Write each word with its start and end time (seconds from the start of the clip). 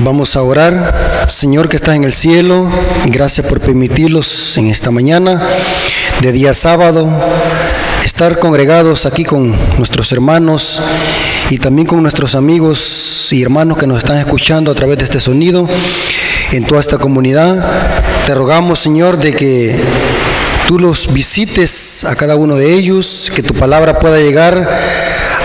Vamos 0.00 0.34
a 0.34 0.42
orar. 0.42 1.26
Señor 1.28 1.68
que 1.68 1.76
estás 1.76 1.94
en 1.94 2.04
el 2.04 2.12
cielo, 2.12 2.68
gracias 3.06 3.46
por 3.46 3.60
permitirlos 3.60 4.56
en 4.56 4.66
esta 4.66 4.90
mañana 4.90 5.40
de 6.20 6.32
día 6.32 6.52
sábado 6.52 7.08
estar 8.04 8.38
congregados 8.38 9.06
aquí 9.06 9.24
con 9.24 9.54
nuestros 9.78 10.10
hermanos 10.12 10.80
y 11.48 11.58
también 11.58 11.86
con 11.86 12.02
nuestros 12.02 12.34
amigos 12.34 13.28
y 13.32 13.42
hermanos 13.42 13.78
que 13.78 13.86
nos 13.86 13.98
están 13.98 14.18
escuchando 14.18 14.70
a 14.70 14.74
través 14.74 14.98
de 14.98 15.04
este 15.04 15.20
sonido 15.20 15.66
en 16.52 16.64
toda 16.64 16.80
esta 16.80 16.98
comunidad. 16.98 17.64
Te 18.26 18.34
rogamos, 18.34 18.80
Señor, 18.80 19.16
de 19.18 19.32
que 19.32 19.80
tú 20.66 20.78
los 20.78 21.12
visites 21.12 22.04
a 22.04 22.16
cada 22.16 22.34
uno 22.36 22.56
de 22.56 22.74
ellos, 22.74 23.30
que 23.34 23.42
tu 23.42 23.54
palabra 23.54 23.98
pueda 24.00 24.18
llegar 24.18 24.68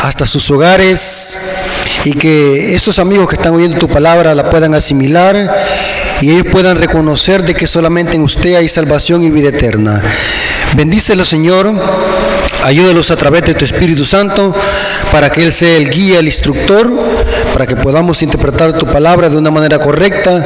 hasta 0.02 0.25
sus 0.25 0.50
hogares 0.50 1.59
y 2.05 2.13
que 2.13 2.75
esos 2.75 3.00
amigos 3.00 3.29
que 3.29 3.36
están 3.36 3.54
oyendo 3.54 3.77
tu 3.77 3.88
palabra 3.88 4.34
la 4.36 4.49
puedan 4.49 4.73
asimilar 4.73 5.49
y 6.22 6.31
ellos 6.31 6.48
puedan 6.52 6.77
reconocer 6.77 7.44
de 7.44 7.53
que 7.53 7.67
solamente 7.67 8.16
en 8.16 8.23
usted 8.23 8.55
hay 8.55 8.67
salvación 8.67 9.23
y 9.23 9.30
vida 9.30 9.49
eterna. 9.49 10.02
Bendícelo, 10.75 11.25
Señor. 11.25 11.73
Ayúdalos 12.63 13.09
a 13.09 13.16
través 13.16 13.44
de 13.45 13.53
tu 13.53 13.63
Espíritu 13.63 14.05
Santo 14.05 14.53
para 15.12 15.30
que 15.30 15.44
Él 15.44 15.53
sea 15.53 15.77
el 15.77 15.89
guía, 15.89 16.20
el 16.20 16.25
instructor, 16.25 16.91
para 17.53 17.66
que 17.66 17.77
podamos 17.77 18.22
interpretar 18.22 18.77
tu 18.77 18.86
palabra 18.86 19.30
de 19.30 19.38
una 19.38 19.50
manera 19.50 19.80
correcta, 19.80 20.44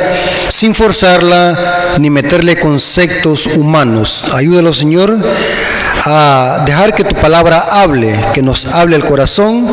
sin 0.50 0.76
forzarla 0.76 1.98
ni 2.00 2.12
meterle 2.12 2.60
conceptos 2.60 3.48
humanos. 3.48 4.26
Ayúdalo, 4.32 4.74
Señor, 4.74 5.18
a 6.06 6.64
dejar 6.66 6.94
que 6.94 7.04
tu 7.04 7.16
palabra 7.16 7.64
hable, 7.72 8.20
que 8.34 8.42
nos 8.42 8.66
hable 8.68 8.96
el 8.96 9.04
corazón 9.04 9.66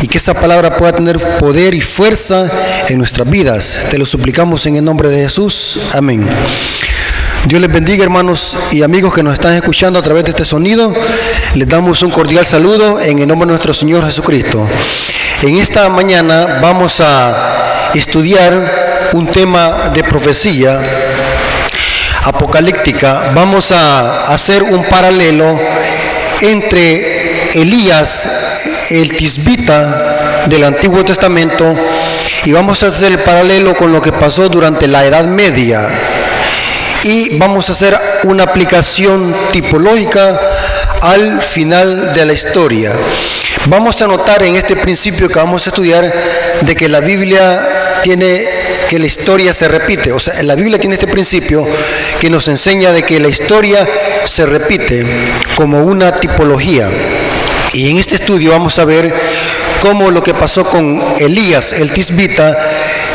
y 0.00 0.06
que 0.06 0.18
esa 0.18 0.34
palabra 0.34 0.76
pueda 0.76 0.92
tener 0.92 1.18
poder 1.38 1.74
y 1.74 1.80
fuerza 1.80 2.48
en 2.88 2.98
nuestras 2.98 3.28
vidas. 3.28 3.86
Te 3.90 3.98
lo 3.98 4.06
suplicamos 4.06 4.66
en 4.66 4.76
el 4.76 4.84
nombre 4.84 5.08
de 5.08 5.24
Jesús. 5.24 5.90
Amén. 5.94 6.26
Dios 7.46 7.60
les 7.60 7.72
bendiga 7.72 8.04
hermanos 8.04 8.56
y 8.70 8.82
amigos 8.82 9.12
que 9.12 9.22
nos 9.22 9.34
están 9.34 9.54
escuchando 9.54 9.98
a 9.98 10.02
través 10.02 10.24
de 10.24 10.30
este 10.30 10.44
sonido. 10.44 10.92
Les 11.54 11.68
damos 11.68 12.02
un 12.02 12.10
cordial 12.10 12.46
saludo 12.46 13.00
en 13.00 13.18
el 13.18 13.26
nombre 13.26 13.46
de 13.46 13.52
nuestro 13.52 13.74
Señor 13.74 14.04
Jesucristo. 14.04 14.66
En 15.42 15.56
esta 15.58 15.88
mañana 15.88 16.60
vamos 16.62 17.00
a 17.00 17.90
estudiar 17.94 19.10
un 19.12 19.26
tema 19.26 19.90
de 19.92 20.04
profecía 20.04 20.80
apocalíptica. 22.24 23.32
Vamos 23.34 23.72
a 23.72 24.32
hacer 24.32 24.62
un 24.62 24.84
paralelo 24.84 25.58
entre 26.40 27.60
Elías, 27.60 28.90
el 28.90 29.16
tisbita 29.16 30.44
del 30.46 30.64
Antiguo 30.64 31.04
Testamento, 31.04 31.74
y 32.44 32.52
vamos 32.52 32.82
a 32.82 32.88
hacer 32.88 33.12
el 33.12 33.18
paralelo 33.18 33.74
con 33.74 33.92
lo 33.92 34.00
que 34.00 34.12
pasó 34.12 34.48
durante 34.48 34.88
la 34.88 35.04
Edad 35.04 35.24
Media 35.24 35.88
y 37.04 37.38
vamos 37.38 37.68
a 37.68 37.72
hacer 37.72 37.96
una 38.24 38.44
aplicación 38.44 39.34
tipológica 39.52 40.38
al 41.00 41.42
final 41.42 42.12
de 42.14 42.24
la 42.24 42.32
historia. 42.32 42.92
Vamos 43.66 44.00
a 44.02 44.06
notar 44.06 44.42
en 44.42 44.56
este 44.56 44.76
principio 44.76 45.28
que 45.28 45.34
vamos 45.34 45.66
a 45.66 45.70
estudiar 45.70 46.12
de 46.60 46.74
que 46.76 46.88
la 46.88 47.00
Biblia 47.00 47.60
tiene 48.02 48.44
que 48.88 48.98
la 48.98 49.06
historia 49.06 49.52
se 49.52 49.68
repite, 49.68 50.12
o 50.12 50.20
sea, 50.20 50.42
la 50.42 50.54
Biblia 50.54 50.78
tiene 50.78 50.94
este 50.94 51.06
principio 51.06 51.66
que 52.20 52.28
nos 52.28 52.48
enseña 52.48 52.92
de 52.92 53.02
que 53.02 53.18
la 53.20 53.28
historia 53.28 53.86
se 54.26 54.46
repite 54.46 55.04
como 55.56 55.82
una 55.82 56.12
tipología. 56.12 56.88
Y 57.72 57.90
en 57.90 57.96
este 57.96 58.16
estudio 58.16 58.50
vamos 58.50 58.78
a 58.78 58.84
ver 58.84 59.12
cómo 59.80 60.10
lo 60.10 60.22
que 60.22 60.34
pasó 60.34 60.64
con 60.64 61.02
Elías, 61.18 61.72
el 61.72 61.90
tisbita, 61.90 62.56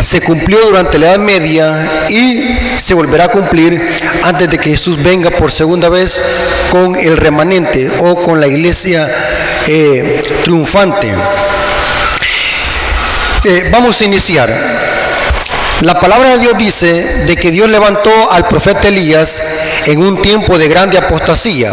se 0.02 0.22
cumplió 0.22 0.60
durante 0.62 0.98
la 0.98 1.08
Edad 1.08 1.20
Media 1.20 2.08
y 2.10 2.44
se 2.78 2.94
volverá 2.94 3.26
a 3.26 3.28
cumplir 3.30 3.80
antes 4.24 4.50
de 4.50 4.58
que 4.58 4.72
Jesús 4.72 5.02
venga 5.04 5.30
por 5.30 5.52
segunda 5.52 5.90
vez 5.90 6.20
con 6.72 6.96
el 6.96 7.18
remanente 7.18 7.90
o 8.00 8.16
con 8.22 8.40
la 8.40 8.48
iglesia 8.48 9.08
eh, 9.68 10.24
triunfante. 10.44 11.14
Eh, 13.44 13.70
vamos 13.72 14.02
a 14.02 14.06
iniciar. 14.06 14.87
La 15.82 16.00
palabra 16.00 16.32
de 16.32 16.40
Dios 16.40 16.58
dice 16.58 16.92
de 17.28 17.36
que 17.36 17.52
Dios 17.52 17.70
levantó 17.70 18.12
al 18.32 18.48
profeta 18.48 18.88
Elías 18.88 19.44
en 19.86 20.00
un 20.00 20.20
tiempo 20.20 20.58
de 20.58 20.68
grande 20.68 20.98
apostasía. 20.98 21.72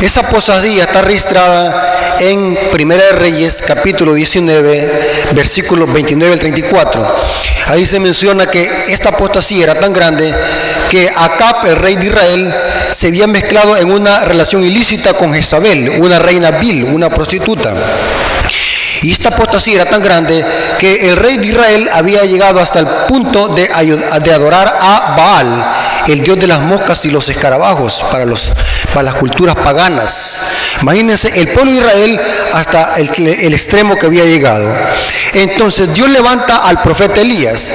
Esa 0.00 0.20
apostasía 0.20 0.84
está 0.84 1.02
registrada 1.02 2.16
en 2.20 2.58
Primera 2.72 3.04
de 3.04 3.12
Reyes, 3.12 3.62
capítulo 3.66 4.14
19, 4.14 5.32
versículos 5.34 5.92
29 5.92 6.32
al 6.32 6.40
34. 6.40 7.16
Ahí 7.66 7.84
se 7.84 8.00
menciona 8.00 8.46
que 8.46 8.66
esta 8.88 9.10
apostasía 9.10 9.64
era 9.64 9.74
tan 9.74 9.92
grande 9.92 10.32
que 10.88 11.10
Acab, 11.14 11.66
el 11.66 11.76
rey 11.76 11.96
de 11.96 12.06
Israel, 12.06 12.54
se 12.92 13.08
había 13.08 13.26
mezclado 13.26 13.76
en 13.76 13.90
una 13.90 14.24
relación 14.24 14.62
ilícita 14.62 15.12
con 15.12 15.34
Jezabel, 15.34 16.00
una 16.00 16.18
reina 16.18 16.52
vil, 16.52 16.84
una 16.84 17.10
prostituta. 17.10 17.74
Y 19.02 19.12
esta 19.12 19.28
apostasía 19.28 19.82
era 19.82 19.84
tan 19.84 20.02
grande 20.02 20.44
que 20.78 21.08
el 21.08 21.16
rey 21.16 21.36
de 21.36 21.46
Israel 21.46 21.88
había 21.92 22.24
llegado 22.24 22.60
hasta 22.60 22.80
el 22.80 22.86
punto 22.86 23.48
de, 23.48 23.68
adorar 24.32 24.76
a 24.80 25.14
Baal, 25.16 25.64
el 26.08 26.20
dios 26.22 26.38
de 26.38 26.46
las 26.46 26.60
moscas 26.60 27.04
y 27.04 27.10
los 27.10 27.28
escarabajos 27.28 28.02
para, 28.10 28.26
las 29.02 29.14
culturas 29.14 29.54
paganas. 29.54 30.40
Imagínense 30.82 31.40
el 31.40 31.48
pueblo 31.48 31.72
de 31.72 31.78
Israel 31.78 32.20
hasta 32.54 32.94
el, 32.96 33.54
extremo 33.54 33.96
que 33.96 34.06
había 34.06 34.24
llegado. 34.24 34.72
Entonces 35.34 35.92
Dios 35.94 36.08
levanta 36.10 36.68
al 36.68 36.80
profeta 36.82 37.20
Elías 37.20 37.72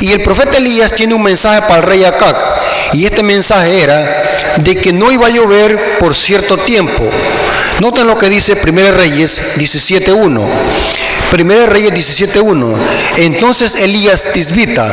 y 0.00 0.12
el 0.12 0.22
profeta 0.22 0.58
Elías 0.58 0.92
tiene 0.92 1.14
un 1.14 1.22
mensaje 1.22 1.62
para 1.62 1.78
el 1.78 1.82
rey 1.82 2.04
Acab. 2.04 2.36
Y 2.92 3.04
este 3.04 3.22
mensaje 3.22 3.82
era 3.82 4.04
de 4.58 4.76
que 4.76 4.92
no 4.92 5.10
iba 5.10 5.26
a 5.26 5.30
llover 5.30 5.78
por 5.98 6.14
cierto 6.14 6.56
tiempo. 6.56 7.08
Noten 7.80 8.06
lo 8.06 8.18
que 8.18 8.28
dice 8.28 8.52
1 8.52 8.92
Reyes 8.92 9.58
17.1. 9.58 10.46
1 11.32 11.66
Reyes 11.66 12.18
17.1. 12.18 12.74
Entonces 13.16 13.74
Elías 13.74 14.28
Tisbita, 14.34 14.86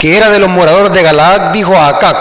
que 0.00 0.16
era 0.16 0.28
de 0.28 0.38
los 0.38 0.50
moradores 0.50 0.92
de 0.92 1.02
Galaad, 1.02 1.52
dijo 1.52 1.74
a 1.74 1.88
Acab, 1.88 2.16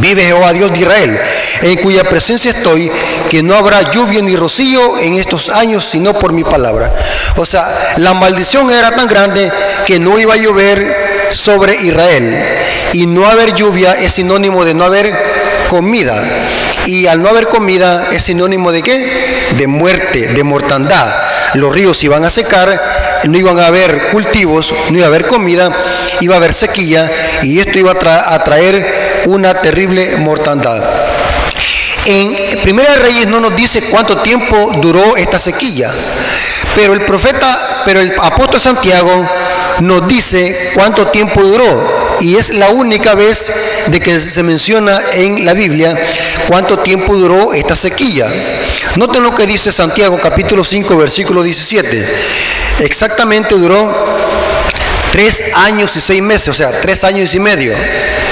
Vive 0.00 0.24
Jehová 0.24 0.52
Dios 0.52 0.72
de 0.72 0.80
Israel, 0.80 1.18
en 1.62 1.76
cuya 1.78 2.02
presencia 2.02 2.50
estoy, 2.50 2.90
que 3.30 3.42
no 3.42 3.54
habrá 3.54 3.90
lluvia 3.92 4.22
ni 4.22 4.34
rocío 4.34 4.98
en 4.98 5.16
estos 5.16 5.48
años, 5.50 5.84
sino 5.84 6.12
por 6.14 6.32
mi 6.32 6.42
palabra. 6.42 6.92
O 7.36 7.46
sea, 7.46 7.68
la 7.98 8.14
maldición 8.14 8.70
era 8.70 8.90
tan 8.90 9.06
grande 9.06 9.50
que 9.86 10.00
no 10.00 10.18
iba 10.18 10.34
a 10.34 10.36
llover 10.36 11.30
sobre 11.30 11.76
Israel. 11.76 12.44
Y 12.92 13.06
no 13.06 13.26
haber 13.26 13.54
lluvia 13.54 13.92
es 13.92 14.14
sinónimo 14.14 14.64
de 14.64 14.74
no 14.74 14.84
haber 14.84 15.12
comida. 15.68 16.20
Y 16.86 17.06
al 17.06 17.22
no 17.22 17.28
haber 17.28 17.46
comida 17.46 18.08
es 18.12 18.24
sinónimo 18.24 18.72
de 18.72 18.82
qué? 18.82 19.06
De 19.56 19.66
muerte, 19.66 20.28
de 20.28 20.42
mortandad. 20.42 21.08
Los 21.54 21.72
ríos 21.72 22.02
iban 22.02 22.24
a 22.24 22.30
secar, 22.30 22.80
no 23.24 23.38
iban 23.38 23.58
a 23.58 23.66
haber 23.66 24.08
cultivos, 24.10 24.72
no 24.90 24.96
iba 24.96 25.06
a 25.06 25.08
haber 25.08 25.26
comida, 25.26 25.70
iba 26.20 26.34
a 26.34 26.38
haber 26.38 26.54
sequía 26.54 27.10
y 27.42 27.58
esto 27.60 27.78
iba 27.78 27.92
a, 27.92 28.38
traer 28.42 28.84
una 29.26 29.54
terrible 29.54 30.16
mortandad. 30.18 30.82
En 32.06 32.34
Primera 32.62 32.96
Reyes 32.96 33.28
no 33.28 33.38
nos 33.38 33.54
dice 33.54 33.82
cuánto 33.90 34.16
tiempo 34.16 34.72
duró 34.80 35.16
esta 35.16 35.38
sequía, 35.38 35.90
pero 36.74 36.94
el 36.94 37.02
profeta, 37.02 37.82
pero 37.84 38.00
el 38.00 38.12
apóstol 38.20 38.60
Santiago 38.60 39.28
nos 39.80 40.08
dice 40.08 40.72
cuánto 40.74 41.06
tiempo 41.08 41.42
duró 41.42 42.16
y 42.20 42.36
es 42.36 42.50
la 42.54 42.70
única 42.70 43.14
vez 43.14 43.52
de 43.88 44.00
que 44.00 44.18
se 44.20 44.42
menciona 44.42 44.98
en 45.14 45.44
la 45.44 45.54
Biblia 45.54 45.96
cuánto 46.48 46.78
tiempo 46.78 47.14
duró 47.14 47.52
esta 47.52 47.74
sequía. 47.74 48.26
Noten 48.96 49.22
lo 49.22 49.34
que 49.34 49.46
dice 49.46 49.72
Santiago 49.72 50.18
capítulo 50.20 50.64
5 50.64 50.96
versículo 50.96 51.42
17. 51.42 52.04
Exactamente 52.80 53.54
duró 53.54 53.92
tres 55.12 55.42
años 55.54 55.94
y 55.96 56.00
seis 56.00 56.22
meses, 56.22 56.48
o 56.48 56.54
sea, 56.54 56.70
tres 56.80 57.04
años 57.04 57.34
y 57.34 57.40
medio. 57.40 57.74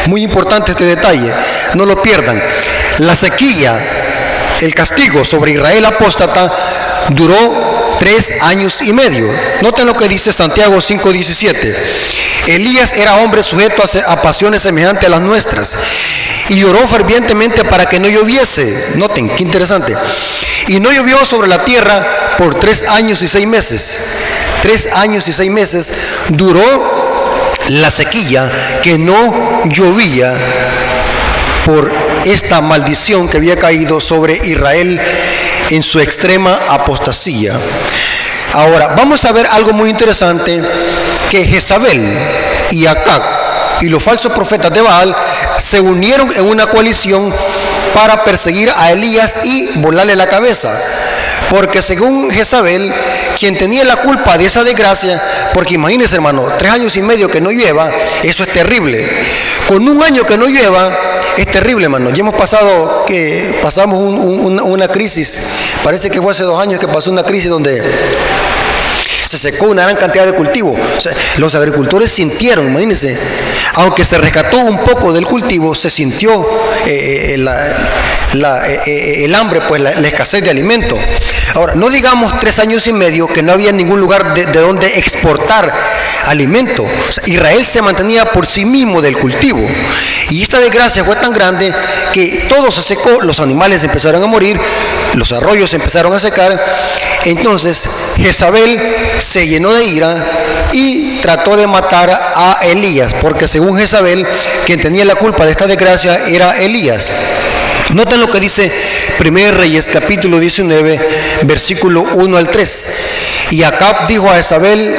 Muy 0.07 0.23
importante 0.23 0.73
este 0.73 0.85
detalle, 0.85 1.31
no 1.75 1.85
lo 1.85 2.03
pierdan. 2.03 2.43
La 2.99 3.15
sequía, 3.15 3.79
el 4.61 4.75
castigo 4.75 5.25
sobre 5.25 5.53
Israel 5.53 5.85
apóstata 5.85 6.51
duró 7.11 7.97
tres 7.99 8.43
años 8.43 8.81
y 8.83 8.93
medio. 8.93 9.29
Noten 9.63 9.87
lo 9.87 9.95
que 9.95 10.09
dice 10.09 10.33
Santiago 10.33 10.77
5:17. 10.81 11.75
Elías 12.57 12.95
era 12.95 13.17
hombre 13.17 13.43
sujeto 13.43 13.83
a, 14.07 14.17
pasiones 14.17 14.63
semejantes 14.63 15.07
a 15.07 15.11
las 15.11 15.21
nuestras 15.21 15.77
y 16.49 16.57
lloró 16.57 16.87
fervientemente 16.87 17.65
para 17.65 17.87
que 17.87 18.01
no 18.01 18.09
lloviese. 18.09 18.97
Noten, 18.97 19.29
qué 19.31 19.43
interesante. 19.43 19.95
Y 20.69 20.81
no 20.81 20.93
llovió 20.93 21.25
sobre 21.25 21.49
la 21.49 21.65
tierra 21.65 22.05
por 22.39 22.59
tres 22.59 22.89
años 22.89 23.23
y 23.23 23.29
seis 23.29 23.47
meses. 23.47 23.91
Tres 24.63 24.89
años 24.95 25.27
y 25.29 25.33
seis 25.33 25.51
meses 25.51 25.93
duró 26.31 26.63
la 27.69 27.91
sequía 27.91 28.51
que 28.83 28.99
no 28.99 29.65
llovía 29.67 30.35
por 31.65 31.91
esta 32.25 32.61
maldición 32.61 33.29
que 33.29 33.37
había 33.37 33.57
caído 33.57 34.01
sobre 34.01 34.35
Israel 34.35 35.01
en 35.71 35.83
su 35.83 36.01
extrema 36.01 36.59
apostasía. 36.69 37.53
Ahora, 38.53 38.89
vamos 38.97 39.25
a 39.25 39.33
ver 39.33 39.47
algo 39.47 39.73
muy 39.73 39.91
interesante, 39.91 40.61
que 41.31 41.47
Jezabel, 41.47 42.03
y 42.71 42.87
Acab 42.87 43.23
y 43.81 43.89
los 43.89 44.03
falsos 44.03 44.33
profetas 44.33 44.73
de 44.73 44.81
Baal 44.81 45.15
se 45.59 45.81
unieron 45.81 46.31
en 46.37 46.47
una 46.47 46.67
coalición 46.67 47.33
para 47.95 48.23
perseguir 48.25 48.71
a 48.77 48.93
Elías 48.93 49.41
y 49.45 49.81
volarle 49.81 50.17
la 50.17 50.27
cabeza. 50.27 50.71
Porque 51.49 51.83
según 51.83 52.31
Jezabel, 52.31 52.93
quien 53.39 53.57
tenía 53.57 53.85
la 53.85 53.97
culpa 53.97 54.39
de 54.39 54.47
esa 54.47 54.63
desgracia, 54.63 55.21
porque 55.53 55.75
imagínense 55.75 56.15
hermano, 56.15 56.47
tres 56.59 56.71
años 56.71 56.97
y 56.97 57.03
medio 57.03 57.29
que 57.29 57.41
no 57.41 57.51
lleva, 57.51 57.91
eso 58.23 58.45
es 58.45 58.53
terrible. 58.53 59.09
Con 59.67 59.89
un 59.89 60.03
año 60.03 60.25
que 60.25 60.37
no 60.37 60.47
lleva, 60.47 60.91
es 61.37 61.47
terrible 61.47 61.85
hermano. 61.85 62.11
Ya 62.11 62.21
hemos 62.21 62.35
pasado, 62.35 63.05
que 63.07 63.53
pasamos 63.63 63.99
una 63.99 64.89
crisis, 64.89 65.43
parece 65.83 66.11
que 66.11 66.21
fue 66.23 66.33
hace 66.33 66.45
dos 66.45 66.61
años 66.61 66.79
que 66.79 66.87
pasó 66.87 67.11
una 67.11 67.25
crisis 67.25 67.51
donde 67.51 67.83
se 69.31 69.39
secó 69.39 69.67
una 69.67 69.85
gran 69.85 69.95
cantidad 69.97 70.27
de 70.27 70.33
cultivo. 70.33 70.75
los 71.37 71.55
agricultores 71.55 72.11
sintieron, 72.11 72.67
imagínense, 72.67 73.17
aunque 73.75 74.05
se 74.05 74.19
rescató 74.19 74.59
un 74.59 74.77
poco 74.79 75.13
del 75.13 75.25
cultivo, 75.25 75.73
se 75.73 75.89
sintió 75.89 76.45
eh, 76.85 77.37
eh, 77.37 78.81
eh, 78.87 79.25
el 79.25 79.35
hambre, 79.37 79.61
pues 79.69 79.81
la, 79.81 79.93
escasez 79.93 80.43
de 80.43 80.51
alimento. 80.51 80.99
Ahora, 81.55 81.75
no 81.75 81.91
digamos 81.91 82.39
tres 82.41 82.59
años 82.59 82.87
y 82.87 82.93
medio 82.93 83.27
que 83.27 83.43
no 83.43 83.53
había 83.53 83.73
ningún 83.73 84.01
lugar 84.01 84.35
de, 84.35 84.45
donde 84.47 84.99
exportar 84.99 85.71
alimento. 86.27 86.87
Israel 87.27 87.65
se 87.65 87.83
mantenía 87.83 88.25
por 88.25 88.47
sí 88.47 88.65
mismo 88.65 89.03
del 89.03 89.17
cultivo. 89.17 89.61
Y 90.31 90.43
esta 90.43 90.61
desgracia 90.61 91.05
fue 91.05 91.17
tan 91.17 91.33
grande 91.33 91.73
que 92.13 92.47
todo 92.49 92.71
se 92.71 92.83
secó, 92.83 93.23
los 93.23 93.41
animales 93.41 93.83
empezaron 93.83 94.23
a 94.23 94.27
morir, 94.27 94.59
los 95.15 95.33
arroyos 95.33 95.75
empezaron 95.75 96.13
a 96.13 96.21
secar. 96.21 96.57
Entonces 97.25 97.89
Jezabel 98.17 98.81
se 99.19 99.47
llenó 99.47 99.73
de 99.73 99.85
ira 99.85 100.17
y 100.73 101.19
trató 101.21 101.57
de 101.57 101.67
matar 101.67 102.11
a 102.11 102.61
Elías, 102.63 103.15
porque 103.21 103.49
según 103.49 103.77
Jezabel, 103.77 104.25
quien 104.67 104.81
tenía 104.81 105.05
la 105.05 105.17
culpa 105.17 105.45
de 105.45 105.51
esta 105.51 105.67
desgracia 105.67 106.19
era 106.29 106.57
Elías. 106.59 107.11
Noten 107.95 108.21
lo 108.21 108.31
que 108.31 108.39
dice 108.39 108.71
1 109.19 109.53
Reyes 109.53 109.91
capítulo 109.93 110.39
19, 110.39 111.01
versículo 111.43 112.03
1 112.03 112.37
al 112.37 112.49
3. 112.49 112.91
Y 113.51 113.63
Acab 113.65 114.07
dijo 114.07 114.31
a 114.31 114.37
Jezabel 114.37 114.95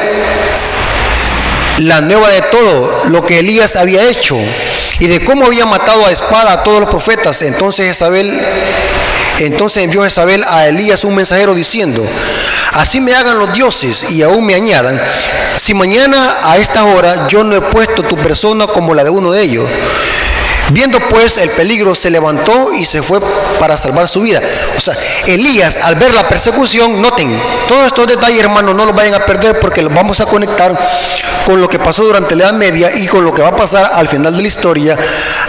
la 1.80 2.02
nueva 2.02 2.30
de 2.30 2.42
todo 2.42 3.06
lo 3.10 3.26
que 3.26 3.40
Elías 3.40 3.76
había 3.76 4.08
hecho 4.10 4.38
y 5.00 5.08
de 5.08 5.20
cómo 5.22 5.46
había 5.46 5.66
matado 5.66 6.06
a 6.06 6.12
espada 6.12 6.54
a 6.54 6.64
todos 6.64 6.82
los 6.82 6.90
profetas. 6.90 7.42
Entonces 7.42 7.88
Jezabel, 7.88 8.40
entonces 9.40 9.84
envió 9.84 10.04
Jezabel 10.04 10.44
a 10.48 10.68
Elías 10.68 11.04
un 11.06 11.16
mensajero 11.16 11.56
diciendo, 11.56 12.06
así 12.74 13.00
me 13.00 13.14
hagan 13.14 13.40
los 13.40 13.54
dioses 13.54 14.12
y 14.12 14.22
aún 14.22 14.46
me 14.46 14.54
añadan, 14.54 15.00
si 15.58 15.74
mañana 15.74 16.36
a 16.44 16.58
esta 16.58 16.84
hora 16.84 17.28
yo 17.30 17.44
no 17.44 17.56
he 17.56 17.62
puesto 17.62 18.04
tu 18.04 18.16
persona 18.18 18.68
como 18.68 18.94
la 18.94 19.04
de 19.04 19.10
uno 19.10 19.32
de 19.32 19.42
ellos. 19.42 19.66
Viendo 20.72 21.00
pues 21.10 21.38
el 21.38 21.50
peligro, 21.50 21.94
se 21.96 22.10
levantó 22.10 22.74
y 22.74 22.86
se 22.86 23.04
fue 23.04 23.20
para 23.60 23.76
salvar 23.76 24.08
su 24.08 24.22
vida. 24.22 24.40
O 24.78 24.82
sea, 24.82 24.96
Elías, 25.28 25.78
al 25.84 25.96
ver 25.96 26.14
la 26.14 26.28
persecución, 26.28 27.02
noten, 27.02 27.30
todos 27.68 27.88
estos 27.88 28.08
detalles, 28.08 28.40
hermanos, 28.40 28.76
no 28.76 28.86
los 28.86 28.96
vayan 28.96 29.16
a 29.16 29.20
perder 29.20 29.60
porque 29.60 29.82
los 29.82 29.94
vamos 29.94 30.20
a 30.22 30.26
conectar 30.26 30.78
con 31.46 31.60
lo 31.60 31.68
que 31.68 31.80
pasó 31.80 32.04
durante 32.04 32.36
la 32.36 32.46
Edad 32.46 32.54
Media 32.54 32.92
y 32.96 33.08
con 33.08 33.26
lo 33.26 33.34
que 33.34 33.42
va 33.42 33.50
a 33.50 33.56
pasar 33.56 33.92
al 33.94 34.08
final 34.08 34.36
de 34.36 34.42
la 34.42 34.48
historia, 34.48 34.98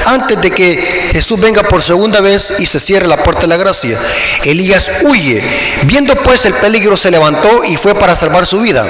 antes 0.07 0.41
de 0.41 0.51
que 0.51 0.77
Jesús 1.13 1.41
venga 1.41 1.63
por 1.63 1.83
segunda 1.83 2.21
vez 2.21 2.55
y 2.59 2.67
se 2.67 2.81
cierre 2.81 3.07
la 3.07 3.17
puerta 3.17 3.43
de 3.43 3.49
la 3.49 3.57
gracia. 3.57 3.97
Elías 4.45 4.91
huye. 5.03 5.43
Viendo 5.85 6.15
pues 6.17 6.45
el 6.47 6.55
peligro, 6.55 6.97
se 6.97 7.11
levantó 7.11 7.65
y 7.65 7.77
fue 7.77 7.95
para 7.95 8.17
salvar 8.17 8.47
su 8.47 8.61
vida. 8.61 8.85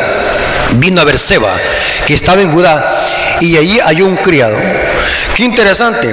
Vino 0.77 1.03
a 1.03 1.05
Berseba, 1.05 1.53
que 2.07 2.15
estaba 2.15 2.41
en 2.41 2.53
Judá, 2.53 2.83
y 3.41 3.57
allí 3.57 3.79
halló 3.81 4.07
un 4.07 4.17
criado. 4.17 4.57
Qué 5.35 5.45
interesante 5.45 6.13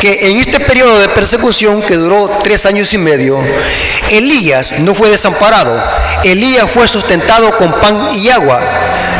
que 0.00 0.30
en 0.30 0.38
este 0.38 0.58
periodo 0.58 0.98
de 0.98 1.08
persecución 1.10 1.80
que 1.82 1.94
duró 1.94 2.28
tres 2.42 2.66
años 2.66 2.92
y 2.94 2.98
medio, 2.98 3.38
Elías 4.10 4.80
no 4.80 4.92
fue 4.92 5.08
desamparado. 5.08 5.80
Elías 6.24 6.68
fue 6.68 6.88
sustentado 6.88 7.56
con 7.56 7.72
pan 7.72 7.96
y 8.16 8.28
agua. 8.28 8.60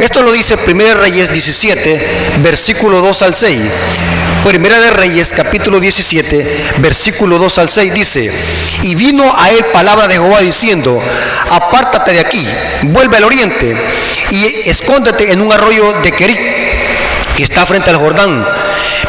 Esto 0.01 0.23
lo 0.23 0.33
dice 0.33 0.57
1 0.57 0.95
Reyes 0.95 1.33
17, 1.33 2.39
versículo 2.43 3.01
2 3.01 3.23
al 3.23 3.35
6. 3.35 3.61
Primera 4.45 4.79
de 4.79 4.91
Reyes, 4.91 5.33
capítulo 5.33 5.81
17, 5.81 6.47
versículo 6.79 7.39
2 7.39 7.59
al 7.59 7.69
6 7.69 7.95
dice, 7.95 8.31
y 8.83 8.95
vino 8.95 9.25
a 9.37 9.51
él 9.51 9.65
palabra 9.73 10.07
de 10.07 10.15
Jehová 10.15 10.41
diciendo, 10.41 11.01
apártate 11.51 12.13
de 12.13 12.21
aquí, 12.21 12.47
vuelve 12.83 13.17
al 13.17 13.25
oriente 13.25 13.77
y 14.31 14.69
escóndete 14.69 15.33
en 15.33 15.41
un 15.41 15.53
arroyo 15.53 15.93
de 16.03 16.13
Kerit 16.13 16.39
que 17.37 17.43
está 17.43 17.67
frente 17.67 17.91
al 17.91 17.97
Jordán. 17.97 18.45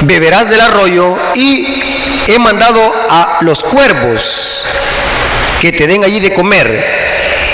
Beberás 0.02 0.50
del 0.50 0.62
arroyo 0.62 1.16
y 1.36 1.66
he 2.28 2.40
mandado 2.40 2.82
a 3.10 3.40
los 3.42 3.64
cuervos 3.64 4.66
que 5.60 5.72
te 5.72 5.88
den 5.88 6.04
allí 6.04 6.20
de 6.20 6.34
comer. 6.34 6.84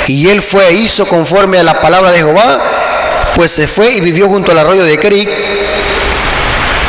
Y 0.07 0.27
él 0.27 0.41
fue 0.41 0.67
e 0.67 0.73
hizo 0.73 1.05
conforme 1.05 1.59
a 1.59 1.63
la 1.63 1.73
palabra 1.73 2.11
de 2.11 2.17
Jehová, 2.17 2.61
pues 3.35 3.51
se 3.51 3.67
fue 3.67 3.91
y 3.93 4.01
vivió 4.01 4.27
junto 4.27 4.51
al 4.51 4.59
arroyo 4.59 4.83
de 4.83 4.97
Kerit, 4.97 5.29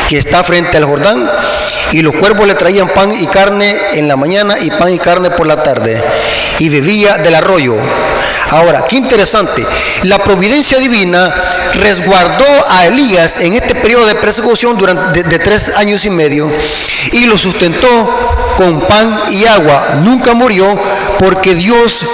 que 0.09 0.17
está 0.17 0.43
frente 0.43 0.75
al 0.75 0.83
Jordán, 0.83 1.29
y 1.91 2.01
los 2.01 2.13
cuervos 2.15 2.45
le 2.45 2.55
traían 2.55 2.89
pan 2.89 3.11
y 3.11 3.25
carne 3.27 3.75
en 3.93 4.07
la 4.09 4.17
mañana 4.17 4.57
y 4.59 4.69
pan 4.71 4.93
y 4.93 4.99
carne 4.99 5.29
por 5.31 5.47
la 5.47 5.63
tarde, 5.63 6.01
y 6.59 6.67
bebía 6.67 7.17
del 7.17 7.35
arroyo. 7.35 7.77
Ahora, 8.51 8.85
qué 8.87 8.97
interesante, 8.97 9.65
la 10.03 10.19
providencia 10.19 10.77
divina 10.77 11.33
resguardó 11.73 12.45
a 12.69 12.85
Elías 12.85 13.37
en 13.37 13.53
este 13.53 13.75
periodo 13.75 14.05
de 14.05 14.15
persecución 14.15 14.77
durante 14.77 15.23
de, 15.23 15.39
tres 15.39 15.75
años 15.77 16.05
y 16.05 16.09
medio 16.09 16.49
y 17.11 17.25
lo 17.25 17.37
sustentó 17.37 17.87
con 18.57 18.79
pan 18.81 19.19
y 19.31 19.45
agua. 19.45 19.99
Nunca 20.03 20.33
murió 20.33 20.65
porque 21.19 21.55
Dios 21.55 22.05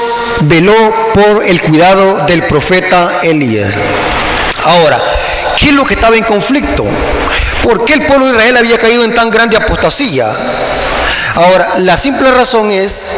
veló 0.44 0.76
por 1.14 1.44
el 1.46 1.62
cuidado 1.62 2.26
del 2.28 2.44
profeta 2.44 3.12
Elías. 3.24 3.76
Ahora, 4.64 5.02
¿qué 5.60 5.68
es 5.68 5.74
lo 5.74 5.86
que 5.86 5.96
estaba 5.96 6.16
en 6.16 6.24
conflicto? 6.24 6.86
¿Por 7.64 7.84
qué 7.86 7.94
el 7.94 8.02
pueblo 8.04 8.26
de 8.28 8.32
Israel 8.32 8.58
había 8.58 8.78
caído 8.78 9.04
en 9.04 9.14
tan 9.14 9.30
grande 9.30 9.58
apostasía? 9.58 10.32
Ahora, 11.36 11.68
la 11.80 11.98
simple 11.98 12.32
razón 12.32 12.72
es 12.72 13.12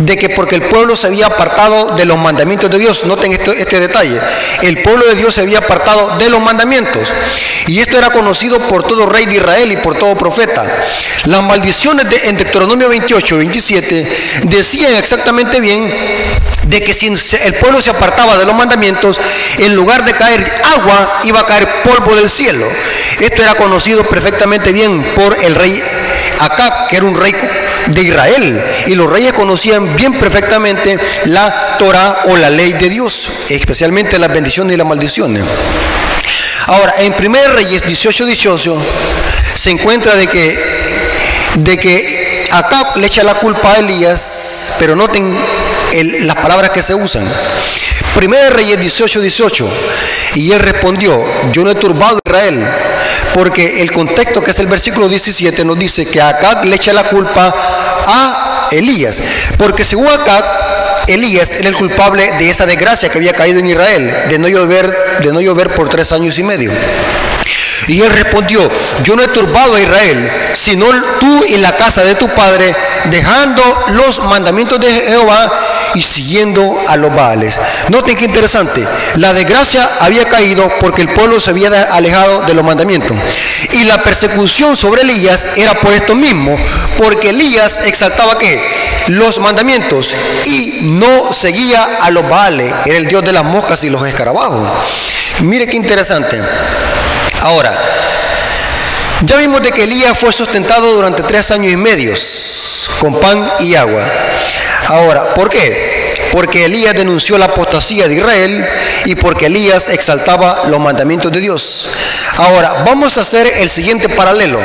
de 0.00 0.16
que 0.16 0.28
porque 0.30 0.56
el 0.56 0.62
pueblo 0.62 0.96
se 0.96 1.06
había 1.06 1.26
apartado 1.26 1.94
de 1.96 2.04
los 2.04 2.18
mandamientos 2.18 2.70
de 2.70 2.78
Dios, 2.78 3.04
noten 3.04 3.32
este 3.32 3.80
detalle, 3.80 4.18
el 4.62 4.82
pueblo 4.82 5.06
de 5.06 5.14
Dios 5.14 5.34
se 5.34 5.42
había 5.42 5.58
apartado 5.58 6.18
de 6.18 6.28
los 6.28 6.40
mandamientos. 6.40 7.08
Y 7.66 7.80
esto 7.80 7.96
era 7.96 8.10
conocido 8.10 8.58
por 8.58 8.82
todo 8.82 9.06
rey 9.06 9.26
de 9.26 9.36
Israel 9.36 9.72
y 9.72 9.76
por 9.78 9.96
todo 9.96 10.14
profeta. 10.16 10.64
Las 11.24 11.42
maldiciones 11.42 12.08
de, 12.10 12.28
en 12.28 12.36
Deuteronomio 12.36 12.88
28, 12.88 13.38
27 13.38 14.06
decían 14.44 14.94
exactamente 14.96 15.60
bien 15.60 15.90
de 16.64 16.82
que 16.82 16.92
si 16.92 17.06
el 17.06 17.54
pueblo 17.54 17.80
se 17.80 17.90
apartaba 17.90 18.36
de 18.36 18.44
los 18.44 18.54
mandamientos, 18.54 19.18
en 19.58 19.74
lugar 19.74 20.04
de 20.04 20.12
caer 20.12 20.44
agua, 20.76 21.20
iba 21.24 21.40
a 21.40 21.46
caer 21.46 21.66
polvo 21.84 22.14
del 22.16 22.28
cielo. 22.28 22.66
Esto 23.20 23.42
era 23.42 23.54
conocido 23.54 24.04
perfectamente 24.04 24.72
bien 24.72 25.02
por 25.14 25.34
el 25.42 25.54
rey 25.54 25.82
Acá, 26.40 26.86
que 26.90 26.96
era 26.96 27.06
un 27.06 27.14
rey 27.14 27.32
de 27.88 28.02
Israel. 28.02 28.62
Y 28.86 28.94
los 28.94 29.10
reyes 29.10 29.32
conocían 29.32 29.94
bien 29.96 30.12
perfectamente 30.14 30.98
la 31.26 31.76
Torah 31.78 32.24
o 32.28 32.36
la 32.36 32.50
ley 32.50 32.72
de 32.72 32.88
Dios, 32.88 33.46
especialmente 33.50 34.18
las 34.18 34.32
bendiciones 34.32 34.74
y 34.74 34.76
las 34.76 34.86
maldiciones. 34.86 35.42
Ahora, 36.66 36.94
en 36.98 37.12
1 37.12 37.38
Reyes 37.54 37.86
18, 37.86 38.26
18 38.26 38.78
se 39.54 39.70
encuentra 39.70 40.16
de 40.16 40.26
que, 40.26 40.58
de 41.56 41.78
que 41.78 42.24
le 42.96 43.06
echa 43.06 43.22
la 43.22 43.34
culpa 43.34 43.72
a 43.72 43.78
Elías, 43.78 44.74
pero 44.78 44.96
noten 44.96 45.36
las 46.22 46.36
palabras 46.36 46.70
que 46.70 46.82
se 46.82 46.94
usan. 46.94 47.24
1 48.16 48.36
Reyes 48.50 48.80
18, 48.80 49.20
18. 49.20 49.68
Y 50.36 50.52
él 50.52 50.60
respondió, 50.60 51.22
yo 51.52 51.64
no 51.64 51.70
he 51.70 51.74
turbado 51.74 52.16
a 52.16 52.28
Israel, 52.28 52.66
porque 53.32 53.80
el 53.80 53.90
contexto 53.92 54.42
que 54.42 54.50
es 54.50 54.58
el 54.58 54.66
versículo 54.66 55.08
17 55.08 55.64
nos 55.64 55.78
dice 55.78 56.04
que 56.04 56.20
Acá 56.20 56.64
le 56.64 56.76
echa 56.76 56.92
la 56.92 57.04
culpa 57.04 57.54
a 58.06 58.68
Elías, 58.70 59.20
porque 59.58 59.84
según 59.84 60.06
Acá, 60.08 61.04
Elías 61.06 61.50
era 61.52 61.68
el 61.68 61.76
culpable 61.76 62.30
de 62.38 62.50
esa 62.50 62.66
desgracia 62.66 63.08
que 63.08 63.18
había 63.18 63.32
caído 63.32 63.60
en 63.60 63.66
Israel, 63.66 64.12
de 64.28 64.38
no 64.38 64.48
llover, 64.48 64.94
de 65.20 65.32
no 65.32 65.40
llover 65.40 65.70
por 65.70 65.88
tres 65.88 66.12
años 66.12 66.38
y 66.38 66.42
medio. 66.42 66.70
Y 67.88 68.00
él 68.00 68.10
respondió, 68.10 68.66
yo 69.02 69.14
no 69.14 69.22
he 69.22 69.28
turbado 69.28 69.74
a 69.74 69.80
Israel, 69.80 70.30
sino 70.54 70.86
tú 71.20 71.44
y 71.44 71.56
la 71.58 71.72
casa 71.76 72.02
de 72.02 72.14
tu 72.14 72.26
padre, 72.28 72.74
dejando 73.10 73.62
los 73.92 74.24
mandamientos 74.24 74.80
de 74.80 74.90
Jehová 74.90 75.50
y 75.94 76.02
siguiendo 76.02 76.76
a 76.88 76.96
los 76.96 77.14
Baales. 77.14 77.58
Noten 77.88 78.16
qué 78.16 78.24
interesante, 78.24 78.84
la 79.16 79.32
desgracia 79.32 79.88
había 80.00 80.24
caído 80.26 80.68
porque 80.80 81.02
el 81.02 81.08
pueblo 81.08 81.40
se 81.40 81.50
había 81.50 81.68
alejado 81.92 82.42
de 82.42 82.54
los 82.54 82.64
mandamientos. 82.64 83.16
Y 83.72 83.84
la 83.84 84.02
persecución 84.02 84.76
sobre 84.76 85.02
Elías 85.02 85.56
era 85.56 85.74
por 85.74 85.92
esto 85.92 86.14
mismo, 86.14 86.56
porque 86.98 87.30
Elías 87.30 87.80
exaltaba 87.86 88.38
que 88.38 88.60
los 89.08 89.38
mandamientos 89.38 90.14
y 90.46 90.92
no 90.98 91.32
seguía 91.32 91.86
a 92.02 92.10
los 92.10 92.28
Baales, 92.28 92.72
era 92.84 92.96
el 92.96 93.06
dios 93.06 93.24
de 93.24 93.32
las 93.32 93.44
moscas 93.44 93.82
y 93.84 93.90
los 93.90 94.06
escarabajos. 94.06 94.68
Mire 95.40 95.66
qué 95.66 95.76
interesante. 95.76 96.40
Ahora, 97.42 97.76
ya 99.26 99.36
vimos 99.36 99.62
de 99.62 99.72
que 99.72 99.84
Elías 99.84 100.18
fue 100.18 100.32
sustentado 100.32 100.94
durante 100.94 101.22
tres 101.22 101.50
años 101.50 101.72
y 101.72 101.76
medio 101.76 102.14
con 103.00 103.18
pan 103.20 103.46
y 103.60 103.74
agua. 103.74 104.02
Ahora, 104.88 105.34
¿por 105.34 105.48
qué? 105.48 106.28
Porque 106.32 106.64
Elías 106.64 106.94
denunció 106.94 107.38
la 107.38 107.46
apostasía 107.46 108.08
de 108.08 108.14
Israel 108.16 108.64
y 109.04 109.14
porque 109.14 109.46
Elías 109.46 109.88
exaltaba 109.88 110.64
los 110.68 110.80
mandamientos 110.80 111.32
de 111.32 111.40
Dios. 111.40 111.86
Ahora, 112.36 112.84
vamos 112.84 113.16
a 113.16 113.22
hacer 113.22 113.46
el 113.58 113.70
siguiente 113.70 114.08
paralelo. 114.08 114.60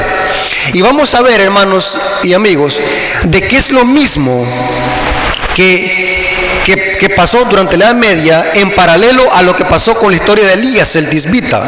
Y 0.73 0.81
vamos 0.81 1.13
a 1.15 1.21
ver, 1.21 1.39
hermanos 1.39 1.97
y 2.23 2.33
amigos, 2.33 2.79
de 3.23 3.41
qué 3.41 3.57
es 3.57 3.71
lo 3.71 3.85
mismo 3.85 4.45
que, 5.55 6.97
que, 6.99 7.09
pasó 7.09 7.43
durante 7.45 7.77
la 7.77 7.85
Edad 7.85 7.95
Media 7.95 8.45
en 8.55 8.71
paralelo 8.71 9.23
a 9.33 9.41
lo 9.41 9.55
que 9.55 9.65
pasó 9.65 9.93
con 9.95 10.11
la 10.11 10.17
historia 10.17 10.45
de 10.45 10.53
Elías, 10.53 10.95
el 10.95 11.09
disbita. 11.09 11.61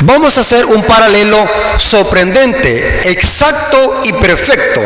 Vamos 0.00 0.36
a 0.36 0.40
hacer 0.40 0.64
un 0.66 0.82
paralelo 0.82 1.46
sorprendente, 1.78 3.10
exacto 3.10 4.02
y 4.04 4.12
perfecto, 4.14 4.80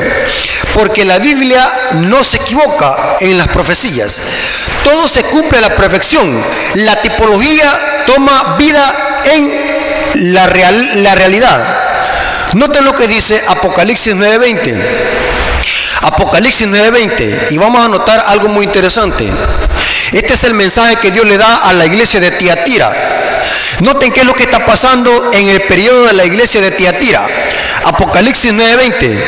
porque 0.75 1.05
la 1.05 1.19
Biblia 1.19 1.65
no 1.95 2.23
se 2.23 2.37
equivoca 2.37 3.17
en 3.21 3.39
las 3.39 3.49
profecías. 3.49 4.21
Todo 4.85 5.09
se 5.09 5.23
cumple 5.25 5.59
a 5.59 5.63
la 5.63 5.75
perfección. 5.75 6.31
La 6.75 7.01
tipología 7.01 7.73
toma 8.07 8.57
vida 8.59 8.95
en 9.35 10.33
la, 10.33 10.47
real, 10.47 11.03
la 11.03 11.15
realidad. 11.15 11.65
Noten 12.55 12.85
lo 12.85 12.95
que 12.95 13.09
dice 13.09 13.43
Apocalipsis 13.49 14.15
9:20. 14.15 14.77
Apocalipsis 16.03 16.67
9:20. 16.69 17.51
Y 17.51 17.59
vamos 17.59 17.85
a 17.85 17.89
notar 17.89 18.23
algo 18.29 18.49
muy 18.49 18.65
interesante. 18.65 19.29
Este 20.13 20.35
es 20.35 20.45
el 20.45 20.55
mensaje 20.55 20.97
que 20.97 21.11
Dios 21.11 21.27
le 21.27 21.37
da 21.37 21.57
a 21.69 21.73
la 21.73 21.87
iglesia 21.87 22.21
de 22.21 22.31
Tiatira. 22.31 22.93
Noten 23.81 24.13
qué 24.13 24.21
es 24.21 24.27
lo 24.27 24.33
que 24.33 24.45
está 24.45 24.65
pasando 24.65 25.11
en 25.35 25.49
el 25.49 25.61
periodo 25.63 26.07
de 26.07 26.13
la 26.15 26.25
iglesia 26.25 26.61
de 26.61 26.71
Tiatira. 26.71 27.27
Apocalipsis 27.85 28.53
9:20. 28.53 29.19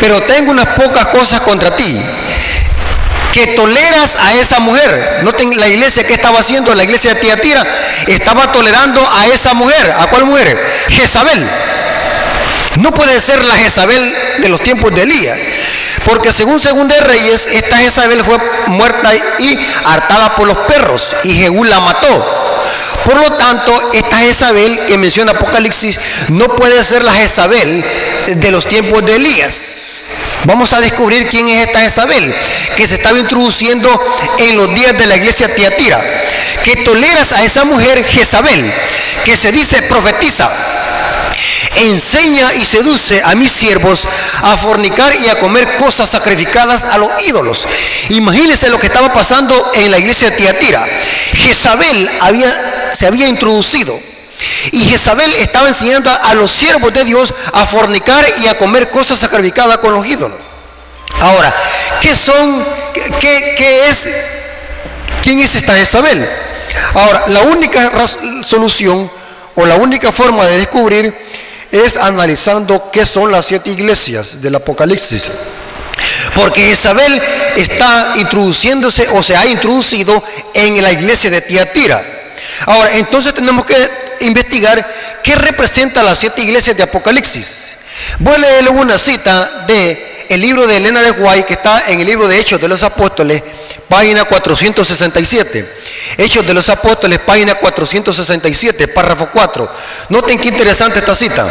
Pero 0.00 0.20
tengo 0.22 0.50
unas 0.50 0.66
pocas 0.68 1.06
cosas 1.06 1.40
contra 1.40 1.74
ti. 1.76 2.00
Que 3.32 3.48
toleras 3.48 4.16
a 4.16 4.34
esa 4.34 4.60
mujer. 4.60 5.20
Noten 5.22 5.58
la 5.58 5.68
iglesia 5.68 6.04
que 6.04 6.14
estaba 6.14 6.40
haciendo, 6.40 6.74
la 6.74 6.84
iglesia 6.84 7.14
de 7.14 7.20
Tiatira, 7.20 7.64
estaba 8.06 8.50
tolerando 8.50 9.00
a 9.14 9.26
esa 9.26 9.52
mujer. 9.52 9.94
¿A 10.00 10.06
cuál 10.06 10.24
mujer? 10.24 10.58
Jezabel. 10.88 11.46
No 12.76 12.92
puede 12.92 13.20
ser 13.20 13.44
la 13.44 13.54
Jezabel 13.56 14.16
de 14.38 14.48
los 14.48 14.60
tiempos 14.60 14.94
de 14.94 15.02
Elías. 15.02 15.38
Porque 16.06 16.32
según 16.32 16.60
Según 16.60 16.88
de 16.88 16.98
Reyes, 17.00 17.48
esta 17.48 17.76
Jezabel 17.78 18.22
fue 18.22 18.38
muerta 18.68 19.12
y 19.38 19.58
hartada 19.84 20.34
por 20.36 20.46
los 20.46 20.56
perros 20.58 21.16
y 21.24 21.32
Jehú 21.32 21.64
la 21.64 21.80
mató. 21.80 22.55
Por 23.04 23.16
lo 23.16 23.30
tanto, 23.32 23.90
esta 23.92 24.16
Jezabel 24.18 24.78
que 24.86 24.98
menciona 24.98 25.32
Apocalipsis 25.32 25.98
no 26.30 26.46
puede 26.48 26.82
ser 26.82 27.02
la 27.04 27.12
Jezabel 27.12 27.84
de 28.34 28.50
los 28.50 28.66
tiempos 28.66 29.04
de 29.04 29.16
Elías. 29.16 29.54
Vamos 30.44 30.72
a 30.72 30.80
descubrir 30.80 31.26
quién 31.28 31.48
es 31.48 31.66
esta 31.66 31.80
Jezabel 31.80 32.34
que 32.76 32.86
se 32.86 32.96
estaba 32.96 33.18
introduciendo 33.18 33.88
en 34.38 34.56
los 34.56 34.74
días 34.74 34.96
de 34.98 35.06
la 35.06 35.16
iglesia 35.16 35.52
Tiatira. 35.54 36.00
Que 36.64 36.76
toleras 36.76 37.32
a 37.32 37.44
esa 37.44 37.64
mujer 37.64 38.04
Jezabel 38.04 38.72
que 39.24 39.36
se 39.36 39.52
dice 39.52 39.82
profetiza 39.82 40.48
enseña 41.84 42.52
y 42.54 42.64
seduce 42.64 43.22
a 43.24 43.34
mis 43.34 43.52
siervos 43.52 44.06
a 44.42 44.56
fornicar 44.56 45.14
y 45.16 45.28
a 45.28 45.38
comer 45.38 45.76
cosas 45.76 46.08
sacrificadas 46.08 46.84
a 46.84 46.98
los 46.98 47.08
ídolos. 47.26 47.66
Imagínense 48.10 48.68
lo 48.68 48.78
que 48.78 48.86
estaba 48.86 49.12
pasando 49.12 49.54
en 49.74 49.90
la 49.90 49.98
iglesia 49.98 50.30
de 50.30 50.36
Tiatira. 50.36 50.84
Jezabel 51.34 52.10
se 52.92 53.06
había 53.06 53.28
introducido. 53.28 53.98
Y 54.72 54.80
Jezabel 54.80 55.32
estaba 55.36 55.68
enseñando 55.68 56.10
a 56.10 56.34
los 56.34 56.50
siervos 56.50 56.92
de 56.92 57.04
Dios 57.04 57.32
a 57.52 57.64
fornicar 57.64 58.24
y 58.42 58.46
a 58.48 58.58
comer 58.58 58.90
cosas 58.90 59.18
sacrificadas 59.18 59.78
con 59.78 59.94
los 59.94 60.06
ídolos. 60.06 60.38
Ahora, 61.20 61.54
¿qué 62.02 62.14
son? 62.14 62.64
¿Qué, 62.92 63.54
qué 63.56 63.88
es? 63.88 64.08
¿Quién 65.22 65.40
es 65.40 65.54
esta 65.54 65.74
Jezabel? 65.74 66.28
Ahora, 66.94 67.22
la 67.28 67.40
única 67.42 67.90
solución 68.44 69.10
o 69.54 69.66
la 69.66 69.76
única 69.76 70.12
forma 70.12 70.46
de 70.46 70.58
descubrir 70.58 71.25
es 71.70 71.96
analizando 71.96 72.90
qué 72.90 73.04
son 73.04 73.32
las 73.32 73.46
siete 73.46 73.70
iglesias 73.70 74.42
del 74.42 74.54
Apocalipsis. 74.54 75.24
Porque 76.34 76.72
Isabel 76.72 77.20
está 77.56 78.14
introduciéndose 78.16 79.08
o 79.14 79.22
se 79.22 79.36
ha 79.36 79.46
introducido 79.46 80.22
en 80.54 80.82
la 80.82 80.92
iglesia 80.92 81.30
de 81.30 81.40
Tiatira. 81.40 82.02
Ahora, 82.66 82.96
entonces 82.96 83.34
tenemos 83.34 83.64
que 83.64 83.76
investigar 84.20 84.84
qué 85.22 85.34
representa 85.34 86.02
las 86.02 86.18
siete 86.18 86.42
iglesias 86.42 86.76
de 86.76 86.82
Apocalipsis. 86.82 87.76
Voy 88.18 88.34
a 88.34 88.38
leerle 88.38 88.70
una 88.70 88.98
cita 88.98 89.64
de 89.66 90.26
el 90.28 90.40
libro 90.40 90.66
de 90.66 90.76
Elena 90.76 91.02
de 91.02 91.12
Guay, 91.12 91.44
que 91.44 91.54
está 91.54 91.84
en 91.88 92.00
el 92.00 92.06
libro 92.06 92.28
de 92.28 92.38
Hechos 92.38 92.60
de 92.60 92.68
los 92.68 92.82
Apóstoles, 92.82 93.42
página 93.88 94.24
467. 94.24 95.75
Hechos 96.18 96.46
de 96.46 96.54
los 96.54 96.68
Apóstoles, 96.70 97.18
página 97.20 97.54
467, 97.54 98.88
párrafo 98.88 99.28
4. 99.32 99.70
Noten 100.08 100.38
qué 100.38 100.48
interesante 100.48 100.98
esta 100.98 101.14
cita. 101.14 101.46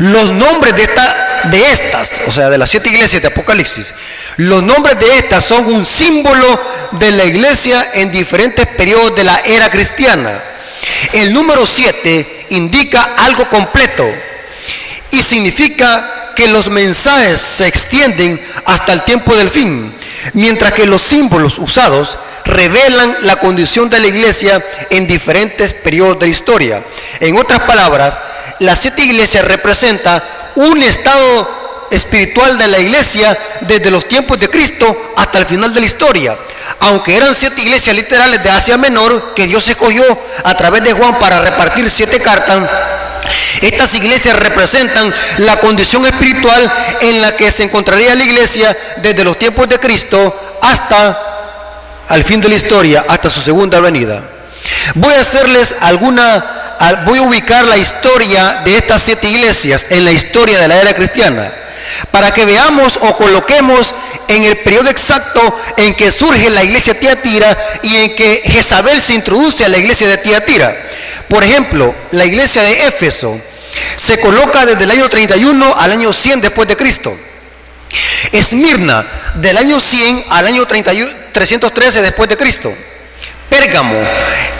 Los 0.00 0.30
nombres 0.32 0.74
de, 0.74 0.82
esta, 0.82 1.40
de 1.44 1.72
estas, 1.72 2.22
o 2.26 2.32
sea, 2.32 2.50
de 2.50 2.58
las 2.58 2.68
siete 2.68 2.88
iglesias 2.88 3.22
de 3.22 3.28
Apocalipsis, 3.28 3.94
los 4.38 4.62
nombres 4.62 4.98
de 4.98 5.18
estas 5.18 5.44
son 5.44 5.66
un 5.66 5.86
símbolo 5.86 6.60
de 6.92 7.12
la 7.12 7.24
iglesia 7.24 7.90
en 7.94 8.10
diferentes 8.10 8.66
periodos 8.66 9.14
de 9.14 9.22
la 9.22 9.38
era 9.38 9.70
cristiana. 9.70 10.32
El 11.12 11.32
número 11.32 11.64
7 11.64 12.46
indica 12.50 13.14
algo 13.18 13.48
completo 13.48 14.04
y 15.12 15.22
significa 15.22 16.32
que 16.34 16.48
los 16.48 16.68
mensajes 16.68 17.40
se 17.40 17.68
extienden 17.68 18.44
hasta 18.64 18.92
el 18.92 19.02
tiempo 19.02 19.34
del 19.36 19.48
fin, 19.48 19.94
mientras 20.32 20.72
que 20.72 20.86
los 20.86 21.02
símbolos 21.02 21.58
usados 21.58 22.18
revelan 22.44 23.16
la 23.22 23.36
condición 23.36 23.88
de 23.88 24.00
la 24.00 24.06
iglesia 24.06 24.62
en 24.90 25.06
diferentes 25.06 25.74
periodos 25.74 26.18
de 26.18 26.26
la 26.26 26.32
historia. 26.32 26.82
En 27.20 27.36
otras 27.36 27.60
palabras, 27.60 28.18
las 28.60 28.78
siete 28.78 29.02
iglesias 29.02 29.44
representa 29.44 30.22
un 30.56 30.82
estado 30.82 31.88
espiritual 31.90 32.58
de 32.58 32.68
la 32.68 32.78
iglesia 32.78 33.36
desde 33.62 33.90
los 33.90 34.06
tiempos 34.06 34.38
de 34.38 34.48
Cristo 34.48 35.14
hasta 35.16 35.38
el 35.38 35.46
final 35.46 35.72
de 35.72 35.80
la 35.80 35.86
historia. 35.86 36.36
Aunque 36.80 37.16
eran 37.16 37.34
siete 37.34 37.60
iglesias 37.62 37.94
literales 37.94 38.42
de 38.42 38.50
Asia 38.50 38.76
Menor 38.76 39.34
que 39.34 39.46
Dios 39.46 39.68
escogió 39.68 40.04
a 40.44 40.54
través 40.54 40.82
de 40.82 40.92
Juan 40.92 41.18
para 41.18 41.40
repartir 41.40 41.88
siete 41.90 42.20
cartas, 42.20 42.68
estas 43.60 43.94
iglesias 43.94 44.38
representan 44.38 45.12
la 45.38 45.56
condición 45.56 46.04
espiritual 46.04 46.70
en 47.00 47.20
la 47.20 47.36
que 47.36 47.50
se 47.50 47.64
encontraría 47.64 48.14
la 48.14 48.24
iglesia 48.24 48.76
desde 48.98 49.24
los 49.24 49.38
tiempos 49.38 49.68
de 49.68 49.78
Cristo 49.78 50.58
hasta 50.62 51.34
al 52.08 52.24
fin 52.24 52.40
de 52.40 52.48
la 52.48 52.56
historia, 52.56 53.04
hasta 53.08 53.30
su 53.30 53.40
segunda 53.40 53.80
venida. 53.80 54.22
Voy 54.94 55.14
a 55.14 55.20
hacerles 55.20 55.76
alguna, 55.80 56.44
voy 57.06 57.18
a 57.18 57.22
ubicar 57.22 57.64
la 57.64 57.76
historia 57.76 58.62
de 58.64 58.76
estas 58.76 59.02
siete 59.02 59.28
iglesias 59.28 59.86
en 59.90 60.04
la 60.04 60.12
historia 60.12 60.58
de 60.58 60.68
la 60.68 60.80
era 60.80 60.94
cristiana, 60.94 61.50
para 62.10 62.32
que 62.32 62.44
veamos 62.44 62.98
o 63.00 63.16
coloquemos 63.16 63.94
en 64.28 64.44
el 64.44 64.56
periodo 64.58 64.90
exacto 64.90 65.40
en 65.76 65.94
que 65.94 66.10
surge 66.10 66.50
la 66.50 66.62
iglesia 66.62 66.98
Tiatira 66.98 67.56
y 67.82 67.96
en 67.96 68.14
que 68.14 68.42
Jezabel 68.46 69.00
se 69.00 69.14
introduce 69.14 69.64
a 69.64 69.68
la 69.68 69.78
iglesia 69.78 70.08
de 70.08 70.18
Tiatira. 70.18 70.74
Por 71.28 71.42
ejemplo, 71.44 71.94
la 72.12 72.24
iglesia 72.24 72.62
de 72.62 72.86
Éfeso 72.86 73.38
se 73.96 74.18
coloca 74.20 74.66
desde 74.66 74.84
el 74.84 74.90
año 74.90 75.08
31 75.08 75.74
al 75.78 75.92
año 75.92 76.12
100 76.12 76.40
después 76.40 76.68
de 76.68 76.76
Cristo. 76.76 77.16
Esmirna, 78.32 79.06
del 79.36 79.56
año 79.56 79.80
100 79.80 80.24
al 80.30 80.46
año 80.46 80.66
313 80.66 82.02
después 82.02 82.28
de 82.28 82.36
Cristo. 82.36 82.74
Pérgamo, 83.48 83.96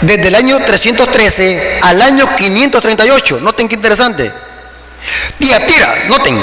desde 0.01 0.27
el 0.27 0.35
año 0.35 0.57
313 0.59 1.79
al 1.81 2.01
año 2.01 2.29
538. 2.37 3.39
Noten 3.41 3.67
qué 3.67 3.75
interesante. 3.75 4.31
Tiatira, 5.37 5.93
noten, 6.07 6.39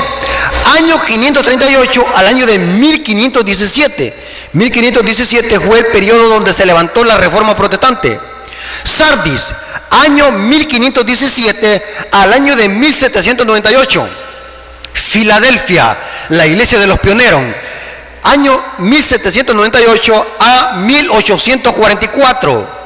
año 0.72 1.00
538 1.04 2.06
al 2.16 2.26
año 2.26 2.46
de 2.46 2.58
1517. 2.58 4.14
1517 4.54 5.60
fue 5.60 5.78
el 5.78 5.86
periodo 5.86 6.28
donde 6.28 6.52
se 6.52 6.66
levantó 6.66 7.04
la 7.04 7.16
reforma 7.16 7.56
protestante. 7.56 8.18
Sardis, 8.84 9.52
año 9.90 10.30
1517 10.32 11.82
al 12.12 12.32
año 12.32 12.56
de 12.56 12.68
1798. 12.68 14.08
Filadelfia, 14.94 15.96
la 16.30 16.46
iglesia 16.46 16.78
de 16.78 16.86
los 16.86 16.98
pioneros, 17.00 17.42
año 18.24 18.52
1798 18.78 20.36
a 20.40 20.72
1844. 20.76 22.82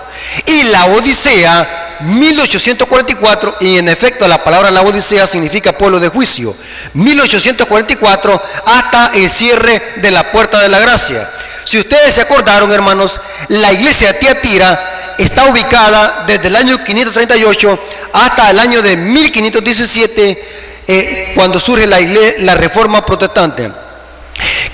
Y 0.46 0.64
la 0.64 0.86
Odisea, 0.86 1.85
1844, 2.00 3.56
y 3.60 3.78
en 3.78 3.88
efecto 3.88 4.26
la 4.28 4.42
palabra 4.42 4.70
la 4.70 4.82
Odisea 4.82 5.26
significa 5.26 5.72
pueblo 5.72 5.98
de 6.00 6.08
juicio, 6.08 6.54
1844 6.94 8.42
hasta 8.66 9.12
el 9.14 9.30
cierre 9.30 9.94
de 9.96 10.10
la 10.10 10.30
puerta 10.30 10.60
de 10.60 10.68
la 10.68 10.78
gracia. 10.78 11.28
Si 11.64 11.78
ustedes 11.78 12.14
se 12.14 12.20
acordaron, 12.20 12.70
hermanos, 12.70 13.20
la 13.48 13.72
iglesia 13.72 14.12
de 14.12 14.18
Tiatira 14.20 15.14
está 15.18 15.44
ubicada 15.50 16.24
desde 16.26 16.48
el 16.48 16.56
año 16.56 16.82
538 16.82 17.78
hasta 18.12 18.50
el 18.50 18.58
año 18.58 18.82
de 18.82 18.96
1517, 18.96 20.44
eh, 20.88 21.32
cuando 21.34 21.58
surge 21.58 21.86
la, 21.86 21.98
la 22.38 22.54
reforma 22.54 23.04
protestante. 23.04 23.70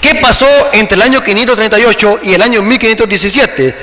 ¿Qué 0.00 0.16
pasó 0.16 0.46
entre 0.72 0.96
el 0.96 1.02
año 1.02 1.22
538 1.22 2.20
y 2.24 2.34
el 2.34 2.42
año 2.42 2.60
1517? 2.62 3.74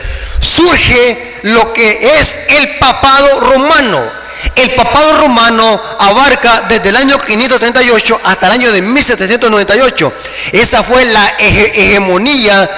Surge 0.42 1.29
lo 1.44 1.74
que 1.74 2.20
es 2.20 2.40
el 2.50 2.78
papado 2.78 3.40
romano. 3.42 4.20
El 4.56 4.70
papado 4.72 5.18
romano 5.18 5.82
abarca 6.00 6.66
desde 6.70 6.90
el 6.90 6.96
año 6.96 7.20
538 7.20 8.22
hasta 8.24 8.48
el 8.48 8.54
año 8.54 8.72
de 8.72 8.82
1798. 8.82 10.14
Esa 10.54 10.84
fue 10.84 11.06
la 11.06 11.34
hegemonía 11.40 12.70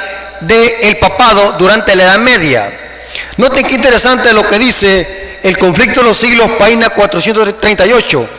del 0.42 0.98
papado 0.98 1.54
durante 1.60 1.96
la 1.96 2.04
Edad 2.04 2.20
Media. 2.20 2.72
Noten 3.38 3.66
qué 3.66 3.76
interesante 3.76 4.34
lo 4.34 4.48
que 4.48 4.60
dice 4.60 5.40
el 5.44 5.58
conflicto 5.58 6.02
de 6.02 6.08
los 6.08 6.18
siglos, 6.18 6.50
página 6.60 6.90
438, 6.90 8.30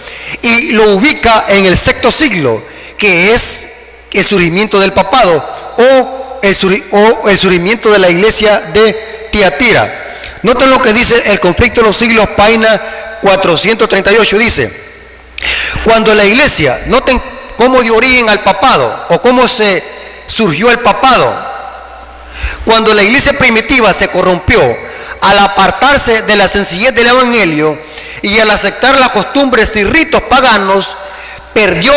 y 0.43 0.73
lo 0.73 0.91
ubica 0.95 1.47
en 1.49 1.67
el 1.67 1.77
sexto 1.77 2.11
siglo, 2.13 2.63
que 2.97 3.35
es 3.35 3.67
el 4.13 4.27
surgimiento 4.27 4.79
del 4.79 4.93
papado 4.93 5.35
o 5.79 6.41
el, 6.43 6.85
o 6.91 7.29
el 7.29 7.39
surgimiento 7.39 7.91
de 7.91 7.99
la 7.99 8.11
iglesia 8.11 8.61
de 8.73 9.29
Tiatira. 9.31 10.02
Noten 10.43 10.71
lo 10.71 10.83
que 10.83 10.93
dice 10.93 11.23
el 11.27 11.41
conflicto 11.41 11.81
de 11.81 11.87
los 11.87 11.97
siglos, 11.97 12.29
página 12.37 12.81
438, 13.23 14.39
dice, 14.39 14.73
cuando 15.85 16.15
la 16.15 16.25
iglesia, 16.25 16.79
noten 16.87 17.21
cómo 17.57 17.81
dio 17.81 17.97
origen 17.97 18.29
al 18.29 18.41
papado 18.41 19.07
o 19.11 19.23
cómo 19.23 19.47
se 19.47 19.83
surgió 20.27 20.71
el 20.71 20.81
papado, 20.81 21.33
cuando 22.65 22.93
la 22.93 23.03
iglesia 23.03 23.33
primitiva 23.35 23.93
se 23.93 24.09
corrompió 24.09 24.61
al 25.21 25.39
apartarse 25.39 26.23
de 26.23 26.37
la 26.37 26.49
sencillez 26.49 26.93
del 26.95 27.07
Evangelio 27.07 27.79
y 28.23 28.39
al 28.39 28.51
aceptar 28.51 28.99
las 28.99 29.11
costumbres 29.11 29.75
y 29.77 29.85
ritos 29.85 30.23
paganos, 30.23 30.95
perdió 31.55 31.93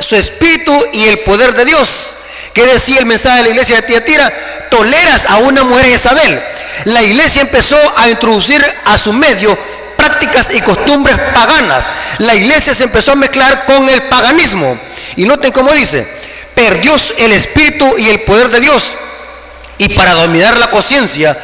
su 0.00 0.16
espíritu 0.16 0.74
y 0.94 1.08
el 1.08 1.18
poder 1.20 1.54
de 1.54 1.66
Dios. 1.66 2.16
¿Qué 2.54 2.64
decía 2.64 3.00
el 3.00 3.06
mensaje 3.06 3.38
de 3.38 3.42
la 3.42 3.48
iglesia 3.50 3.76
de 3.76 3.82
Tiatira? 3.82 4.32
Toleras 4.70 5.26
a 5.26 5.38
una 5.38 5.64
mujer 5.64 5.86
Isabel. 5.86 6.40
La 6.84 7.02
iglesia 7.02 7.42
empezó 7.42 7.78
a 7.96 8.08
introducir 8.08 8.64
a 8.86 8.98
su 8.98 9.12
medio 9.12 9.56
prácticas 9.96 10.50
y 10.54 10.60
costumbres 10.60 11.16
paganas. 11.34 11.84
La 12.18 12.34
iglesia 12.34 12.74
se 12.74 12.84
empezó 12.84 13.12
a 13.12 13.16
mezclar 13.16 13.64
con 13.66 13.88
el 13.88 14.02
paganismo. 14.02 14.78
Y 15.16 15.24
noten 15.24 15.52
cómo 15.52 15.72
dice, 15.72 16.06
perdió 16.54 16.94
el 17.18 17.32
espíritu 17.32 17.86
y 17.98 18.08
el 18.08 18.20
poder 18.20 18.50
de 18.50 18.60
Dios 18.60 18.94
y 19.78 19.88
para 19.90 20.14
dominar 20.14 20.56
la 20.58 20.70
conciencia 20.70 21.36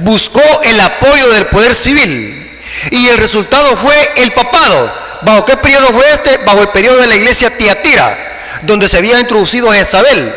buscó 0.00 0.42
el 0.64 0.80
apoyo 0.80 1.28
del 1.30 1.46
poder 1.46 1.74
civil. 1.74 2.44
Y 2.90 3.08
el 3.08 3.18
resultado 3.18 3.76
fue 3.76 4.12
el 4.16 4.32
papado. 4.32 4.92
¿Bajo 5.22 5.44
qué 5.44 5.56
periodo 5.56 5.88
fue 5.92 6.04
este? 6.12 6.36
Bajo 6.38 6.60
el 6.60 6.68
periodo 6.68 6.98
de 6.98 7.06
la 7.06 7.16
iglesia 7.16 7.56
Tiatira, 7.56 8.16
donde 8.62 8.88
se 8.88 8.98
había 8.98 9.18
introducido 9.18 9.72
Jezabel. 9.72 10.32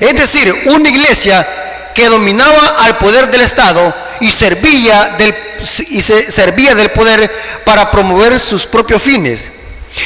Es 0.00 0.14
decir, 0.14 0.54
una 0.66 0.88
iglesia 0.88 1.46
que 1.98 2.08
dominaba 2.08 2.84
al 2.84 2.96
poder 2.98 3.28
del 3.28 3.40
Estado 3.40 3.92
y 4.20 4.30
servía 4.30 5.16
del, 5.18 5.34
y 5.88 6.00
se 6.00 6.30
servía 6.30 6.76
del 6.76 6.90
poder 6.90 7.28
para 7.64 7.90
promover 7.90 8.38
sus 8.38 8.66
propios 8.66 9.02
fines 9.02 9.48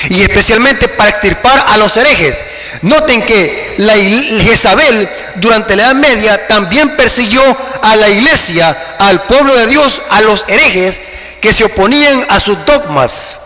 y 0.09 0.23
especialmente 0.23 0.89
para 0.89 1.11
extirpar 1.11 1.67
a 1.69 1.77
los 1.77 1.95
herejes. 1.99 2.43
Noten 2.81 3.21
que 3.21 3.75
la 3.77 3.93
Jezabel 3.93 5.07
durante 5.35 5.77
la 5.77 5.83
Edad 5.83 5.95
Media 5.97 6.47
también 6.49 6.97
persiguió 6.97 7.43
a 7.83 7.95
la 7.97 8.09
iglesia, 8.09 8.75
al 9.01 9.21
pueblo 9.25 9.55
de 9.55 9.67
Dios, 9.67 10.01
a 10.13 10.23
los 10.23 10.47
herejes 10.49 10.99
que 11.43 11.53
se 11.53 11.65
oponían 11.65 12.25
a 12.31 12.41
sus 12.41 12.65
dogmas. 12.65 13.37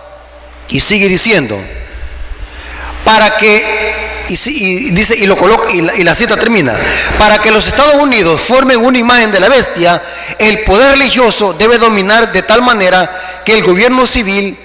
Y 0.68 0.78
sigue 0.78 1.08
diciendo, 1.08 1.60
para 3.04 3.28
que, 3.38 3.64
y, 4.28 4.90
dice, 4.90 5.16
y 5.16 5.26
lo 5.26 5.36
coloca, 5.36 5.70
y 5.72 6.02
la, 6.02 6.14
cita 6.14 6.36
termina, 6.36 6.74
para 7.18 7.38
que 7.38 7.50
los 7.50 7.66
Estados 7.66 7.94
Unidos 7.94 8.40
formen 8.40 8.78
una 8.78 8.98
imagen 8.98 9.32
de 9.32 9.40
la 9.40 9.48
bestia, 9.48 10.00
el 10.38 10.60
poder 10.60 10.92
religioso 10.92 11.52
debe 11.54 11.78
dominar 11.78 12.32
de 12.32 12.42
tal 12.42 12.62
manera 12.62 13.08
que 13.44 13.54
el 13.54 13.62
gobierno 13.62 14.06
civil 14.06 14.56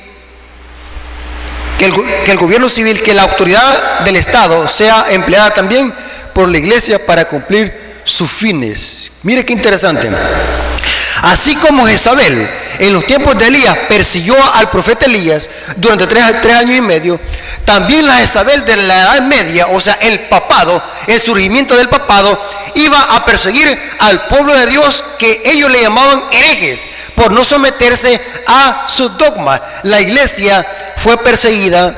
que 2.25 2.31
el, 2.31 2.37
gobierno 2.37 2.69
civil, 2.69 3.01
que 3.01 3.11
la 3.15 3.23
autoridad 3.23 4.01
del 4.01 4.15
Estado 4.15 4.69
sea 4.69 5.07
empleada 5.09 5.51
también 5.51 5.91
por 6.31 6.47
la 6.47 6.59
iglesia 6.59 7.03
para 7.07 7.25
cumplir 7.25 7.73
sus 8.03 8.29
fines. 8.29 9.11
Mire 9.23 9.43
qué 9.43 9.53
interesante. 9.53 10.07
Así 11.23 11.55
como 11.55 11.87
Jezabel 11.87 12.47
en 12.81 12.93
los 12.93 13.05
tiempos 13.05 13.37
de 13.37 13.45
Elías 13.45 13.77
persiguió 13.87 14.35
al 14.55 14.67
profeta 14.71 15.05
Elías 15.05 15.47
durante 15.75 16.07
tres, 16.07 16.23
años 16.55 16.75
y 16.75 16.81
medio, 16.81 17.19
también 17.63 18.07
la 18.07 18.15
Jezabel 18.15 18.65
de 18.65 18.75
la 18.75 19.01
Edad 19.01 19.21
Media, 19.21 19.67
o 19.67 19.79
sea, 19.79 19.93
el 20.01 20.19
papado, 20.21 20.81
el 21.05 21.21
surgimiento 21.21 21.77
del 21.77 21.89
papado, 21.89 22.41
iba 22.73 22.99
a 22.99 23.23
perseguir 23.23 23.79
al 23.99 24.21
pueblo 24.21 24.55
de 24.55 24.65
Dios 24.65 25.03
que 25.19 25.43
ellos 25.45 25.69
le 25.69 25.79
llamaban 25.79 26.23
herejes 26.31 26.87
por 27.13 27.31
no 27.31 27.45
someterse 27.45 28.19
a 28.47 28.87
sus 28.89 29.15
dogmas. 29.15 29.61
La 29.83 30.01
iglesia 30.01 30.65
fue 30.97 31.17
perseguida 31.17 31.93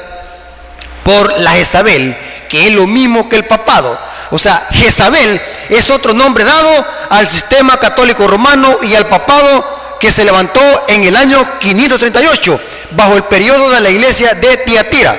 por 1.06 1.40
la 1.40 1.52
Jezabel, 1.52 2.14
que 2.50 2.68
es 2.68 2.76
lo 2.76 2.88
mismo 2.88 3.30
que 3.30 3.38
el 3.38 3.46
papado. 3.46 3.98
O 4.32 4.40
sea, 4.40 4.62
Jezabel 4.72 5.40
es 5.70 5.90
otro 5.92 6.14
nombre 6.14 6.44
dado 6.44 6.86
al 7.10 7.30
sistema 7.30 7.78
católico 7.78 8.28
romano 8.28 8.80
y 8.82 8.96
al 8.96 9.06
papado 9.06 9.83
que 10.04 10.12
se 10.12 10.26
levantó 10.26 10.60
en 10.90 11.06
el 11.06 11.16
año 11.16 11.60
538, 11.62 12.60
bajo 12.92 13.16
el 13.16 13.24
periodo 13.24 13.70
de 13.70 13.80
la 13.80 13.90
iglesia 13.90 14.34
de 14.36 14.58
Tiatira. 14.58 15.18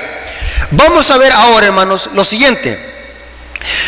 Vamos 0.69 1.09
a 1.09 1.17
ver 1.17 1.31
ahora, 1.31 1.65
hermanos, 1.65 2.11
lo 2.13 2.23
siguiente. 2.23 2.77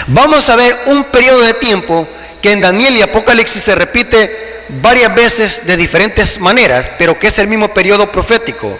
Vamos 0.07 0.49
a 0.49 0.55
ver 0.55 0.75
un 0.87 1.03
periodo 1.03 1.41
de 1.41 1.53
tiempo 1.53 2.07
que 2.41 2.51
en 2.51 2.61
Daniel 2.61 2.97
y 2.97 3.03
Apocalipsis 3.03 3.61
se 3.61 3.75
repite 3.75 4.65
varias 4.81 5.13
veces 5.13 5.67
de 5.67 5.77
diferentes 5.77 6.39
maneras, 6.39 6.89
pero 6.97 7.19
que 7.19 7.27
es 7.27 7.37
el 7.37 7.45
mismo 7.45 7.67
periodo 7.67 8.11
profético. 8.11 8.75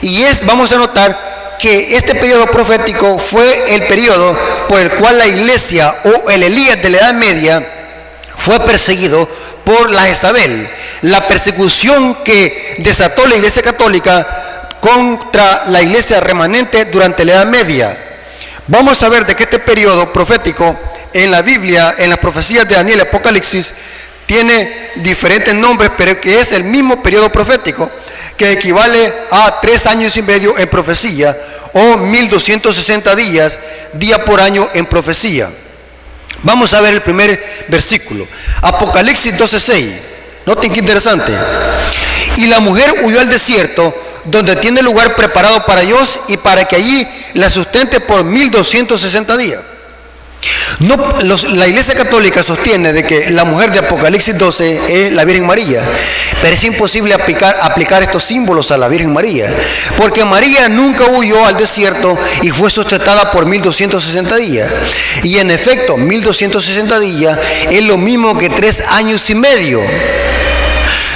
Y 0.00 0.22
es, 0.22 0.46
vamos 0.46 0.70
a 0.70 0.78
notar 0.78 1.58
que 1.58 1.96
este 1.96 2.14
periodo 2.14 2.46
profético 2.46 3.18
fue 3.18 3.74
el 3.74 3.82
periodo 3.88 4.32
por 4.68 4.78
el 4.78 4.90
cual 4.90 5.18
la 5.18 5.26
iglesia 5.26 5.92
o 6.04 6.30
el 6.30 6.44
Elías 6.44 6.80
de 6.80 6.90
la 6.90 6.98
Edad 6.98 7.14
Media 7.14 7.81
fue 8.44 8.58
perseguido 8.60 9.28
por 9.64 9.90
la 9.90 10.02
Jezabel. 10.02 10.68
La 11.02 11.26
persecución 11.26 12.16
que 12.24 12.76
desató 12.78 13.26
la 13.26 13.36
iglesia 13.36 13.62
católica 13.62 14.78
contra 14.80 15.64
la 15.68 15.82
iglesia 15.82 16.20
remanente 16.20 16.86
durante 16.86 17.24
la 17.24 17.34
Edad 17.34 17.46
Media. 17.46 17.96
Vamos 18.66 19.02
a 19.02 19.08
ver 19.08 19.26
de 19.26 19.36
que 19.36 19.44
este 19.44 19.58
periodo 19.58 20.12
profético 20.12 20.76
en 21.12 21.30
la 21.30 21.42
Biblia, 21.42 21.94
en 21.98 22.10
las 22.10 22.18
profecías 22.18 22.68
de 22.68 22.74
Daniel 22.74 22.98
y 22.98 23.02
Apocalipsis, 23.02 23.74
tiene 24.26 24.90
diferentes 24.96 25.54
nombres, 25.54 25.90
pero 25.96 26.20
que 26.20 26.40
es 26.40 26.52
el 26.52 26.64
mismo 26.64 27.02
periodo 27.02 27.30
profético 27.30 27.90
que 28.36 28.52
equivale 28.52 29.12
a 29.30 29.60
tres 29.60 29.86
años 29.86 30.16
y 30.16 30.22
medio 30.22 30.56
en 30.58 30.68
profecía 30.68 31.36
o 31.74 31.96
1260 31.96 33.14
días, 33.14 33.60
día 33.94 34.24
por 34.24 34.40
año 34.40 34.68
en 34.74 34.86
profecía. 34.86 35.48
Vamos 36.42 36.74
a 36.74 36.80
ver 36.80 36.94
el 36.94 37.02
primer 37.02 37.64
versículo. 37.68 38.26
Apocalipsis 38.62 39.38
12:6. 39.38 39.92
Noten 40.46 40.72
qué 40.72 40.80
interesante. 40.80 41.32
Y 42.36 42.46
la 42.46 42.60
mujer 42.60 42.90
huyó 43.02 43.20
al 43.20 43.30
desierto, 43.30 43.94
donde 44.24 44.56
tiene 44.56 44.82
lugar 44.82 45.14
preparado 45.14 45.64
para 45.66 45.82
Dios 45.82 46.20
y 46.28 46.36
para 46.36 46.64
que 46.64 46.76
allí 46.76 47.06
la 47.34 47.48
sustente 47.48 48.00
por 48.00 48.24
1260 48.24 49.36
días. 49.36 49.60
No, 50.80 50.96
la 51.54 51.68
Iglesia 51.68 51.94
Católica 51.94 52.42
sostiene 52.42 52.92
de 52.92 53.04
que 53.04 53.30
la 53.30 53.44
mujer 53.44 53.70
de 53.70 53.80
Apocalipsis 53.80 54.36
12 54.36 54.80
es 54.88 55.12
la 55.12 55.24
Virgen 55.24 55.46
María, 55.46 55.80
pero 56.40 56.54
es 56.54 56.64
imposible 56.64 57.14
aplicar, 57.14 57.54
aplicar 57.62 58.02
estos 58.02 58.24
símbolos 58.24 58.70
a 58.72 58.76
la 58.76 58.88
Virgen 58.88 59.12
María, 59.12 59.48
porque 59.96 60.24
María 60.24 60.68
nunca 60.68 61.04
huyó 61.06 61.46
al 61.46 61.56
desierto 61.56 62.16
y 62.42 62.50
fue 62.50 62.70
sustentada 62.70 63.30
por 63.30 63.46
1260 63.46 64.36
días. 64.36 64.72
Y 65.22 65.38
en 65.38 65.50
efecto, 65.50 65.96
1260 65.96 66.98
días 66.98 67.38
es 67.70 67.82
lo 67.82 67.96
mismo 67.96 68.36
que 68.36 68.48
tres 68.48 68.82
años 68.88 69.28
y 69.30 69.34
medio. 69.34 69.80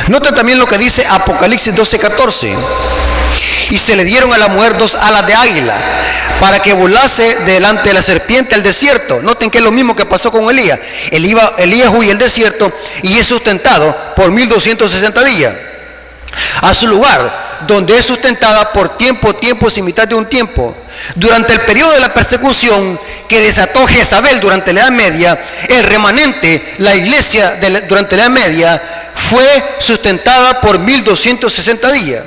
Nota 0.09 0.33
también 0.33 0.59
lo 0.59 0.67
que 0.67 0.79
dice 0.79 1.05
Apocalipsis 1.09 1.75
12:14 1.75 2.55
y 3.71 3.79
se 3.79 3.97
le 3.97 4.05
dieron 4.05 4.33
a 4.33 4.39
la 4.39 4.49
mujer 4.49 4.77
dos 4.79 4.95
alas 4.95 5.27
de 5.27 5.35
águila 5.35 5.75
para 6.41 6.61
que 6.61 6.73
volase 6.73 7.25
delante 7.47 7.89
de 7.89 7.95
la 7.95 8.03
serpiente 8.03 8.55
al 8.55 8.63
desierto. 8.63 9.21
Noten 9.23 9.51
que 9.51 9.59
es 9.59 9.65
lo 9.65 9.73
mismo 9.73 9.97
que 9.97 10.07
pasó 10.07 10.31
con 10.31 10.49
Elías. 10.51 10.79
Elías 11.11 11.91
huye 11.93 12.11
al 12.11 12.19
desierto 12.19 12.73
y 13.03 13.17
es 13.17 13.27
sustentado 13.27 13.95
por 14.15 14.31
1260 14.31 15.25
días. 15.25 15.55
A 16.61 16.75
su 16.75 16.87
lugar, 16.87 17.47
donde 17.67 17.97
es 17.97 18.05
sustentada 18.05 18.73
por 18.73 18.99
tiempo, 18.99 19.35
tiempo 19.35 19.69
y 19.75 19.83
mitad 19.83 20.07
de 20.07 20.15
un 20.15 20.27
tiempo. 20.27 20.77
Durante 21.15 21.55
el 21.55 21.61
periodo 21.61 21.93
de 21.93 22.01
la 22.01 22.13
persecución 22.13 22.99
que 23.29 23.41
desató 23.41 23.87
Jezabel 23.87 24.41
durante 24.41 24.73
la 24.73 24.81
Edad 24.81 24.91
Media, 24.91 25.39
el 25.69 25.83
remanente, 25.85 26.75
la 26.79 26.95
iglesia 26.95 27.59
durante 27.89 28.17
la 28.17 28.23
Edad 28.25 28.31
Media, 28.31 28.83
fue 29.31 29.65
sustentada 29.79 30.61
por 30.61 30.79
1260 30.79 31.93
días. 31.93 32.23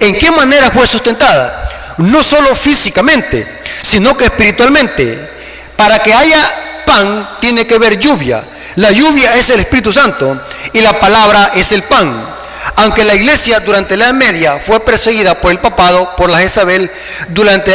¿En 0.00 0.18
qué 0.18 0.30
manera 0.30 0.70
fue 0.70 0.86
sustentada? 0.86 1.94
No 1.98 2.22
solo 2.22 2.54
físicamente, 2.54 3.46
sino 3.82 4.16
que 4.16 4.26
espiritualmente. 4.26 5.30
Para 5.76 5.98
que 5.98 6.12
haya 6.12 6.50
pan 6.84 7.38
tiene 7.40 7.66
que 7.66 7.74
haber 7.74 7.98
lluvia. 7.98 8.42
La 8.76 8.90
lluvia 8.90 9.36
es 9.36 9.50
el 9.50 9.60
Espíritu 9.60 9.92
Santo 9.92 10.40
y 10.72 10.80
la 10.80 10.98
palabra 10.98 11.52
es 11.56 11.72
el 11.72 11.82
pan. 11.82 12.32
Aunque 12.76 13.04
la 13.04 13.14
iglesia 13.14 13.60
durante 13.60 13.96
la 13.96 14.06
Edad 14.06 14.14
Media 14.14 14.58
fue 14.64 14.80
perseguida 14.80 15.34
por 15.34 15.50
el 15.50 15.58
papado, 15.58 16.08
por 16.16 16.30
la 16.30 16.38
Jezabel, 16.38 16.90
durante, 17.28 17.72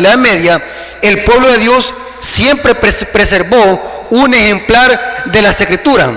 la 0.00 0.08
Edad 0.08 0.18
Media, 0.18 0.60
el 1.02 1.22
pueblo 1.24 1.48
de 1.48 1.58
Dios 1.58 1.92
siempre 2.20 2.74
preservó 2.74 4.06
un 4.10 4.32
ejemplar 4.32 5.24
de 5.26 5.42
la 5.42 5.50
escritura. 5.50 6.10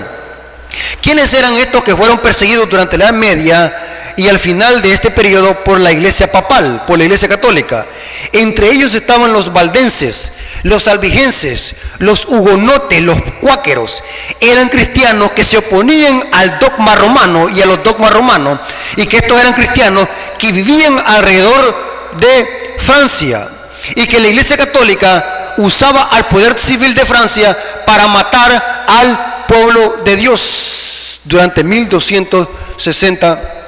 ¿Quiénes 1.02 1.32
eran 1.34 1.54
estos 1.56 1.84
que 1.84 1.94
fueron 1.94 2.18
perseguidos 2.18 2.68
durante 2.70 2.96
la 2.96 3.06
Edad 3.06 3.14
Media 3.14 3.83
y 4.16 4.28
al 4.28 4.38
final 4.38 4.82
de 4.82 4.92
este 4.92 5.10
periodo 5.10 5.64
por 5.64 5.80
la 5.80 5.92
iglesia 5.92 6.30
papal, 6.30 6.84
por 6.86 6.98
la 6.98 7.04
iglesia 7.04 7.28
católica? 7.28 7.86
Entre 8.32 8.70
ellos 8.70 8.94
estaban 8.94 9.32
los 9.32 9.52
valdenses, 9.52 10.32
los 10.62 10.88
albigenses, 10.88 11.74
los 11.98 12.24
hugonotes, 12.26 13.02
los 13.02 13.20
cuáqueros. 13.40 14.02
Eran 14.40 14.68
cristianos 14.68 15.32
que 15.32 15.44
se 15.44 15.58
oponían 15.58 16.22
al 16.32 16.58
dogma 16.58 16.94
romano 16.96 17.48
y 17.48 17.60
a 17.60 17.66
los 17.66 17.82
dogmas 17.82 18.12
romanos 18.12 18.58
y 18.96 19.06
que 19.06 19.18
estos 19.18 19.38
eran 19.38 19.54
cristianos 19.54 20.06
que 20.38 20.52
vivían 20.52 20.98
alrededor 21.06 21.76
de 22.18 22.76
Francia 22.78 23.48
y 23.96 24.06
que 24.06 24.20
la 24.20 24.28
iglesia 24.28 24.56
católica 24.56 25.54
usaba 25.58 26.02
al 26.12 26.26
poder 26.26 26.58
civil 26.58 26.94
de 26.94 27.04
Francia 27.04 27.56
para 27.86 28.06
matar 28.08 28.50
al 28.88 29.46
pueblo 29.46 30.02
de 30.04 30.16
Dios 30.16 31.20
durante 31.24 31.64
1260 31.64 33.32
años. 33.32 33.63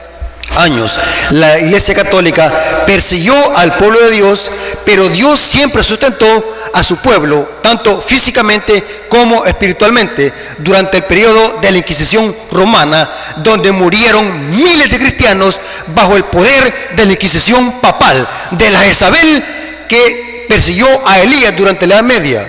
La 1.30 1.58
Iglesia 1.58 1.94
Católica 1.94 2.84
persiguió 2.86 3.34
al 3.56 3.72
pueblo 3.74 4.00
de 4.00 4.10
Dios, 4.12 4.50
pero 4.86 5.08
Dios 5.10 5.38
siempre 5.38 5.84
sustentó 5.84 6.26
a 6.72 6.82
su 6.82 6.96
pueblo, 6.96 7.58
tanto 7.62 8.00
físicamente 8.00 8.82
como 9.08 9.44
espiritualmente, 9.44 10.32
durante 10.58 10.98
el 10.98 11.04
periodo 11.04 11.58
de 11.60 11.72
la 11.72 11.78
Inquisición 11.78 12.34
romana, 12.52 13.08
donde 13.38 13.70
murieron 13.72 14.50
miles 14.50 14.90
de 14.90 14.98
cristianos 14.98 15.60
bajo 15.94 16.16
el 16.16 16.24
poder 16.24 16.72
de 16.96 17.04
la 17.04 17.12
Inquisición 17.12 17.80
papal, 17.80 18.26
de 18.52 18.70
la 18.70 18.80
Jezabel 18.80 19.44
que 19.88 20.46
persiguió 20.48 20.86
a 21.06 21.20
Elías 21.20 21.54
durante 21.56 21.86
la 21.86 21.96
Edad 21.96 22.04
Media. 22.04 22.46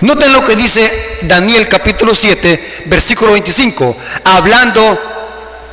Noten 0.00 0.32
lo 0.32 0.44
que 0.44 0.56
dice 0.56 1.18
Daniel 1.22 1.68
capítulo 1.68 2.14
7, 2.14 2.84
versículo 2.86 3.32
25, 3.32 3.96
hablando 4.24 5.13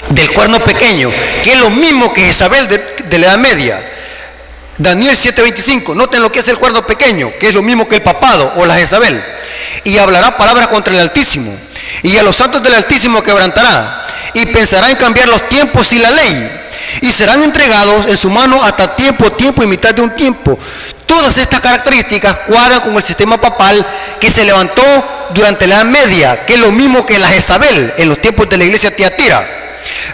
del 0.10 0.30
cuerno 0.32 0.60
pequeño, 0.60 1.10
que 1.44 1.54
es 1.54 1.60
lo 1.60 1.70
mismo 1.70 2.14
que 2.14 2.30
Isabel 2.30 2.68
de, 2.68 3.18
la 3.18 3.28
Edad 3.28 3.38
Media. 3.38 3.82
Daniel 4.78 5.16
7:25, 5.16 5.96
noten 5.96 6.22
lo 6.22 6.32
que 6.32 6.40
es 6.40 6.48
el 6.48 6.58
cuerno 6.58 6.86
pequeño, 6.86 7.32
que 7.40 7.50
es 7.50 7.54
lo 7.54 7.62
mismo 7.62 7.88
que 7.88 7.96
el 7.96 8.02
papado 8.02 8.54
o 8.58 8.66
la 8.66 8.76
Jezabel. 8.76 9.22
Y 9.84 9.98
hablará 9.98 10.38
palabras 10.38 10.68
contra 10.68 10.94
el 10.94 11.00
Altísimo. 11.00 11.56
Y 12.04 12.18
a 12.18 12.24
los 12.24 12.36
santos 12.36 12.64
del 12.64 12.74
Altísimo 12.74 13.22
quebrantará. 13.22 14.08
Y 14.34 14.46
pensará 14.48 14.90
en 14.90 14.98
cambiar 14.98 15.30
los 15.30 15.48
tiempos 15.50 15.92
y 15.94 16.00
la 16.00 16.12
ley. 16.12 16.52
Y 17.02 17.12
serán 17.12 17.44
entregados 17.44 18.08
en 18.08 18.18
su 18.18 18.30
mano 18.30 18.62
hasta 18.64 18.96
tiempo, 18.96 19.32
tiempo 19.34 19.64
y 19.64 19.68
mitad 19.68 19.94
de 19.94 20.02
un 20.02 20.16
tiempo. 20.16 20.58
Todas 21.06 21.38
estas 21.38 21.60
características 21.60 22.36
cuadran 22.48 22.82
con 22.82 22.96
el 22.96 23.04
sistema 23.04 23.40
papal 23.40 23.86
que 24.20 24.30
se 24.30 24.44
levantó 24.44 24.84
durante 25.34 25.68
la 25.68 25.76
Edad 25.76 25.86
Media, 25.86 26.46
que 26.46 26.56
es 26.56 26.60
lo 26.60 26.72
mismo 26.72 27.06
que 27.06 27.20
la 27.20 27.30
Jezabel 27.30 27.94
en 27.98 28.10
los 28.10 28.22
tiempos 28.22 28.50
de 28.50 28.58
la 28.58 28.66
iglesia 28.66 28.96
Tiatira 28.96 29.61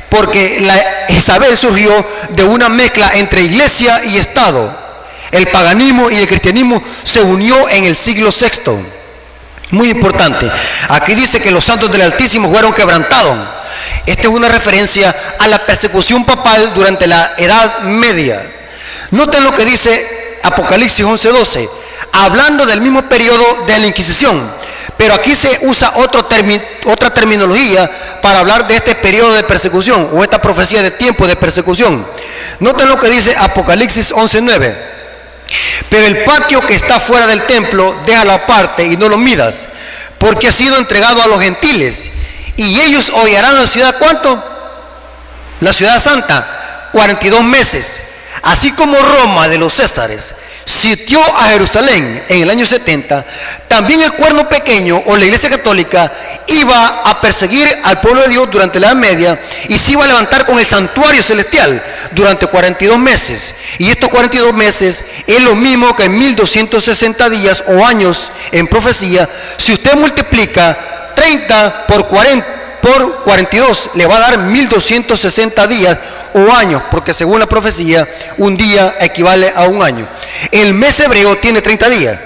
porque 0.09 0.59
la 0.61 1.13
Isabel 1.15 1.57
surgió 1.57 1.91
de 2.29 2.43
una 2.43 2.69
mezcla 2.69 3.11
entre 3.15 3.43
iglesia 3.43 4.01
y 4.05 4.17
Estado. 4.17 4.87
El 5.31 5.47
paganismo 5.47 6.09
y 6.09 6.15
el 6.15 6.27
cristianismo 6.27 6.81
se 7.03 7.21
unió 7.21 7.69
en 7.69 7.85
el 7.85 7.95
siglo 7.95 8.29
VI. 8.31 8.71
Muy 9.71 9.89
importante. 9.89 10.49
Aquí 10.89 11.13
dice 11.13 11.41
que 11.41 11.51
los 11.51 11.65
santos 11.65 11.91
del 11.91 12.01
Altísimo 12.01 12.49
fueron 12.49 12.73
quebrantados. 12.73 13.37
Esta 14.05 14.23
es 14.23 14.27
una 14.27 14.47
referencia 14.47 15.13
a 15.39 15.47
la 15.47 15.59
persecución 15.65 16.25
papal 16.25 16.73
durante 16.73 17.07
la 17.07 17.33
Edad 17.37 17.81
Media. 17.81 18.41
Noten 19.11 19.43
lo 19.43 19.53
que 19.53 19.65
dice 19.65 20.39
Apocalipsis 20.43 21.05
11:12, 21.05 21.69
hablando 22.13 22.65
del 22.65 22.79
mismo 22.81 23.01
periodo 23.03 23.65
de 23.67 23.79
la 23.79 23.87
Inquisición 23.87 24.56
pero 24.97 25.13
aquí 25.13 25.35
se 25.35 25.59
usa 25.61 25.93
otra 25.95 27.13
terminología 27.13 27.89
para 28.21 28.39
hablar 28.39 28.67
de 28.67 28.77
este 28.77 28.95
periodo 28.95 29.31
de 29.33 29.43
persecución 29.43 30.09
o 30.13 30.23
esta 30.23 30.41
profecía 30.41 30.81
de 30.81 30.91
tiempo 30.91 31.27
de 31.27 31.35
persecución. 31.35 32.05
Noten 32.59 32.89
lo 32.89 32.99
que 32.99 33.07
dice 33.07 33.35
Apocalipsis 33.37 34.11
11:9. 34.11 34.75
Pero 35.89 36.07
el 36.07 36.17
patio 36.23 36.59
que 36.61 36.75
está 36.75 36.99
fuera 36.99 37.27
del 37.27 37.41
templo, 37.43 37.95
déjalo 38.05 38.33
aparte 38.33 38.83
y 38.85 38.97
no 38.97 39.07
lo 39.07 39.17
midas, 39.17 39.67
porque 40.17 40.47
ha 40.47 40.51
sido 40.51 40.77
entregado 40.77 41.21
a 41.21 41.27
los 41.27 41.41
gentiles. 41.41 42.11
Y 42.57 42.79
ellos 42.81 43.11
hollarán 43.13 43.55
la 43.55 43.67
ciudad, 43.67 43.95
¿cuánto? 43.99 44.43
La 45.59 45.71
ciudad 45.71 46.01
santa, 46.01 46.89
42 46.91 47.43
meses. 47.43 48.01
Así 48.43 48.71
como 48.71 48.97
Roma 48.97 49.47
de 49.47 49.57
los 49.57 49.75
Césares 49.75 50.33
sitió 50.67 51.23
a 51.23 51.45
Jerusalén 51.51 52.23
en 52.27 52.41
el 52.41 52.49
año 52.49 52.65
70, 52.65 53.25
también 53.69 54.01
el 54.01 54.11
cuerno 54.13 54.49
pequeño 54.49 55.01
o 55.05 55.15
la 55.15 55.25
iglesia 55.25 55.49
católica 55.49 56.11
iba 56.47 56.87
a 57.05 57.21
perseguir 57.21 57.67
al 57.85 58.01
pueblo 58.01 58.21
de 58.23 58.29
Dios 58.29 58.51
durante 58.51 58.79
la 58.79 58.87
Edad 58.87 58.97
Media 58.97 59.39
y 59.69 59.77
se 59.77 59.93
iba 59.93 60.03
a 60.03 60.07
levantar 60.07 60.45
con 60.45 60.59
el 60.59 60.65
santuario 60.65 61.23
celestial 61.23 61.81
durante 62.11 62.47
42 62.47 62.99
meses. 62.99 63.55
Y 63.77 63.89
estos 63.89 64.09
42 64.09 64.53
meses 64.53 65.05
es 65.25 65.41
lo 65.43 65.55
mismo 65.55 65.95
que 65.95 66.03
en 66.03 66.17
1260 66.17 67.29
días 67.29 67.63
o 67.67 67.85
años 67.85 68.31
en 68.51 68.67
profecía. 68.67 69.27
Si 69.57 69.71
usted 69.71 69.95
multiplica 69.95 71.13
30 71.15 71.87
por 71.87 72.07
40 72.07 72.57
por 72.81 73.23
42 73.23 73.91
le 73.95 74.05
va 74.05 74.17
a 74.17 74.19
dar 74.19 74.37
1260 74.37 75.67
días 75.67 75.97
o 76.33 76.51
años, 76.51 76.81
porque 76.91 77.13
según 77.13 77.39
la 77.39 77.47
profecía, 77.47 78.07
un 78.37 78.55
día 78.55 78.95
equivale 78.99 79.51
a 79.55 79.63
un 79.63 79.81
año. 79.81 80.07
El 80.51 80.73
mes 80.73 80.99
hebreo 80.99 81.37
tiene 81.37 81.61
30 81.61 81.89
días, 81.89 82.17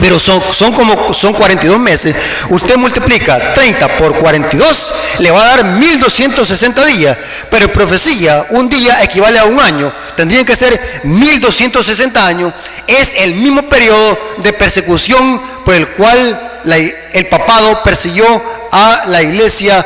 pero 0.00 0.18
son, 0.18 0.40
son 0.52 0.72
como 0.72 1.14
son 1.14 1.32
42 1.32 1.78
meses. 1.78 2.16
Usted 2.50 2.76
multiplica 2.76 3.38
30 3.54 3.88
por 3.98 4.14
42, 4.14 4.92
le 5.18 5.30
va 5.30 5.42
a 5.42 5.56
dar 5.56 5.64
1260 5.64 6.84
días, 6.86 7.16
pero 7.50 7.66
en 7.66 7.72
profecía, 7.72 8.46
un 8.50 8.68
día 8.68 9.02
equivale 9.02 9.38
a 9.38 9.44
un 9.44 9.60
año, 9.60 9.92
tendrían 10.16 10.44
que 10.44 10.56
ser 10.56 10.80
1260 11.04 12.26
años. 12.26 12.52
Es 12.86 13.14
el 13.16 13.34
mismo 13.34 13.62
periodo 13.62 14.18
de 14.38 14.52
persecución 14.52 15.40
por 15.64 15.74
el 15.74 15.88
cual 15.88 16.48
el 16.64 17.26
papado 17.26 17.82
persiguió 17.82 18.57
a 18.72 19.02
la 19.06 19.22
iglesia 19.22 19.84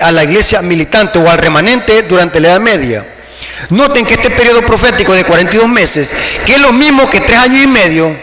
a 0.00 0.22
iglesia 0.22 0.62
militante 0.62 1.18
o 1.18 1.30
al 1.30 1.38
remanente 1.38 2.02
durante 2.02 2.40
la 2.40 2.48
Edad 2.48 2.60
Media. 2.60 3.04
Noten 3.70 4.04
que 4.04 4.14
este 4.14 4.30
periodo 4.30 4.62
profético 4.62 5.14
de 5.14 5.24
42 5.24 5.68
meses, 5.68 6.12
que 6.44 6.54
es 6.54 6.60
lo 6.60 6.72
mismo 6.72 7.08
que 7.08 7.20
tres 7.20 7.38
años 7.38 7.62
y 7.64 7.66
medio, 7.68 8.14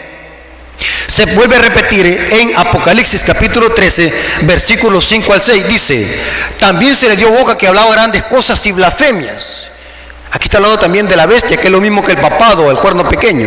se 1.06 1.24
vuelve 1.26 1.56
a 1.56 1.60
repetir 1.60 2.06
en 2.06 2.56
Apocalipsis 2.56 3.22
capítulo 3.22 3.70
13, 3.70 4.12
versículos 4.42 5.06
5 5.06 5.32
al 5.32 5.42
6. 5.42 5.68
Dice, 5.68 6.06
también 6.58 6.94
se 6.94 7.08
le 7.08 7.16
dio 7.16 7.30
boca 7.30 7.56
que 7.56 7.66
hablaba 7.66 7.92
grandes 7.92 8.22
cosas 8.24 8.64
y 8.66 8.72
blasfemias. 8.72 9.68
Aquí 10.30 10.44
está 10.44 10.56
hablando 10.56 10.78
también 10.78 11.06
de 11.06 11.14
la 11.14 11.26
bestia, 11.26 11.58
que 11.58 11.66
es 11.66 11.70
lo 11.70 11.80
mismo 11.80 12.02
que 12.02 12.12
el 12.12 12.18
papado, 12.18 12.70
el 12.70 12.78
cuerno 12.78 13.06
pequeño. 13.06 13.46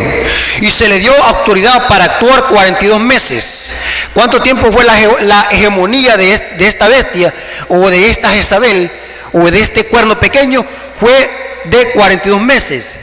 Y 0.61 0.69
se 0.69 0.87
le 0.87 0.99
dio 0.99 1.11
autoridad 1.23 1.87
para 1.87 2.05
actuar 2.05 2.43
42 2.45 2.99
meses. 2.99 3.71
¿Cuánto 4.15 4.41
tiempo 4.41 4.71
fue 4.71 4.85
la, 4.85 5.47
hegemonía 5.51 6.15
de, 6.15 6.37
de, 6.57 6.67
esta 6.67 6.87
bestia 6.87 7.33
o 7.67 7.89
de 7.89 8.09
esta 8.09 8.29
Jezabel 8.29 8.89
o 9.33 9.51
de 9.51 9.59
este 9.59 9.87
cuerno 9.87 10.17
pequeño? 10.17 10.65
Fue 11.01 11.29
de 11.65 11.91
42 11.91 12.39
meses. 12.39 12.95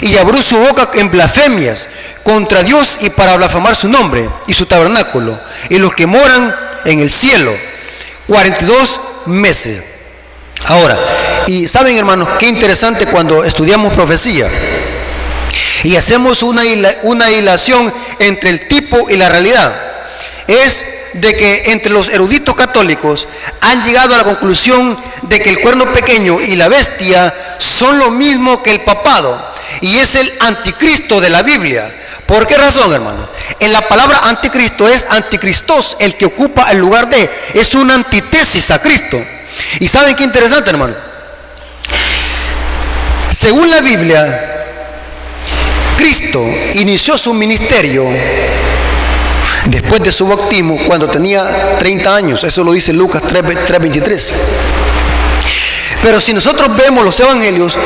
Y 0.00 0.16
abrió 0.16 0.40
su 0.42 0.56
boca 0.56 0.88
en 0.94 1.10
blasfemias 1.10 1.88
contra 2.22 2.62
Dios 2.62 3.00
y 3.02 3.10
para 3.10 3.36
blasfemar 3.36 3.76
su 3.76 3.90
nombre 3.90 4.30
y 4.46 4.54
su 4.54 4.64
tabernáculo 4.64 5.38
y 5.68 5.78
los 5.78 5.92
que 5.92 6.06
moran 6.06 6.56
en 6.86 7.00
el 7.00 7.10
cielo. 7.10 7.54
42 8.26 9.00
meses. 9.26 9.84
Ahora, 10.64 10.98
y 11.48 11.68
saben 11.68 11.98
hermanos, 11.98 12.30
qué 12.38 12.46
interesante 12.46 13.04
cuando 13.04 13.44
estudiamos 13.44 13.92
profecía 13.92 14.48
y 15.84 15.96
hacemos 15.96 16.42
una, 16.42 16.62
una 17.02 17.30
hilación 17.30 17.92
entre 18.20 18.48
el 18.48 18.66
tipo 18.68 19.10
y 19.10 19.16
la 19.16 19.28
realidad. 19.28 19.85
Es 20.48 20.84
de 21.14 21.34
que 21.34 21.72
entre 21.72 21.90
los 21.90 22.08
eruditos 22.08 22.54
católicos 22.54 23.26
han 23.62 23.82
llegado 23.82 24.14
a 24.14 24.18
la 24.18 24.24
conclusión 24.24 24.96
de 25.22 25.40
que 25.40 25.50
el 25.50 25.60
cuerno 25.60 25.86
pequeño 25.92 26.40
y 26.40 26.56
la 26.56 26.68
bestia 26.68 27.34
son 27.58 27.98
lo 27.98 28.10
mismo 28.10 28.62
que 28.62 28.70
el 28.70 28.80
papado 28.80 29.56
y 29.80 29.96
es 29.96 30.14
el 30.16 30.32
anticristo 30.40 31.20
de 31.20 31.30
la 31.30 31.42
Biblia. 31.42 31.92
¿Por 32.26 32.46
qué 32.46 32.56
razón, 32.56 32.92
hermano? 32.92 33.26
En 33.60 33.72
la 33.72 33.82
palabra 33.82 34.20
anticristo 34.24 34.88
es 34.88 35.06
anticristos, 35.10 35.96
el 36.00 36.16
que 36.16 36.26
ocupa 36.26 36.70
el 36.70 36.78
lugar 36.78 37.08
de, 37.08 37.30
es 37.54 37.74
una 37.74 37.94
antítesis 37.94 38.70
a 38.70 38.80
Cristo. 38.80 39.22
Y 39.80 39.88
saben 39.88 40.16
qué 40.16 40.24
interesante, 40.24 40.70
hermano. 40.70 40.94
Según 43.32 43.70
la 43.70 43.80
Biblia, 43.80 44.64
Cristo 45.96 46.44
inició 46.74 47.16
su 47.16 47.34
ministerio 47.34 48.04
después 49.68 50.02
de 50.02 50.12
su 50.12 50.26
bautismo 50.26 50.78
cuando 50.86 51.08
tenía 51.08 51.76
30 51.78 52.14
años. 52.14 52.44
Eso 52.44 52.64
lo 52.64 52.72
dice 52.72 52.92
Lucas 52.92 53.22
3:23. 53.22 54.32
Pero 56.02 56.20
si 56.20 56.32
nosotros 56.32 56.76
vemos 56.76 57.04
los 57.04 57.18
evangelios, 57.18 57.76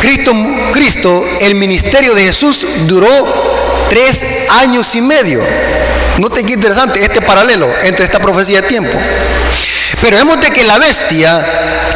Cristo, 0.00 0.32
Cristo, 0.72 1.24
el 1.40 1.54
ministerio 1.54 2.14
de 2.14 2.24
Jesús 2.24 2.66
duró 2.86 3.08
tres 3.88 4.24
años 4.62 4.94
y 4.94 5.00
medio. 5.00 5.40
Noten 6.18 6.46
qué 6.46 6.54
interesante 6.54 7.02
este 7.02 7.20
paralelo 7.20 7.68
entre 7.84 8.04
esta 8.04 8.18
profecía 8.18 8.62
de 8.62 8.68
tiempo. 8.68 8.98
Pero 10.00 10.16
vemos 10.16 10.40
de 10.40 10.50
que 10.50 10.64
la 10.64 10.78
bestia 10.78 11.44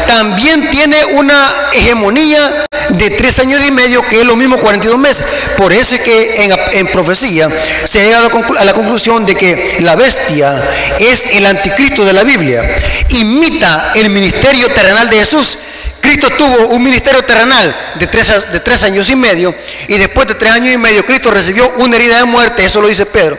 también 0.06 0.70
tiene 0.70 0.96
una 1.16 1.48
hegemonía 1.72 2.66
de 2.98 3.10
tres 3.10 3.38
años 3.38 3.60
y 3.66 3.70
medio, 3.70 4.02
que 4.02 4.20
es 4.20 4.26
lo 4.26 4.36
mismo 4.36 4.56
42 4.58 4.98
meses. 4.98 5.24
Por 5.56 5.72
eso 5.72 5.94
es 5.94 6.00
que 6.00 6.48
en, 6.74 6.86
profecía 6.88 7.48
se 7.84 8.00
ha 8.00 8.04
llegado 8.04 8.30
a 8.58 8.64
la 8.64 8.72
conclusión 8.72 9.26
de 9.26 9.34
que 9.34 9.78
la 9.80 9.96
bestia 9.96 10.60
es 10.98 11.26
el 11.34 11.46
anticristo 11.46 12.04
de 12.04 12.12
la 12.12 12.24
Biblia. 12.24 12.62
Imita 13.10 13.92
el 13.96 14.10
ministerio 14.10 14.68
terrenal 14.68 15.08
de 15.10 15.18
Jesús. 15.18 15.58
Cristo 16.00 16.28
tuvo 16.36 16.68
un 16.68 16.82
ministerio 16.82 17.24
terrenal 17.24 17.74
de 17.94 18.06
tres, 18.06 18.52
de 18.52 18.60
tres 18.60 18.82
años 18.82 19.08
y 19.08 19.16
medio 19.16 19.54
y 19.88 19.96
después 19.96 20.28
de 20.28 20.34
tres 20.34 20.52
años 20.52 20.74
y 20.74 20.76
medio 20.76 21.06
Cristo 21.06 21.30
recibió 21.30 21.66
una 21.78 21.96
herida 21.96 22.18
de 22.18 22.24
muerte, 22.24 22.62
eso 22.62 22.82
lo 22.82 22.88
dice 22.88 23.06
Pedro. 23.06 23.38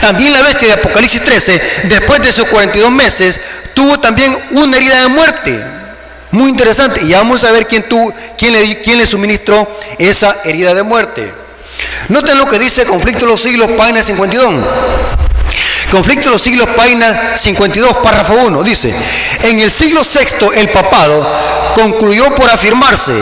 También 0.00 0.32
la 0.32 0.42
bestia 0.42 0.68
de 0.68 0.74
Apocalipsis 0.74 1.20
13, 1.20 1.62
después 1.84 2.22
de 2.22 2.32
sus 2.32 2.46
42 2.46 2.90
meses, 2.92 3.40
tuvo 3.74 3.98
también 3.98 4.36
una 4.52 4.76
herida 4.76 5.02
de 5.02 5.08
muerte. 5.08 5.77
Muy 6.30 6.50
interesante. 6.50 7.02
Y 7.02 7.12
vamos 7.12 7.44
a 7.44 7.52
ver 7.52 7.66
quién, 7.66 7.88
tuvo, 7.88 8.12
quién, 8.36 8.52
le, 8.52 8.80
quién 8.82 8.98
le 8.98 9.06
suministró 9.06 9.68
esa 9.98 10.36
herida 10.44 10.74
de 10.74 10.82
muerte. 10.82 11.32
Noten 12.08 12.38
lo 12.38 12.46
que 12.46 12.58
dice 12.58 12.84
Conflicto 12.84 13.20
de 13.20 13.32
los 13.32 13.40
Siglos, 13.40 13.70
página 13.72 14.02
52. 14.02 14.54
Conflicto 15.90 16.26
de 16.26 16.32
los 16.32 16.42
siglos, 16.42 16.68
página 16.76 17.36
52, 17.36 17.96
párrafo 17.98 18.34
1. 18.34 18.62
Dice, 18.62 18.94
en 19.44 19.58
el 19.60 19.70
siglo 19.70 20.02
VI 20.02 20.60
el 20.60 20.68
papado 20.68 21.26
concluyó 21.74 22.34
por 22.34 22.50
afirmarse, 22.50 23.14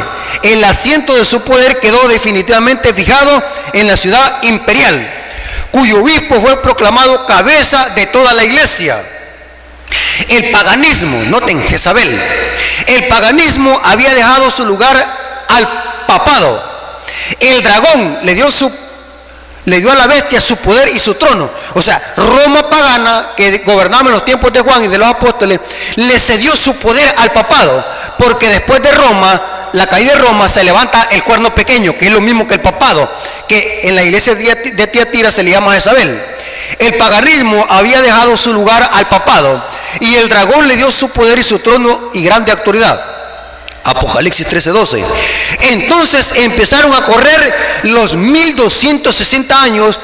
el 0.43 0.65
asiento 0.65 1.15
de 1.15 1.25
su 1.25 1.43
poder 1.43 1.79
quedó 1.79 2.09
definitivamente 2.09 2.93
fijado 2.93 3.43
en 3.73 3.87
la 3.87 3.97
ciudad 3.97 4.43
imperial, 4.43 5.01
cuyo 5.71 6.01
obispo 6.01 6.41
fue 6.41 6.61
proclamado 6.61 7.25
cabeza 7.27 7.91
de 7.91 8.07
toda 8.07 8.35
la 8.35 8.45
iglesia. 8.45 8.97
El 10.29 10.51
paganismo, 10.51 11.19
noten 11.29 11.63
Jezabel, 11.63 12.19
el 12.87 13.09
paganismo 13.09 13.79
había 13.85 14.15
dejado 14.15 14.51
su 14.51 14.65
lugar 14.65 14.97
al 15.49 15.69
papado. 16.07 16.63
El 17.41 17.63
dragón 17.63 18.19
le 18.23 18.35
dio 18.35 18.51
su 18.51 18.71
le 19.67 19.81
dio 19.81 19.91
a 19.91 19.97
la 19.97 20.07
bestia 20.07 20.41
su 20.41 20.57
poder 20.59 20.89
y 20.95 20.99
su 20.99 21.15
trono. 21.15 21.51
O 21.75 21.83
sea, 21.83 22.01
Roma 22.17 22.71
pagana, 22.71 23.31
que 23.37 23.59
gobernaba 23.67 24.05
en 24.05 24.13
los 24.13 24.25
tiempos 24.25 24.53
de 24.53 24.61
Juan 24.61 24.85
y 24.85 24.87
de 24.87 24.97
los 24.97 25.09
apóstoles, 25.09 25.59
le 25.97 26.19
cedió 26.21 26.57
su 26.57 26.77
poder 26.77 27.13
al 27.19 27.33
papado, 27.33 27.85
porque 28.17 28.49
después 28.49 28.81
de 28.81 28.93
Roma, 28.93 29.69
la 29.73 29.89
caída 29.89 30.13
de 30.13 30.21
Roma, 30.21 30.49
se 30.49 30.63
levanta 30.63 31.09
el 31.11 31.23
cuerno 31.25 31.53
pequeño, 31.53 31.97
que 31.99 32.07
es 32.07 32.13
lo 32.13 32.21
mismo 32.21 32.47
que 32.47 32.55
el 32.55 32.61
papado, 32.61 33.11
que 33.49 33.81
en 33.83 33.97
la 33.97 34.05
iglesia 34.05 34.37
de 34.37 34.87
Tiatira 34.87 35.33
se 35.33 35.43
le 35.43 35.51
llama 35.51 35.73
Jezabel. 35.73 36.23
El 36.79 36.95
paganismo 36.95 37.67
había 37.69 38.01
dejado 38.03 38.37
su 38.37 38.53
lugar 38.53 38.89
al 38.93 39.09
papado 39.09 39.76
y 40.01 40.15
el 40.15 40.29
dragón 40.29 40.69
le 40.69 40.77
dio 40.77 40.91
su 40.91 41.11
poder 41.11 41.39
y 41.39 41.43
su 41.43 41.59
trono 41.59 42.11
y 42.15 42.23
grande 42.23 42.53
autoridad. 42.53 43.01
Apocalipsis 43.85 44.47
13:12. 44.47 45.05
Entonces 45.71 46.33
empezaron 46.37 46.93
a 46.93 47.03
correr 47.03 47.55
los 47.85 48.15
1260 48.15 49.63
años 49.63 49.99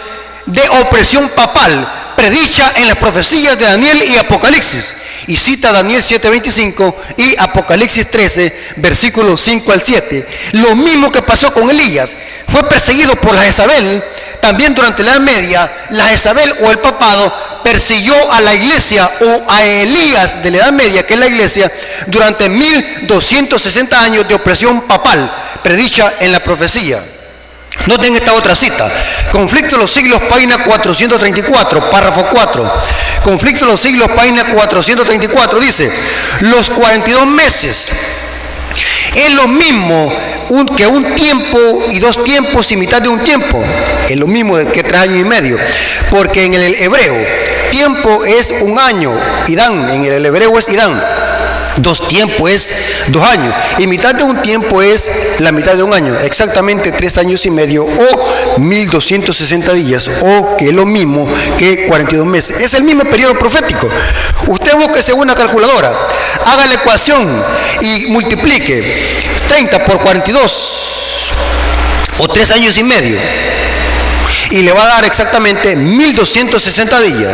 de 0.47 0.69
opresión 0.69 1.29
papal, 1.31 1.87
predicha 2.17 2.73
en 2.77 2.89
las 2.89 2.99
profecías 2.99 3.59
de 3.59 3.65
Daniel 3.65 4.03
y 4.09 4.17
Apocalipsis. 4.19 4.95
Y 5.27 5.37
cita 5.37 5.73
Daniel 5.73 6.03
7:25 6.03 6.95
y 7.17 7.37
Apocalipsis 7.39 8.11
13, 8.11 8.75
versículos 8.77 9.41
5 9.41 9.73
al 9.73 9.83
7. 9.83 10.27
Lo 10.53 10.75
mismo 10.77 11.11
que 11.13 11.23
pasó 11.23 11.53
con 11.53 11.69
Elías. 11.69 12.17
Fue 12.49 12.63
perseguido 12.69 13.15
por 13.17 13.35
la 13.35 13.43
Jezabel 13.43 14.03
también 14.41 14.75
durante 14.75 15.05
la 15.05 15.13
Edad 15.13 15.21
Media, 15.21 15.73
la 15.91 16.07
Jezabel 16.09 16.53
o 16.63 16.71
el 16.71 16.79
papado 16.81 17.33
persiguió 17.63 18.15
a 18.33 18.41
la 18.41 18.55
iglesia 18.55 19.11
o 19.21 19.51
a 19.51 19.63
Elías 19.65 20.43
de 20.43 20.51
la 20.51 20.59
Edad 20.59 20.73
Media, 20.73 21.07
que 21.07 21.15
es 21.15 21.21
la 21.21 21.27
iglesia, 21.27 21.71
durante 22.07 22.49
1260 22.49 24.01
años 24.01 24.29
de 24.29 24.35
opresión 24.35 24.83
papal, 24.83 25.31
predicha 25.63 26.13
en 26.21 26.33
la 26.33 26.41
profecía. 26.41 27.03
Noten 27.87 28.15
esta 28.15 28.35
otra 28.35 28.55
cita. 28.55 28.89
Conflicto 29.33 29.77
de 29.77 29.83
los 29.83 29.91
siglos, 29.91 30.21
página 30.29 30.59
434, 30.59 31.91
párrafo 31.91 32.27
4. 32.31 32.73
Conflicto 33.25 33.65
de 33.65 33.73
los 33.73 33.81
siglos, 33.81 34.11
página 34.13 34.45
434, 34.45 35.61
dice, 35.61 35.91
los 36.41 36.71
42 36.71 37.27
meses 37.27 37.89
es 39.15 39.35
lo 39.35 39.49
mismo 39.49 40.13
que 40.77 40.87
un 40.87 41.05
tiempo 41.15 41.59
y 41.91 41.99
dos 41.99 42.23
tiempos 42.25 42.71
y 42.73 42.77
mitad 42.77 43.01
de 43.01 43.09
un 43.09 43.21
tiempo. 43.21 43.63
Es 44.09 44.19
lo 44.19 44.27
mismo 44.27 44.57
que 44.73 44.83
tres 44.83 45.01
años 45.01 45.21
y 45.21 45.25
medio. 45.25 45.57
Porque 46.11 46.45
en 46.45 46.55
el 46.55 46.75
hebreo, 46.75 47.17
tiempo 47.73 48.25
es 48.25 48.53
un 48.61 48.79
año. 48.79 49.13
Idán, 49.49 49.91
en 49.91 50.05
el 50.05 50.25
hebreo 50.27 50.57
es 50.59 50.69
Idán. 50.69 50.93
Dos 51.79 52.07
tiempos 52.07 52.51
es 52.51 52.71
dos 53.09 53.25
años. 53.25 53.53
Y 53.79 53.87
mitad 53.87 54.15
de 54.15 54.23
un 54.23 54.37
tiempo 54.43 54.83
es 54.83 55.11
la 55.39 55.53
mitad 55.53 55.75
de 55.75 55.83
un 55.83 55.93
año. 55.95 56.15
Exactamente 56.21 56.93
tres 56.93 57.17
años 57.17 57.45
y 57.47 57.51
medio 57.51 57.85
o 57.85 58.61
1260 58.61 59.73
días. 59.73 60.11
O 60.23 60.57
que 60.59 60.69
es 60.69 60.75
lo 60.75 60.85
mismo 60.85 61.27
que 61.59 61.87
42 61.87 62.27
meses. 62.27 62.61
Es 62.61 62.75
el 62.75 62.85
mismo 62.85 63.05
periodo 63.05 63.35
profético. 63.35 63.89
Usted 64.47 64.75
busque 64.75 65.13
una 65.15 65.35
calculadora. 65.35 65.91
Haga 66.45 66.67
la 66.67 66.75
ecuación 66.75 67.27
y 67.81 68.07
multiplique 68.09 68.85
30 69.49 69.85
por 69.85 69.99
42. 69.99 70.79
O 72.19 72.29
tres 72.29 72.51
años 72.51 72.77
y 72.77 72.83
medio 72.83 73.19
y 74.53 74.63
le 74.63 74.73
va 74.73 74.85
a 74.85 74.87
dar 74.87 75.05
exactamente 75.05 75.75
1260 75.75 77.01
días. 77.01 77.33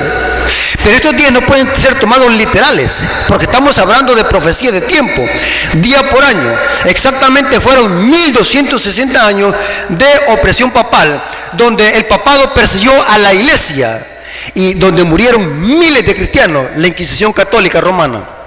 Pero 0.84 0.96
estos 0.96 1.16
días 1.16 1.32
no 1.32 1.40
pueden 1.40 1.68
ser 1.76 1.98
tomados 1.98 2.32
literales, 2.32 3.00
porque 3.26 3.46
estamos 3.46 3.76
hablando 3.78 4.14
de 4.14 4.24
profecía 4.24 4.70
de 4.70 4.80
tiempo, 4.80 5.26
día 5.74 6.00
por 6.10 6.22
año. 6.22 6.54
Exactamente 6.86 7.60
fueron 7.60 8.08
1260 8.08 9.26
años 9.26 9.52
de 9.88 10.06
opresión 10.28 10.70
papal, 10.70 11.20
donde 11.54 11.98
el 11.98 12.04
papado 12.04 12.54
persiguió 12.54 12.92
a 13.08 13.18
la 13.18 13.34
iglesia 13.34 14.00
y 14.54 14.74
donde 14.74 15.02
murieron 15.02 15.60
miles 15.60 16.06
de 16.06 16.14
cristianos, 16.14 16.66
la 16.76 16.86
Inquisición 16.86 17.32
católica 17.32 17.80
romana. 17.80 18.37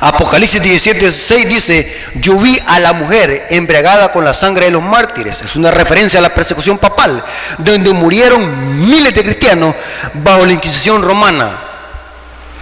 Apocalipsis 0.00 0.62
17, 0.62 1.10
6 1.10 1.48
dice, 1.48 1.96
yo 2.16 2.36
vi 2.36 2.58
a 2.66 2.78
la 2.78 2.92
mujer 2.92 3.46
embriagada 3.50 4.12
con 4.12 4.24
la 4.24 4.34
sangre 4.34 4.66
de 4.66 4.70
los 4.70 4.82
mártires. 4.82 5.40
Es 5.40 5.56
una 5.56 5.70
referencia 5.70 6.18
a 6.18 6.22
la 6.22 6.34
persecución 6.34 6.78
papal, 6.78 7.22
donde 7.58 7.92
murieron 7.92 8.86
miles 8.86 9.14
de 9.14 9.22
cristianos 9.22 9.74
bajo 10.14 10.44
la 10.44 10.52
Inquisición 10.52 11.02
romana. 11.02 11.50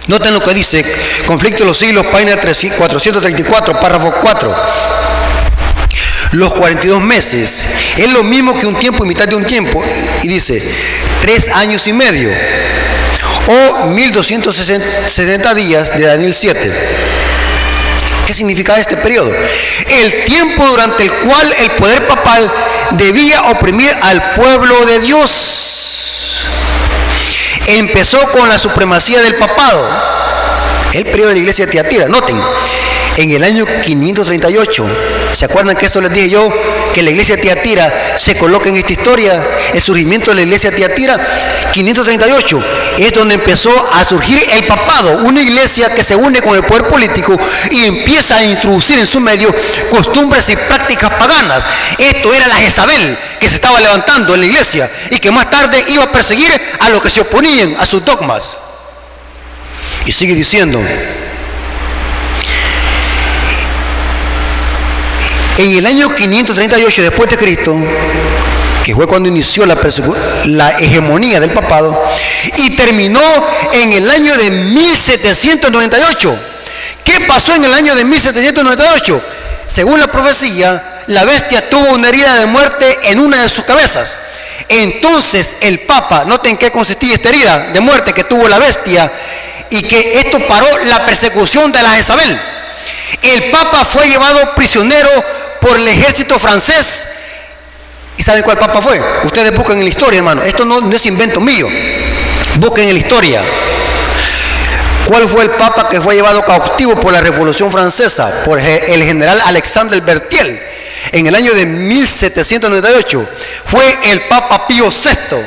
Noten 0.07 0.33
lo 0.33 0.39
que 0.39 0.53
dice, 0.53 0.85
conflicto 1.25 1.59
de 1.59 1.65
los 1.65 1.77
siglos, 1.77 2.05
página 2.07 2.37
434, 2.37 3.79
párrafo 3.79 4.13
4. 4.21 4.55
Los 6.31 6.53
42 6.53 7.01
meses 7.01 7.61
es 7.97 8.11
lo 8.11 8.23
mismo 8.23 8.57
que 8.59 8.67
un 8.67 8.75
tiempo 8.75 9.03
y 9.03 9.07
mitad 9.07 9.27
de 9.27 9.35
un 9.35 9.45
tiempo. 9.45 9.83
Y 10.23 10.27
dice, 10.27 10.61
tres 11.21 11.49
años 11.49 11.85
y 11.87 11.93
medio 11.93 12.29
o 13.47 13.87
1260 13.87 15.53
días 15.55 15.97
de 15.97 16.05
Daniel 16.05 16.33
7. 16.33 17.14
¿Qué 18.25 18.33
significa 18.33 18.79
este 18.79 18.97
periodo? 18.97 19.31
El 19.31 20.25
tiempo 20.25 20.65
durante 20.65 21.03
el 21.03 21.11
cual 21.11 21.55
el 21.59 21.71
poder 21.71 22.01
papal 22.07 22.51
debía 22.91 23.41
oprimir 23.51 23.93
al 24.01 24.21
pueblo 24.33 24.85
de 24.85 24.99
Dios. 24.99 25.31
Empezó 27.67 28.19
con 28.31 28.47
la 28.49 28.57
supremacía 28.57 29.21
del 29.21 29.35
papado, 29.35 29.87
el 30.93 31.03
periodo 31.05 31.29
de 31.29 31.35
la 31.35 31.39
iglesia 31.39 31.65
de 31.65 31.71
Tiatira. 31.71 32.07
Noten, 32.07 32.39
en 33.17 33.31
el 33.31 33.43
año 33.43 33.65
538. 33.85 34.85
¿Se 35.33 35.45
acuerdan 35.45 35.75
que 35.75 35.85
esto 35.85 36.01
les 36.01 36.13
dije 36.13 36.29
yo? 36.29 36.49
Que 36.93 37.01
la 37.01 37.09
iglesia 37.11 37.37
Tiatira 37.37 37.91
se 38.17 38.35
coloca 38.35 38.69
en 38.69 38.77
esta 38.77 38.93
historia, 38.93 39.41
el 39.73 39.81
surgimiento 39.81 40.31
de 40.31 40.35
la 40.35 40.41
iglesia 40.43 40.71
Tiatira, 40.71 41.19
538, 41.73 42.63
es 42.97 43.13
donde 43.13 43.35
empezó 43.35 43.71
a 43.93 44.03
surgir 44.05 44.39
el 44.51 44.63
papado, 44.63 45.23
una 45.25 45.41
iglesia 45.41 45.93
que 45.93 46.03
se 46.03 46.15
une 46.15 46.41
con 46.41 46.55
el 46.55 46.63
poder 46.63 46.87
político 46.87 47.37
y 47.71 47.85
empieza 47.85 48.37
a 48.37 48.43
introducir 48.43 48.99
en 48.99 49.07
su 49.07 49.19
medio 49.19 49.53
costumbres 49.89 50.49
y 50.49 50.55
prácticas 50.55 51.13
paganas. 51.13 51.65
Esto 51.97 52.33
era 52.33 52.47
la 52.47 52.55
Jezabel 52.55 53.17
que 53.39 53.49
se 53.49 53.55
estaba 53.55 53.79
levantando 53.79 54.33
en 54.33 54.41
la 54.41 54.45
iglesia 54.45 54.89
y 55.11 55.19
que 55.19 55.31
más 55.31 55.49
tarde 55.49 55.83
iba 55.89 56.03
a 56.03 56.11
perseguir 56.11 56.51
a 56.79 56.89
los 56.89 57.01
que 57.01 57.09
se 57.09 57.21
oponían 57.21 57.75
a 57.79 57.85
sus 57.85 58.03
dogmas. 58.03 58.57
Y 60.05 60.11
sigue 60.11 60.35
diciendo, 60.35 60.79
en 65.57 65.75
el 65.75 65.85
año 65.85 66.13
538 66.13 67.01
después 67.01 67.29
de 67.29 67.37
Cristo, 67.37 67.75
que 68.85 68.93
fue 68.93 69.07
cuando 69.07 69.27
inició 69.27 69.65
la, 69.65 69.75
la, 70.45 70.69
hegemonía 70.77 71.39
del 71.39 71.49
papado, 71.49 71.99
y 72.57 72.75
terminó 72.75 73.19
en 73.73 73.93
el 73.93 74.07
año 74.07 74.37
de 74.37 74.51
1798. 74.51 76.39
¿Qué 77.03 77.21
pasó 77.21 77.55
en 77.55 77.65
el 77.65 77.73
año 77.73 77.95
de 77.95 78.03
1798? 78.03 79.21
Según 79.67 79.99
la 79.99 80.05
profecía, 80.05 81.01
la 81.07 81.25
bestia 81.25 81.67
tuvo 81.67 81.93
una 81.93 82.09
herida 82.09 82.35
de 82.35 82.45
muerte 82.45 82.85
en 83.05 83.17
una 83.17 83.41
de 83.41 83.49
sus 83.49 83.63
cabezas. 83.63 84.17
Entonces 84.69 85.55
el 85.61 85.79
Papa, 85.79 86.25
noten 86.25 86.55
qué 86.55 86.71
consistía 86.71 87.15
esta 87.15 87.29
herida 87.29 87.57
de 87.73 87.79
muerte 87.79 88.13
que 88.13 88.25
tuvo 88.25 88.47
la 88.47 88.59
bestia 88.59 89.11
y 89.71 89.81
que 89.81 90.19
esto 90.19 90.39
paró 90.41 90.67
la 90.85 91.03
persecución 91.07 91.71
de 91.71 91.81
la 91.81 91.89
Jezabel. 91.89 92.39
El 93.23 93.49
Papa 93.49 93.83
fue 93.83 94.07
llevado 94.07 94.53
prisionero 94.53 95.09
por 95.59 95.75
el 95.75 95.87
ejército 95.87 96.37
francés. 96.37 97.14
¿Y 98.25 98.27
saben 98.27 98.41
cuál 98.41 98.57
Papa 98.57 98.81
fue? 98.81 98.99
Ustedes 99.23 99.55
busquen 99.55 99.77
en 99.77 99.83
la 99.83 99.89
historia, 99.89 100.17
hermano. 100.17 100.41
Esto 100.41 100.65
no, 100.65 100.79
es 100.91 101.05
invento 101.05 101.39
mío. 101.39 101.67
Busquen 102.55 102.87
en 102.87 102.95
la 102.95 102.99
historia. 102.99 103.39
¿Cuál 105.05 105.29
fue 105.29 105.43
el 105.43 105.51
papa 105.51 105.87
que 105.87 106.01
fue 106.01 106.15
llevado 106.15 106.43
cautivo 106.43 106.95
por 106.95 107.13
la 107.13 107.21
Revolución 107.21 107.71
Francesa? 107.71 108.27
Por 108.43 108.59
el 108.59 109.03
general 109.03 109.39
Alexandre 109.45 109.99
Bertiel 110.01 110.59
en 111.11 111.27
el 111.27 111.35
año 111.35 111.53
de 111.53 111.67
1798 111.67 113.29
fue 113.65 113.95
el 114.05 114.21
Papa 114.21 114.65
Pío 114.65 114.89
VI. 114.89 115.37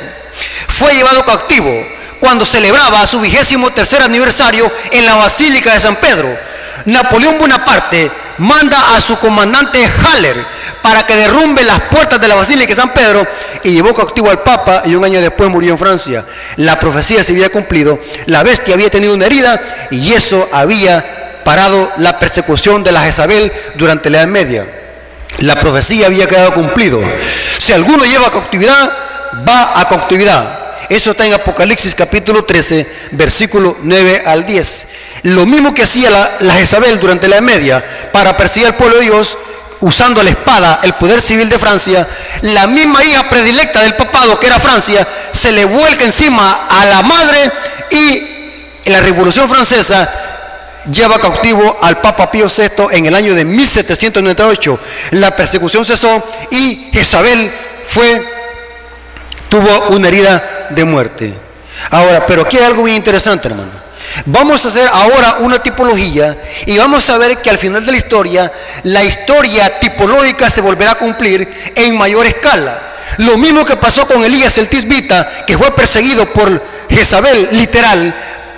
Fue 0.68 0.94
llevado 0.94 1.24
cautivo 1.24 1.84
cuando 2.20 2.46
celebraba 2.46 3.04
su 3.08 3.18
vigésimo 3.18 3.72
tercer 3.72 4.02
aniversario 4.02 4.70
en 4.92 5.04
la 5.04 5.16
Basílica 5.16 5.74
de 5.74 5.80
San 5.80 5.96
Pedro. 5.96 6.28
Napoleón 6.84 7.40
Bonaparte 7.40 8.08
manda 8.38 8.96
a 8.96 9.00
su 9.00 9.18
comandante 9.18 9.78
Haller 9.84 10.36
para 10.82 11.04
que 11.06 11.14
derrumbe 11.14 11.62
las 11.64 11.80
puertas 11.82 12.20
de 12.20 12.28
la 12.28 12.34
Basílica 12.34 12.68
de 12.68 12.74
San 12.74 12.92
Pedro 12.92 13.26
y 13.64 13.72
llevó 13.72 13.94
cautivo 13.94 14.30
al 14.30 14.40
Papa 14.40 14.82
y 14.86 14.94
un 14.94 15.04
año 15.04 15.20
después 15.20 15.50
murió 15.50 15.72
en 15.72 15.78
Francia. 15.78 16.24
La 16.56 16.78
profecía 16.78 17.22
se 17.22 17.32
había 17.32 17.50
cumplido, 17.50 17.98
la 18.26 18.42
bestia 18.42 18.74
había 18.74 18.90
tenido 18.90 19.14
una 19.14 19.26
herida 19.26 19.60
y 19.90 20.12
eso 20.12 20.48
había 20.52 21.04
parado 21.44 21.92
la 21.98 22.18
persecución 22.18 22.84
de 22.84 22.92
la 22.92 23.02
Jezabel 23.02 23.52
durante 23.74 24.10
la 24.10 24.18
Edad 24.18 24.28
Media. 24.28 24.66
La 25.38 25.60
profecía 25.60 26.06
había 26.06 26.26
quedado 26.26 26.52
cumplido. 26.52 27.00
Si 27.58 27.72
alguno 27.72 28.04
lleva 28.04 28.30
cautividad, 28.30 28.92
va 29.48 29.80
a 29.80 29.88
cautividad. 29.88 30.58
Eso 30.88 31.10
está 31.10 31.26
en 31.26 31.34
Apocalipsis 31.34 31.94
capítulo 31.94 32.44
13, 32.44 32.86
versículo 33.12 33.76
9 33.82 34.22
al 34.24 34.46
10. 34.46 34.88
Lo 35.22 35.46
mismo 35.46 35.74
que 35.74 35.82
hacía 35.82 36.10
la, 36.40 36.54
Jezabel 36.54 36.98
durante 37.00 37.28
la 37.28 37.40
media 37.40 37.84
para 38.12 38.36
perseguir 38.36 38.68
al 38.68 38.76
pueblo 38.76 38.96
de 38.98 39.04
Dios, 39.04 39.36
usando 39.80 40.22
la 40.22 40.30
espada, 40.30 40.80
el 40.82 40.94
poder 40.94 41.20
civil 41.20 41.48
de 41.48 41.58
Francia, 41.58 42.06
la 42.42 42.66
misma 42.66 43.04
hija 43.04 43.28
predilecta 43.28 43.80
del 43.80 43.94
papado 43.94 44.38
que 44.38 44.46
era 44.46 44.58
Francia, 44.58 45.06
se 45.32 45.52
le 45.52 45.64
vuelca 45.64 46.04
encima 46.04 46.66
a 46.68 46.84
la 46.86 47.02
madre 47.02 47.50
y 47.90 48.90
la 48.90 49.00
Revolución 49.00 49.48
Francesa 49.48 50.08
lleva 50.90 51.18
cautivo 51.18 51.78
al 51.82 52.00
Papa 52.00 52.30
Pío 52.30 52.46
VI 52.46 52.96
en 52.96 53.06
el 53.06 53.14
año 53.14 53.34
de 53.34 53.44
1798. 53.44 54.80
La 55.12 55.34
persecución 55.34 55.84
cesó 55.84 56.22
y 56.50 56.90
Jezabel 56.92 57.50
tuvo 59.48 59.88
una 59.88 60.08
herida 60.08 60.68
de 60.70 60.84
muerte. 60.84 61.34
Ahora, 61.90 62.26
pero 62.26 62.42
aquí 62.42 62.56
hay 62.56 62.64
algo 62.64 62.82
muy 62.82 62.94
interesante, 62.94 63.48
hermano. 63.48 63.77
Vamos 64.26 64.64
a 64.64 64.68
hacer 64.68 64.88
ahora 64.92 65.36
una 65.40 65.62
tipología 65.62 66.36
y 66.66 66.76
vamos 66.76 67.08
a 67.10 67.18
ver 67.18 67.38
que 67.38 67.50
al 67.50 67.58
final 67.58 67.84
de 67.84 67.92
la 67.92 67.98
historia, 67.98 68.52
la 68.84 69.04
historia 69.04 69.80
tipológica 69.80 70.50
se 70.50 70.60
volverá 70.60 70.92
a 70.92 70.98
cumplir 70.98 71.48
en 71.74 71.96
mayor 71.96 72.26
escala. 72.26 72.78
Lo 73.18 73.36
mismo 73.38 73.64
que 73.64 73.76
pasó 73.76 74.06
con 74.06 74.22
Elías 74.22 74.58
el 74.58 74.68
Tisbita, 74.68 75.44
que 75.46 75.58
fue 75.58 75.70
perseguido 75.72 76.26
por 76.26 76.62
Jezabel, 76.90 77.48
literal, 77.52 78.14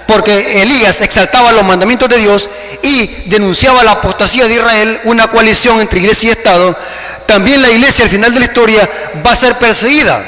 porque 0.07 0.63
Elías 0.63 1.01
exaltaba 1.03 1.53
los 1.53 1.65
mandamientos 1.65 2.09
de 2.09 2.19
Dios 2.19 2.49
y 2.83 3.29
denunciaba 3.29 3.85
la 3.85 3.93
apostasía 3.93 4.49
de 4.49 4.55
Israel, 4.55 5.01
una 5.05 5.29
coalición 5.29 5.81
entre 5.81 6.01
iglesia 6.01 6.29
y 6.29 6.33
Estado, 6.33 6.77
también 7.27 7.63
la 7.63 7.71
iglesia 7.71 8.05
al 8.05 8.11
final 8.11 8.33
de 8.33 8.41
la 8.41 8.47
historia 8.47 8.89
va 9.25 9.33
a 9.33 9.37
ser 9.37 9.55
perseguida. 9.57 10.21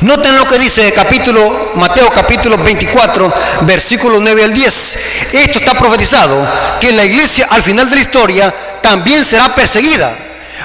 Noten 0.00 0.36
lo 0.36 0.46
que 0.46 0.58
dice 0.58 0.92
capítulo, 0.92 1.72
Mateo 1.76 2.10
capítulo 2.10 2.56
24, 2.56 3.32
versículos 3.62 4.20
9 4.20 4.44
al 4.44 4.52
10. 4.52 4.96
Esto 5.34 5.58
está 5.58 5.74
profetizado, 5.74 6.46
que 6.80 6.92
la 6.92 7.04
iglesia 7.04 7.46
al 7.50 7.62
final 7.62 7.88
de 7.88 7.96
la 7.96 8.02
historia 8.02 8.54
también 8.82 9.24
será 9.24 9.54
perseguida. 9.54 10.12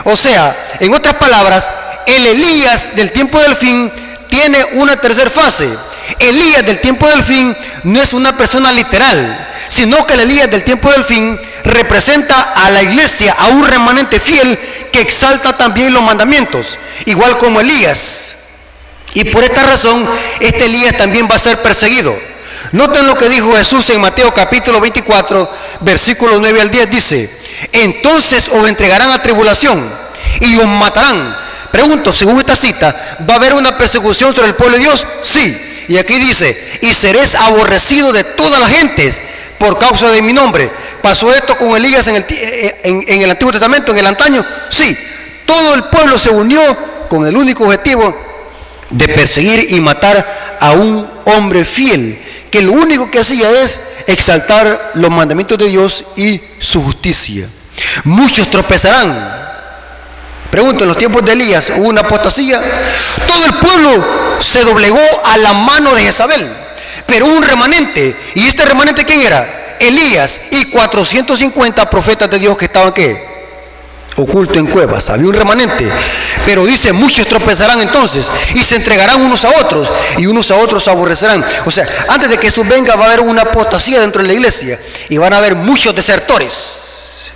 O 0.06 0.18
sea, 0.18 0.56
en 0.80 0.94
otras 0.94 1.16
palabras, 1.16 1.72
el 2.06 2.26
Elías 2.26 2.96
del 2.96 3.12
tiempo 3.12 3.40
del 3.40 3.56
fin 3.56 3.92
tiene 4.30 4.64
una 4.74 4.96
tercera 4.98 5.30
fase 5.30 5.70
Elías 6.18 6.66
del 6.66 6.80
tiempo 6.80 7.08
del 7.08 7.24
fin 7.24 7.56
no 7.84 8.02
es 8.02 8.14
una 8.14 8.36
persona 8.36 8.72
literal, 8.72 9.48
sino 9.68 10.06
que 10.08 10.14
el 10.14 10.22
Elías 10.22 10.50
del 10.50 10.64
tiempo 10.64 10.90
del 10.92 11.04
fin 11.04 11.40
representa 11.64 12.42
a 12.56 12.70
la 12.72 12.82
iglesia, 12.82 13.36
a 13.38 13.48
un 13.48 13.64
remanente 13.64 14.20
fiel 14.20 14.58
que 14.92 15.02
exalta 15.02 15.56
también 15.58 15.94
los 15.94 16.02
mandamientos, 16.02 16.78
igual 17.06 17.38
como 17.38 17.62
Elías. 17.62 18.36
Y 19.14 19.26
por 19.26 19.44
esta 19.44 19.64
razón, 19.64 20.06
este 20.40 20.66
Elías 20.66 20.98
también 20.98 21.28
va 21.30 21.36
a 21.36 21.40
ser 21.40 21.58
perseguido. 21.62 22.16
Noten 22.72 23.08
lo 23.08 23.18
que 23.18 23.30
dijo 23.30 23.56
Jesús 23.56 23.90
en 23.90 24.02
Mateo 24.02 24.34
capítulo 24.34 24.80
24, 24.80 25.50
versículos 25.82 26.40
9 26.40 26.62
al 26.62 26.70
10. 26.70 26.90
Dice, 26.90 27.30
entonces 27.72 28.50
os 28.50 28.68
entregarán 28.68 29.12
a 29.12 29.22
tribulación 29.22 29.84
y 30.42 30.58
os 30.58 30.68
matarán. 30.68 31.38
Pregunto, 31.72 32.12
según 32.12 32.40
esta 32.40 32.56
cita, 32.56 32.96
¿va 33.30 33.36
a 33.36 33.38
haber 33.38 33.54
una 33.54 33.78
persecución 33.78 34.36
sobre 34.36 34.50
el 34.50 34.56
pueblo 34.56 34.78
de 34.78 34.84
Dios? 34.84 35.06
Sí. 35.22 35.86
Y 35.88 35.98
aquí 35.98 36.16
dice, 36.16 36.80
y 36.82 36.94
seréis 36.94 37.36
aborrecido 37.36 38.14
de 38.14 38.24
todas 38.24 38.60
las 38.60 38.70
gentes 38.70 39.20
por 39.58 39.78
causa 39.80 40.10
de 40.12 40.22
mi 40.22 40.34
nombre. 40.34 40.70
¿Pasó 41.02 41.34
esto 41.34 41.58
con 41.58 41.76
Elías 41.76 42.08
en 42.08 42.16
el, 42.16 42.26
eh, 42.30 42.82
en, 42.84 43.22
el 43.22 43.32
Antiguo 43.32 43.52
Testamento, 43.52 43.92
en 43.92 43.98
el 43.98 44.08
antaño? 44.08 44.46
Sí, 44.70 44.98
todo 45.46 45.74
el 45.74 45.84
pueblo 45.86 46.20
se 46.20 46.30
unió 46.30 46.62
con 47.10 47.26
el 47.26 47.36
único 47.36 47.64
objetivo 47.64 48.29
de 48.90 49.08
perseguir 49.08 49.74
y 49.74 49.80
matar 49.80 50.58
a 50.60 50.72
un 50.72 51.08
hombre 51.26 51.66
fiel, 51.66 52.18
que 52.52 52.62
lo 52.62 52.72
único 52.72 53.10
que 53.12 53.20
hacía 53.20 53.50
es 53.64 53.80
exaltar 54.08 54.92
los 54.96 55.12
mandamientos 55.12 55.58
de 55.58 55.68
Dios 55.68 56.04
y 56.16 56.42
su 56.60 56.82
justicia. 56.82 57.48
Muchos 58.04 58.50
tropezarán, 58.50 59.40
Pregunto, 60.52 60.84
en 60.84 60.88
los 60.88 60.98
tiempos 60.98 61.24
de 61.24 61.34
Elías 61.34 61.74
hubo 61.78 61.90
una 61.90 62.02
apostasía. 62.02 62.60
Todo 63.28 63.46
el 63.46 63.54
pueblo 63.54 64.40
se 64.42 64.64
doblegó 64.64 65.00
a 65.26 65.38
la 65.38 65.54
mano 65.54 65.94
de 65.94 66.02
Jezabel. 66.02 66.52
Pero 67.06 67.28
un 67.28 67.44
remanente. 67.44 68.16
¿Y 68.34 68.48
este 68.48 68.66
remanente 68.66 69.06
quién 69.06 69.22
era? 69.22 69.78
Elías 69.80 70.42
y 70.52 70.66
450 70.72 71.90
profetas 71.90 72.30
de 72.30 72.40
Dios 72.40 72.58
que 72.58 72.66
estaban 72.66 72.94
qué? 72.94 73.29
Oculto 74.20 74.60
en 74.60 74.68
cuevas. 74.68 75.10
Había 75.10 75.28
un 75.28 75.34
remanente. 75.34 75.90
Pero 76.46 76.66
dice, 76.66 76.92
muchos 76.92 77.26
tropezarán 77.26 77.80
entonces 77.80 78.30
y 78.54 78.60
se 78.60 78.76
entregarán 78.76 79.22
unos 79.22 79.46
a 79.46 79.50
otros 79.62 79.88
y 80.18 80.26
unos 80.26 80.52
a 80.52 80.56
otros 80.56 80.88
aborrecerán. 80.90 81.44
O 81.66 81.72
sea, 81.72 81.86
antes 82.10 82.30
de 82.30 82.38
que 82.38 82.48
Jesús 82.48 82.68
venga 82.68 82.96
va 82.96 83.06
a 83.06 83.08
haber 83.08 83.22
una 83.22 83.44
apostasía 83.44 84.02
dentro 84.02 84.22
de 84.22 84.28
la 84.28 84.34
iglesia 84.34 84.78
y 85.08 85.18
van 85.18 85.32
a 85.32 85.38
haber 85.38 85.56
muchos 85.56 85.96
desertores. 85.96 87.30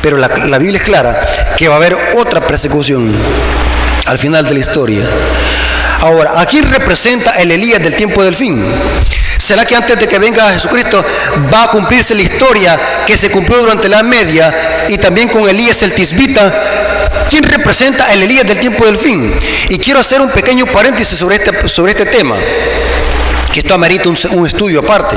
Pero 0.00 0.16
la, 0.16 0.28
Biblia 0.58 0.78
es 0.78 0.84
clara 0.84 1.54
que 1.56 1.68
va 1.68 1.74
a 1.74 1.78
haber 1.78 1.96
otra 2.16 2.40
persecución 2.40 3.10
al 4.06 4.18
final 4.18 4.46
de 4.46 4.54
la 4.54 4.60
historia. 4.60 5.02
Ahora, 6.00 6.40
¿a 6.40 6.46
quién 6.46 6.68
representa 6.70 7.32
el 7.32 7.50
Elías 7.50 7.82
del 7.82 7.94
tiempo 7.94 8.22
del 8.22 8.34
fin? 8.34 8.62
¿Será 9.38 9.64
que 9.64 9.74
antes 9.76 9.98
de 9.98 10.06
que 10.06 10.18
venga 10.18 10.50
Jesucristo 10.52 11.04
va 11.52 11.64
a 11.64 11.70
cumplirse 11.70 12.14
la 12.14 12.22
historia 12.22 12.78
que 13.06 13.16
se 13.16 13.30
cumplió 13.30 13.58
durante 13.58 13.88
la 13.88 14.02
media 14.02 14.52
y 14.88 14.96
también 14.96 15.28
con 15.28 15.48
Elías 15.48 15.82
el 15.82 15.92
Tisbita? 15.92 16.50
¿Quién 17.28 17.42
representa 17.42 18.12
el 18.12 18.22
Elías 18.22 18.46
del 18.46 18.58
tiempo 18.58 18.84
del 18.86 18.96
fin? 18.96 19.32
Y 19.68 19.78
quiero 19.78 20.00
hacer 20.00 20.20
un 20.20 20.30
pequeño 20.30 20.66
paréntesis 20.66 21.18
sobre 21.18 21.36
este, 21.36 21.68
sobre 21.68 21.92
este 21.92 22.06
tema, 22.06 22.36
que 23.52 23.60
esto 23.60 23.74
amerita 23.74 24.08
un, 24.08 24.16
un 24.30 24.46
estudio 24.46 24.80
aparte. 24.80 25.16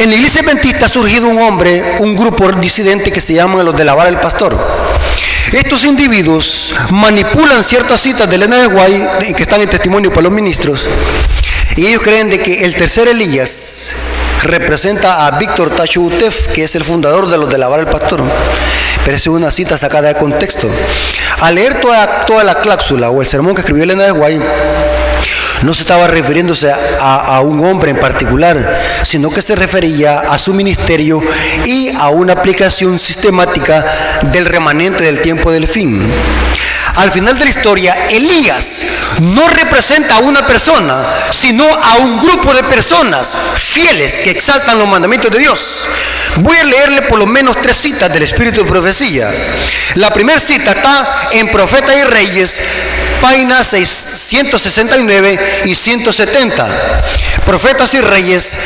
En 0.00 0.10
la 0.10 0.16
iglesia 0.16 0.40
adventista 0.40 0.86
ha 0.86 0.88
surgido 0.88 1.28
un 1.28 1.40
hombre, 1.40 1.82
un 2.00 2.16
grupo 2.16 2.50
disidente 2.52 3.12
que 3.12 3.20
se 3.20 3.34
llama 3.34 3.62
los 3.62 3.76
de 3.76 3.84
la 3.84 3.94
vara 3.94 4.10
del 4.10 4.18
pastor. 4.18 4.56
Estos 5.52 5.84
individuos 5.84 6.74
manipulan 6.90 7.62
ciertas 7.62 8.00
citas 8.00 8.28
de 8.28 8.36
Elena 8.36 8.56
de 8.56 8.66
Guay 8.66 9.06
que 9.36 9.42
están 9.42 9.60
en 9.60 9.68
testimonio 9.68 10.10
para 10.10 10.22
los 10.22 10.32
ministros 10.32 10.88
y 11.76 11.86
ellos 11.86 12.02
creen 12.02 12.30
de 12.30 12.38
que 12.38 12.64
el 12.64 12.74
tercer 12.74 13.08
Elías 13.08 13.94
representa 14.44 15.26
a 15.26 15.38
Víctor 15.38 15.70
Tachutef, 15.70 16.48
que 16.48 16.64
es 16.64 16.74
el 16.76 16.84
fundador 16.84 17.28
de 17.28 17.36
los 17.36 17.50
de 17.50 17.58
la 17.58 17.66
vara 17.66 17.84
del 17.84 17.92
pastor. 17.92 18.22
Pero 19.04 19.16
es 19.16 19.26
una 19.26 19.50
cita 19.50 19.76
sacada 19.76 20.08
de 20.08 20.14
contexto. 20.14 20.68
Al 21.40 21.56
leer 21.56 21.80
toda, 21.80 22.26
toda 22.26 22.44
la 22.44 22.54
cláusula 22.54 23.10
o 23.10 23.20
el 23.20 23.26
sermón 23.26 23.54
que 23.54 23.62
escribió 23.62 23.82
Elena 23.84 24.04
de 24.04 24.12
Guay, 24.12 24.38
no 25.64 25.72
se 25.72 25.80
estaba 25.80 26.06
refiriéndose 26.06 26.70
a, 27.00 27.40
un 27.40 27.64
hombre 27.64 27.90
en 27.90 27.96
particular, 27.96 28.56
sino 29.02 29.30
que 29.30 29.40
se 29.40 29.56
refería 29.56 30.20
a 30.20 30.38
su 30.38 30.52
ministerio 30.52 31.22
y 31.64 31.88
a 31.98 32.10
una 32.10 32.34
aplicación 32.34 32.98
sistemática 32.98 33.84
del 34.30 34.44
remanente 34.44 35.04
del 35.04 35.20
tiempo 35.20 35.50
del 35.50 35.66
fin. 35.66 36.02
Al 36.96 37.10
final 37.10 37.36
de 37.38 37.44
la 37.44 37.50
historia, 37.50 37.96
Elías 38.08 38.82
no 39.20 39.48
representa 39.48 40.16
a 40.16 40.18
una 40.20 40.46
persona, 40.46 41.04
sino 41.32 41.64
a 41.64 41.96
un 41.96 42.20
grupo 42.20 42.54
de 42.54 42.62
personas 42.64 43.36
fieles 43.56 44.14
que 44.20 44.30
exaltan 44.30 44.78
los 44.78 44.88
mandamientos 44.88 45.30
de 45.30 45.38
Dios. 45.40 45.86
Voy 46.36 46.56
a 46.56 46.64
leerle 46.64 47.02
por 47.02 47.18
lo 47.18 47.26
menos 47.26 47.56
tres 47.60 47.76
citas 47.76 48.12
del 48.12 48.22
Espíritu 48.22 48.62
de 48.62 48.70
Profecía. 48.70 49.28
La 49.94 50.10
primera 50.10 50.38
cita 50.38 50.72
está 50.72 51.28
en 51.32 51.48
Profeta 51.48 51.94
y 51.96 52.04
Reyes, 52.04 52.60
páginas 53.20 53.68
169 53.68 55.62
y 55.64 55.74
170. 55.74 56.68
Profetas 57.44 57.92
y 57.94 58.00
Reyes, 58.00 58.56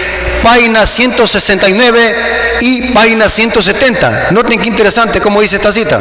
páginas 0.42 0.90
169 0.90 2.16
y 2.60 2.92
página 2.92 3.28
170. 3.28 4.28
Noten 4.30 4.60
qué 4.60 4.68
interesante 4.68 5.20
cómo 5.20 5.40
dice 5.40 5.56
esta 5.56 5.72
cita. 5.72 5.98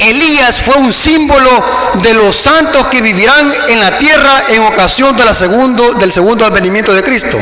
Elías 0.00 0.60
fue 0.60 0.76
un 0.76 0.92
símbolo 0.92 1.64
de 2.02 2.14
los 2.14 2.36
santos 2.36 2.86
que 2.88 3.00
vivirán 3.00 3.50
en 3.68 3.80
la 3.80 3.96
tierra 3.98 4.42
en 4.48 4.62
ocasión 4.62 5.16
segundo, 5.34 5.92
del 5.94 6.12
segundo 6.12 6.44
advenimiento 6.44 6.92
de 6.92 7.02
Cristo 7.02 7.38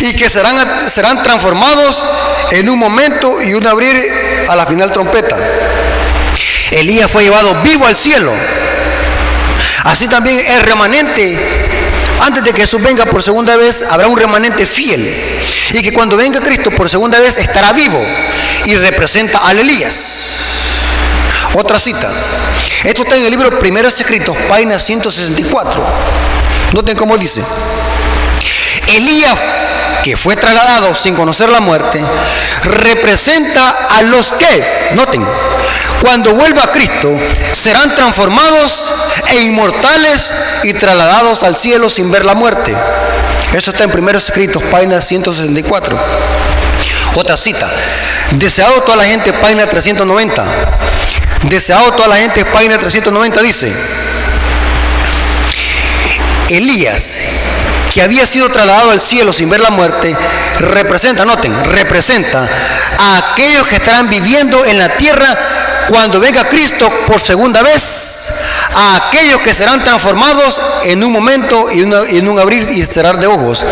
y 0.00 0.14
que 0.14 0.28
serán, 0.28 0.56
serán 0.88 1.22
transformados 1.22 2.02
en 2.50 2.68
un 2.68 2.78
momento 2.78 3.42
y 3.42 3.54
un 3.54 3.66
abrir 3.66 3.96
a 4.48 4.56
la 4.56 4.66
final 4.66 4.90
trompeta. 4.90 5.36
Elías 6.72 7.10
fue 7.10 7.22
llevado 7.22 7.54
vivo 7.62 7.86
al 7.86 7.96
cielo. 7.96 8.32
Así 9.84 10.08
también 10.08 10.38
el 10.38 10.60
remanente, 10.62 11.38
antes 12.20 12.42
de 12.42 12.52
que 12.52 12.62
Jesús 12.62 12.82
venga 12.82 13.04
por 13.06 13.22
segunda 13.22 13.56
vez, 13.56 13.84
habrá 13.90 14.08
un 14.08 14.16
remanente 14.16 14.66
fiel. 14.66 15.06
Y 15.72 15.82
que 15.82 15.92
cuando 15.92 16.16
venga 16.16 16.40
Cristo 16.40 16.70
por 16.70 16.88
segunda 16.88 17.20
vez 17.20 17.36
estará 17.36 17.72
vivo 17.72 18.04
y 18.64 18.74
representa 18.74 19.38
al 19.38 19.58
Elías. 19.58 20.31
Otra 21.54 21.78
cita. 21.78 22.08
Esto 22.84 23.02
está 23.02 23.16
en 23.16 23.24
el 23.24 23.30
libro 23.30 23.58
Primeros 23.58 24.00
Escritos, 24.00 24.34
página 24.48 24.78
164. 24.78 25.84
Noten 26.72 26.96
cómo 26.96 27.18
dice. 27.18 27.42
Elías, 28.88 29.38
que 30.02 30.16
fue 30.16 30.34
trasladado 30.34 30.94
sin 30.94 31.14
conocer 31.14 31.50
la 31.50 31.60
muerte, 31.60 32.02
representa 32.64 33.68
a 33.98 34.02
los 34.02 34.32
que, 34.32 34.64
noten, 34.94 35.24
cuando 36.00 36.32
vuelva 36.32 36.64
a 36.64 36.72
Cristo, 36.72 37.10
serán 37.52 37.94
transformados 37.94 38.90
e 39.28 39.42
inmortales 39.42 40.32
y 40.62 40.72
trasladados 40.72 41.42
al 41.42 41.56
cielo 41.56 41.90
sin 41.90 42.10
ver 42.10 42.24
la 42.24 42.34
muerte. 42.34 42.74
Eso 43.52 43.70
está 43.70 43.84
en 43.84 43.90
Primeros 43.90 44.24
Escritos, 44.24 44.62
página 44.64 45.00
164. 45.02 45.98
Otra 47.14 47.36
cita. 47.36 47.68
Deseado 48.32 48.80
toda 48.80 48.96
la 48.96 49.04
gente, 49.04 49.32
página 49.34 49.66
390. 49.66 50.71
Deseado 51.44 51.92
toda 51.92 52.08
la 52.08 52.16
gente, 52.16 52.44
página 52.44 52.78
390 52.78 53.42
dice, 53.42 53.72
Elías, 56.48 57.20
que 57.92 58.00
había 58.00 58.26
sido 58.26 58.48
trasladado 58.48 58.90
al 58.92 59.00
cielo 59.00 59.32
sin 59.32 59.50
ver 59.50 59.60
la 59.60 59.70
muerte, 59.70 60.16
representa, 60.58 61.24
noten, 61.24 61.52
representa 61.64 62.48
a 62.98 63.32
aquellos 63.32 63.66
que 63.66 63.76
estarán 63.76 64.08
viviendo 64.08 64.64
en 64.64 64.78
la 64.78 64.88
tierra 64.88 65.36
cuando 65.88 66.20
venga 66.20 66.44
Cristo 66.44 66.88
por 67.06 67.20
segunda 67.20 67.60
vez, 67.62 68.30
a 68.74 69.08
aquellos 69.08 69.40
que 69.42 69.52
serán 69.52 69.82
transformados 69.82 70.60
en 70.84 71.02
un 71.02 71.12
momento 71.12 71.66
y 71.72 71.80
en 71.80 72.28
un 72.28 72.38
abrir 72.38 72.62
y 72.70 72.86
cerrar 72.86 73.18
de 73.18 73.26
ojos, 73.26 73.64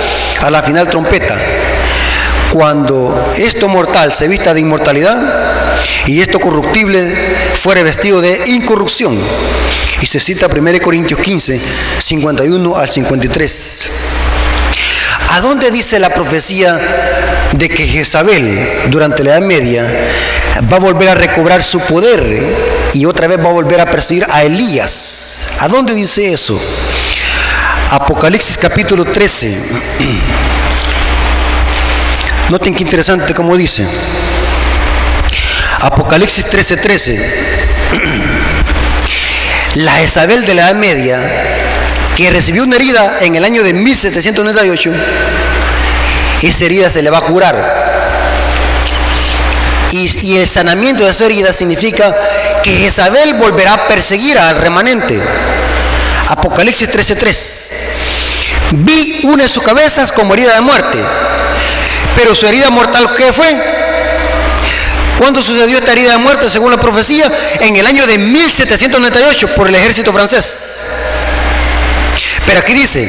a 0.42 0.50
la 0.50 0.62
final 0.62 0.88
trompeta. 0.88 1.36
Cuando 2.52 3.16
esto 3.38 3.68
mortal 3.68 4.12
se 4.12 4.26
vista 4.26 4.52
de 4.52 4.60
inmortalidad, 4.60 5.16
y 6.06 6.20
esto 6.20 6.40
corruptible 6.40 7.14
fuera 7.54 7.82
vestido 7.82 8.20
de 8.20 8.40
incorrupción. 8.46 9.16
Y 10.00 10.06
se 10.06 10.18
cita 10.18 10.46
1 10.46 10.80
Corintios 10.82 11.20
15, 11.20 11.60
51 12.00 12.76
al 12.76 12.88
53. 12.88 13.84
¿A 15.30 15.40
dónde 15.40 15.70
dice 15.70 15.98
la 15.98 16.10
profecía 16.10 16.78
de 17.52 17.68
que 17.68 17.86
Jezabel 17.86 18.58
durante 18.88 19.22
la 19.22 19.32
Edad 19.32 19.42
Media 19.42 19.86
va 20.70 20.76
a 20.76 20.80
volver 20.80 21.08
a 21.08 21.14
recobrar 21.14 21.62
su 21.62 21.78
poder 21.80 22.20
y 22.94 23.04
otra 23.04 23.28
vez 23.28 23.38
va 23.38 23.50
a 23.50 23.52
volver 23.52 23.80
a 23.80 23.86
perseguir 23.86 24.26
a 24.30 24.42
Elías? 24.42 25.58
¿A 25.60 25.68
dónde 25.68 25.94
dice 25.94 26.32
eso? 26.32 26.58
Apocalipsis 27.90 28.58
capítulo 28.58 29.04
13. 29.04 29.48
Noten 32.50 32.74
qué 32.74 32.82
interesante 32.82 33.34
como 33.34 33.56
dice. 33.56 33.86
Apocalipsis 35.80 36.44
13:13. 36.46 36.82
13. 36.82 37.18
La 39.76 39.92
Jezabel 39.92 40.44
de 40.44 40.54
la 40.54 40.62
Edad 40.62 40.74
Media, 40.74 41.18
que 42.16 42.30
recibió 42.30 42.64
una 42.64 42.76
herida 42.76 43.18
en 43.20 43.36
el 43.36 43.44
año 43.44 43.62
de 43.62 43.72
1798, 43.72 44.92
esa 46.42 46.64
herida 46.64 46.90
se 46.90 47.02
le 47.02 47.08
va 47.08 47.18
a 47.18 47.22
curar. 47.22 47.56
Y, 49.92 50.26
y 50.26 50.36
el 50.36 50.46
sanamiento 50.46 51.04
de 51.04 51.10
esa 51.10 51.24
herida 51.24 51.52
significa 51.52 52.14
que 52.62 52.72
Jezabel 52.72 53.34
volverá 53.34 53.74
a 53.74 53.88
perseguir 53.88 54.38
al 54.38 54.56
remanente. 54.56 55.18
Apocalipsis 56.28 56.90
13:3. 56.90 57.72
Vi 58.72 59.20
una 59.24 59.44
de 59.44 59.48
sus 59.48 59.62
cabezas 59.62 60.12
como 60.12 60.34
herida 60.34 60.54
de 60.54 60.60
muerte, 60.60 60.98
pero 62.16 62.34
su 62.34 62.46
herida 62.46 62.70
mortal, 62.70 63.08
¿qué 63.16 63.32
fue? 63.32 63.89
¿Cuándo 65.20 65.42
sucedió 65.42 65.76
esta 65.76 65.92
herida 65.92 66.12
de 66.12 66.18
muerte 66.18 66.48
según 66.48 66.70
la 66.70 66.78
profecía? 66.78 67.30
En 67.60 67.76
el 67.76 67.86
año 67.86 68.06
de 68.06 68.16
1798 68.16 69.48
por 69.48 69.68
el 69.68 69.74
ejército 69.74 70.14
francés. 70.14 70.44
Pero 72.46 72.60
aquí 72.60 72.72
dice, 72.72 73.06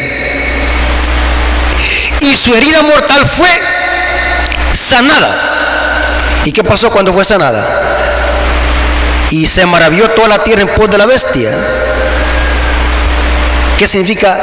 y 2.20 2.36
su 2.36 2.54
herida 2.54 2.82
mortal 2.82 3.26
fue 3.26 3.48
sanada. 4.74 6.42
¿Y 6.44 6.52
qué 6.52 6.66
pasó 6.66 6.92
cuando 6.92 7.14
fue 7.14 7.24
sanada? 7.24 7.66
Y 9.30 9.46
se 9.46 9.66
maravilló 9.66 10.10
toda 10.10 10.28
la 10.28 10.44
tierra 10.44 10.64
en 10.64 10.68
pos 10.68 10.92
de 10.92 10.98
la 10.98 11.06
bestia. 11.06 11.50
¿Qué 13.78 13.88
significa 13.88 14.38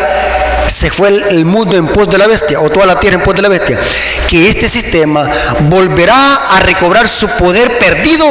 se 0.69 0.91
fue 0.91 1.09
el, 1.09 1.45
mundo 1.45 1.77
en 1.77 1.87
pos 1.87 2.09
de 2.09 2.19
la 2.19 2.27
bestia, 2.27 2.61
o 2.61 2.71
toda 2.71 2.87
la 2.87 3.01
tierra 3.01 3.17
en 3.17 3.25
pos 3.25 3.35
de 3.35 3.43
la 3.43 3.49
bestia, 3.49 3.79
que 4.29 4.49
este 4.49 4.69
sistema 4.69 5.29
volverá 5.69 6.35
a 6.57 6.61
recobrar 6.61 7.09
su 7.09 7.27
poder 7.29 7.69
perdido 7.79 8.27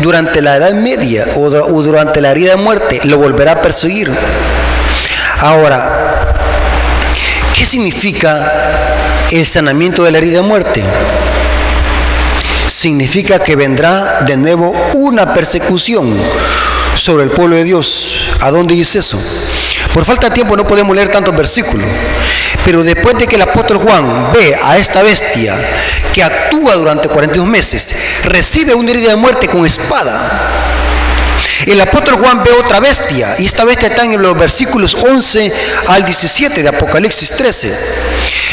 durante 0.00 0.40
la 0.40 0.56
Edad 0.56 0.72
Media 0.74 1.24
o, 1.36 1.42
o 1.42 1.82
durante 1.82 2.20
la 2.20 2.30
herida 2.30 2.52
de 2.52 2.56
muerte, 2.56 3.00
lo 3.04 3.18
volverá 3.18 3.52
a 3.52 3.62
perseguir. 3.62 4.10
Ahora, 5.40 6.34
¿qué 7.56 7.64
significa 7.66 8.52
el 9.30 9.46
sanamiento 9.46 10.04
de 10.04 10.12
la 10.12 10.18
herida 10.18 10.36
de 10.36 10.42
muerte? 10.42 10.82
Significa 12.66 13.38
que 13.38 13.54
vendrá 13.54 14.22
de 14.22 14.36
nuevo 14.36 14.72
una 14.94 15.34
persecución 15.34 16.16
sobre 16.94 17.24
el 17.24 17.30
pueblo 17.30 17.56
de 17.56 17.64
Dios. 17.64 18.30
¿A 18.40 18.50
dónde 18.50 18.74
dice 18.74 19.00
eso? 19.00 19.18
Por 19.92 20.04
falta 20.04 20.28
de 20.28 20.34
tiempo 20.34 20.56
no 20.56 20.64
podemos 20.64 20.94
leer 20.96 21.08
tantos 21.08 21.36
versículos. 21.36 21.86
Pero 22.64 22.82
después 22.82 23.16
de 23.18 23.26
que 23.26 23.36
el 23.36 23.42
apóstol 23.42 23.78
Juan 23.78 24.32
ve 24.32 24.56
a 24.62 24.78
esta 24.78 25.02
bestia 25.02 25.54
que 26.12 26.22
actúa 26.22 26.74
durante 26.74 27.08
42 27.08 27.46
meses, 27.46 27.94
recibe 28.24 28.74
una 28.74 28.90
herida 28.90 29.10
de 29.10 29.16
muerte 29.16 29.48
con 29.48 29.66
espada. 29.66 30.20
El 31.66 31.80
apóstol 31.80 32.16
Juan 32.16 32.42
ve 32.42 32.50
otra 32.52 32.80
bestia 32.80 33.34
y 33.38 33.46
esta 33.46 33.64
bestia 33.64 33.88
está 33.88 34.04
en 34.04 34.20
los 34.20 34.38
versículos 34.38 34.94
11 34.94 35.52
al 35.88 36.04
17 36.04 36.62
de 36.62 36.68
Apocalipsis 36.68 37.30
13. 37.30 37.72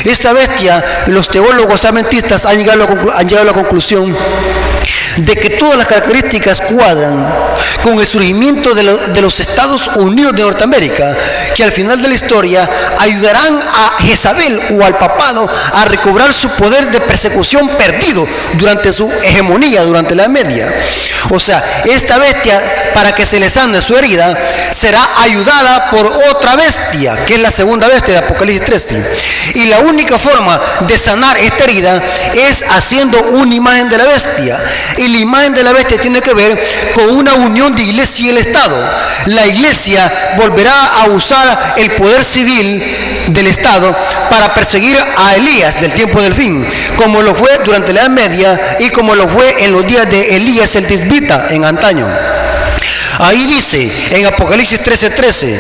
Esta 0.06 0.32
bestia, 0.34 0.84
los 1.08 1.28
teólogos 1.28 1.86
adventistas 1.86 2.46
han 2.46 2.58
llegado, 2.58 2.84
a 2.84 3.44
la 3.44 3.54
conclusión 3.54 4.16
de 5.18 5.36
que 5.36 5.50
todas 5.52 5.78
las 5.78 5.88
características 5.88 6.62
cuadran 6.62 7.28
con 7.84 8.00
el 8.00 8.08
surgimiento 8.08 8.74
de, 8.74 8.84
los 9.22 9.40
Estados 9.40 9.88
Unidos 9.98 10.36
de 10.36 10.44
Norteamérica, 10.44 11.16
que 11.56 11.64
al 11.64 11.72
final 11.72 12.02
de 12.02 12.08
la 12.08 12.14
historia 12.14 12.70
ayudarán 13.00 13.56
a 13.58 14.04
Jezabel 14.04 14.60
o 14.78 14.84
al 14.84 14.98
papado 14.98 15.50
a 15.74 15.86
recobrar 15.86 16.34
su 16.34 16.50
poder 16.50 16.90
de 16.92 17.00
persecución 17.02 17.68
perdido 17.70 18.26
durante 18.54 18.94
su 18.94 19.12
hegemonía, 19.24 19.84
durante 19.84 20.16
la 20.16 20.28
media. 20.30 20.72
O 21.32 21.40
sea, 21.40 21.64
esta 21.86 22.18
bestia, 22.18 22.62
para 22.94 23.14
que 23.14 23.26
se 23.26 23.40
le 23.40 23.50
sane 23.50 23.82
su 23.82 23.96
herida, 23.96 24.36
será 24.72 25.02
ayudada 25.22 25.90
por 25.92 26.06
otra 26.30 26.56
bestia, 26.56 27.16
que 27.26 27.36
es 27.36 27.42
la 27.42 27.52
segunda 27.52 27.88
bestia 27.88 28.16
de 28.16 28.20
Apocalipsis 28.20 28.66
13. 28.66 29.04
Y 29.56 29.66
la 29.66 29.80
única 29.80 30.18
forma 30.18 30.60
de 30.82 30.98
sanar 30.98 31.38
esta 31.38 31.64
herida 31.64 32.02
es 32.34 32.64
haciendo 32.70 33.20
una 33.22 33.54
imagen 33.54 33.90
de 33.90 33.98
la 33.98 34.06
bestia. 34.06 34.58
Y 34.98 35.08
la 35.10 35.18
imagen 35.20 35.54
de 35.54 35.64
la 35.64 35.74
bestia 35.74 36.00
tiene 36.00 36.22
que 36.22 36.34
ver 36.34 36.58
con 36.94 37.10
una 37.10 37.34
unión 37.34 37.49
de 37.54 37.84
iglesia 37.84 38.26
y 38.28 38.30
el 38.30 38.38
Estado. 38.38 38.78
La 39.26 39.46
iglesia 39.48 40.12
volverá 40.38 40.86
a 41.02 41.08
usar 41.10 41.76
el 41.78 41.90
poder 41.92 42.24
civil 42.24 42.82
del 43.30 43.48
Estado 43.48 43.96
para 44.30 44.54
perseguir 44.54 44.98
a 44.98 45.36
Elías 45.36 45.82
del 45.82 45.92
tiempo 45.92 46.22
del 46.22 46.34
fin, 46.34 46.66
como 46.96 47.22
lo 47.22 47.34
fue 47.34 47.50
durante 47.66 47.92
la 47.92 48.02
Edad 48.02 48.10
Media 48.10 48.78
y 48.80 48.90
como 48.90 49.16
lo 49.16 49.28
fue 49.28 49.64
en 49.66 49.72
los 49.72 49.86
días 49.86 50.10
de 50.10 50.36
Elías 50.36 50.76
el 50.76 50.86
Tisbita 50.86 51.48
en 51.50 51.66
antaño. 51.66 52.08
Ahí 53.18 53.46
dice 53.48 53.92
en 54.12 54.26
Apocalipsis 54.28 54.80
13:13, 54.82 55.60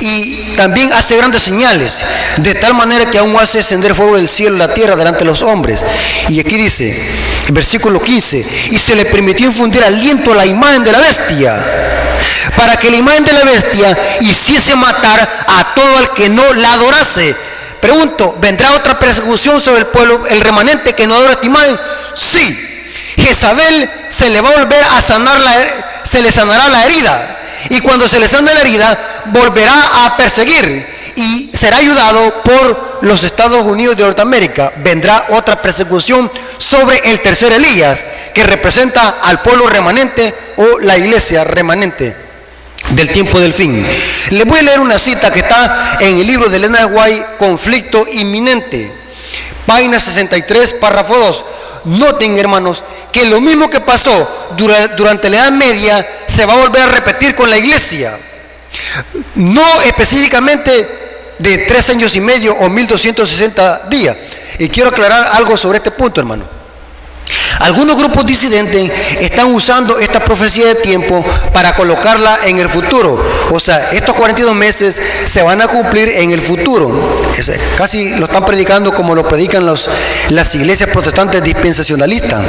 y 0.00 0.56
también 0.56 0.92
hace 0.92 1.16
grandes 1.16 1.42
señales, 1.42 2.04
de 2.36 2.54
tal 2.54 2.74
manera 2.74 3.10
que 3.10 3.18
aún 3.18 3.34
hace 3.40 3.58
descender 3.58 3.94
fuego 3.94 4.16
del 4.16 4.28
cielo 4.28 4.56
y 4.56 4.58
la 4.58 4.72
tierra 4.72 4.94
delante 4.94 5.20
de 5.20 5.24
los 5.24 5.42
hombres. 5.42 5.84
Y 6.28 6.38
aquí 6.38 6.56
dice, 6.56 6.94
versículo 7.50 8.00
15, 8.00 8.38
y 8.70 8.78
se 8.78 8.94
le 8.94 9.04
permitió 9.06 9.46
infundir 9.46 9.82
aliento 9.82 10.32
a 10.32 10.36
la 10.36 10.46
imagen 10.46 10.84
de 10.84 10.92
la 10.92 11.00
bestia, 11.00 11.56
para 12.56 12.76
que 12.76 12.90
la 12.90 12.96
imagen 12.96 13.24
de 13.24 13.32
la 13.32 13.44
bestia 13.44 13.96
hiciese 14.20 14.74
matar 14.76 15.20
a 15.46 15.74
todo 15.74 16.00
el 16.00 16.10
que 16.10 16.28
no 16.28 16.52
la 16.54 16.72
adorase. 16.72 17.34
Pregunto, 17.80 18.36
¿vendrá 18.40 18.74
otra 18.74 18.98
persecución 18.98 19.60
sobre 19.60 19.80
el 19.80 19.86
pueblo, 19.86 20.24
el 20.28 20.40
remanente 20.40 20.94
que 20.94 21.06
no 21.06 21.16
adora 21.16 21.32
esta 21.32 21.46
imagen? 21.46 21.76
Sí. 22.14 22.68
Jezabel 23.16 23.90
se 24.08 24.30
le 24.30 24.40
va 24.40 24.50
a 24.50 24.58
volver 24.58 24.84
a 24.96 25.02
sanar 25.02 25.40
la, 25.40 25.52
se 26.02 26.22
le 26.22 26.30
sanará 26.30 26.68
la 26.68 26.84
herida. 26.84 27.38
Y 27.70 27.80
cuando 27.80 28.08
se 28.08 28.18
le 28.18 28.28
sane 28.28 28.52
la 28.52 28.60
herida, 28.60 29.22
volverá 29.26 30.04
a 30.04 30.16
perseguir 30.16 30.91
y 31.16 31.50
será 31.54 31.78
ayudado 31.78 32.42
por 32.42 32.98
los 33.02 33.24
Estados 33.24 33.62
Unidos 33.64 33.96
de 33.96 34.04
Norteamérica. 34.04 34.72
Vendrá 34.78 35.26
otra 35.30 35.60
persecución 35.60 36.30
sobre 36.58 36.98
el 37.10 37.20
tercer 37.20 37.52
Elías, 37.52 38.04
que 38.34 38.44
representa 38.44 39.20
al 39.22 39.40
pueblo 39.40 39.66
remanente 39.66 40.34
o 40.56 40.78
la 40.80 40.96
iglesia 40.96 41.44
remanente 41.44 42.16
del 42.90 43.10
tiempo 43.10 43.38
del 43.40 43.52
fin. 43.52 43.84
Les 44.30 44.44
voy 44.44 44.58
a 44.58 44.62
leer 44.62 44.80
una 44.80 44.98
cita 44.98 45.32
que 45.32 45.40
está 45.40 45.98
en 46.00 46.18
el 46.18 46.26
libro 46.26 46.48
de 46.48 46.56
Elena 46.56 46.86
White, 46.86 47.26
Conflicto 47.38 48.04
Inminente, 48.12 48.90
página 49.66 50.00
63, 50.00 50.74
párrafo 50.74 51.16
2. 51.18 51.44
Noten, 51.84 52.38
hermanos, 52.38 52.82
que 53.10 53.24
lo 53.26 53.40
mismo 53.40 53.68
que 53.68 53.80
pasó 53.80 54.12
durante 54.96 55.28
la 55.30 55.36
Edad 55.38 55.50
Media 55.52 56.06
se 56.26 56.46
va 56.46 56.54
a 56.54 56.58
volver 56.58 56.82
a 56.82 56.88
repetir 56.88 57.34
con 57.34 57.50
la 57.50 57.58
iglesia. 57.58 58.16
No 59.34 59.82
específicamente 59.82 61.01
de 61.38 61.58
tres 61.58 61.90
años 61.90 62.14
y 62.16 62.20
medio 62.20 62.54
o 62.54 62.68
1260 62.68 63.88
días. 63.88 64.16
Y 64.58 64.68
quiero 64.68 64.90
aclarar 64.90 65.28
algo 65.34 65.56
sobre 65.56 65.78
este 65.78 65.90
punto, 65.90 66.20
hermano. 66.20 66.61
Algunos 67.62 67.96
grupos 67.96 68.26
disidentes 68.26 68.90
están 69.20 69.54
usando 69.54 69.98
esta 69.98 70.18
profecía 70.18 70.66
de 70.66 70.74
tiempo 70.74 71.24
para 71.52 71.72
colocarla 71.74 72.40
en 72.46 72.58
el 72.58 72.68
futuro. 72.68 73.16
O 73.52 73.60
sea, 73.60 73.90
estos 73.92 74.16
42 74.16 74.52
meses 74.54 75.00
se 75.26 75.42
van 75.42 75.62
a 75.62 75.68
cumplir 75.68 76.08
en 76.08 76.32
el 76.32 76.40
futuro. 76.40 76.90
casi 77.76 78.16
lo 78.16 78.26
están 78.26 78.44
predicando 78.44 78.92
como 78.92 79.14
lo 79.14 79.26
predican 79.28 79.64
los, 79.64 79.88
las 80.30 80.52
iglesias 80.56 80.90
protestantes 80.90 81.42
dispensacionalistas. 81.42 82.40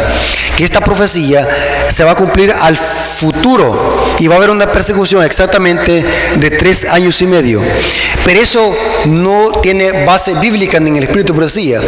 Que 0.57 0.63
esta 0.63 0.81
profecía 0.81 1.47
se 1.89 2.03
va 2.03 2.11
a 2.11 2.15
cumplir 2.15 2.51
al 2.51 2.77
futuro 2.77 4.15
y 4.19 4.27
va 4.27 4.35
a 4.35 4.37
haber 4.37 4.49
una 4.49 4.71
persecución 4.71 5.23
exactamente 5.23 6.03
de 6.37 6.51
tres 6.51 6.85
años 6.91 7.21
y 7.21 7.27
medio. 7.27 7.61
Pero 8.25 8.41
eso 8.41 8.75
no 9.05 9.51
tiene 9.61 10.05
base 10.05 10.33
bíblica 10.35 10.77
en 10.77 10.95
el 10.95 11.03
espíritu 11.03 11.33
de 11.33 11.37
profecía. 11.37 11.81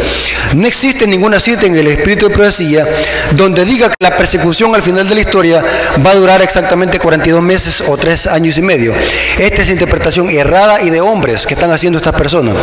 No 0.54 0.66
existe 0.66 1.06
ninguna 1.06 1.40
cita 1.40 1.66
en 1.66 1.76
el 1.76 1.86
espíritu 1.86 2.28
de 2.28 2.34
profecía 2.34 2.86
donde 3.32 3.64
diga 3.64 3.88
que 3.88 3.96
la 4.00 4.16
persecución 4.16 4.74
al 4.74 4.82
final 4.82 5.08
de 5.08 5.14
la 5.14 5.20
historia 5.20 5.62
va 6.04 6.10
a 6.10 6.14
durar 6.14 6.42
exactamente 6.42 6.98
42 6.98 7.42
meses 7.42 7.82
o 7.88 7.96
3 7.96 8.28
años 8.28 8.56
y 8.58 8.62
medio. 8.62 8.94
Esta 9.38 9.62
es 9.62 9.68
interpretación 9.70 10.30
errada 10.30 10.80
y 10.82 10.90
de 10.90 11.00
hombres 11.00 11.46
que 11.46 11.54
están 11.54 11.72
haciendo 11.72 11.98
estas 11.98 12.14
personas. 12.14 12.54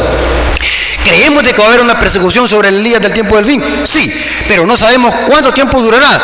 ¿Creemos 1.08 1.44
de 1.44 1.52
que 1.52 1.60
va 1.60 1.66
a 1.66 1.70
haber 1.70 1.82
una 1.82 2.00
persecución 2.00 2.48
sobre 2.48 2.70
el 2.70 2.84
día 2.84 3.00
del 3.00 3.14
tiempo 3.14 3.36
del 3.36 3.46
fin? 3.46 3.62
Sí, 3.84 4.12
pero 4.48 4.66
no 4.66 4.78
sabemos 4.78 5.14
cuánto 5.28 5.54
tiempo 5.54 5.82
durará. 5.82 6.22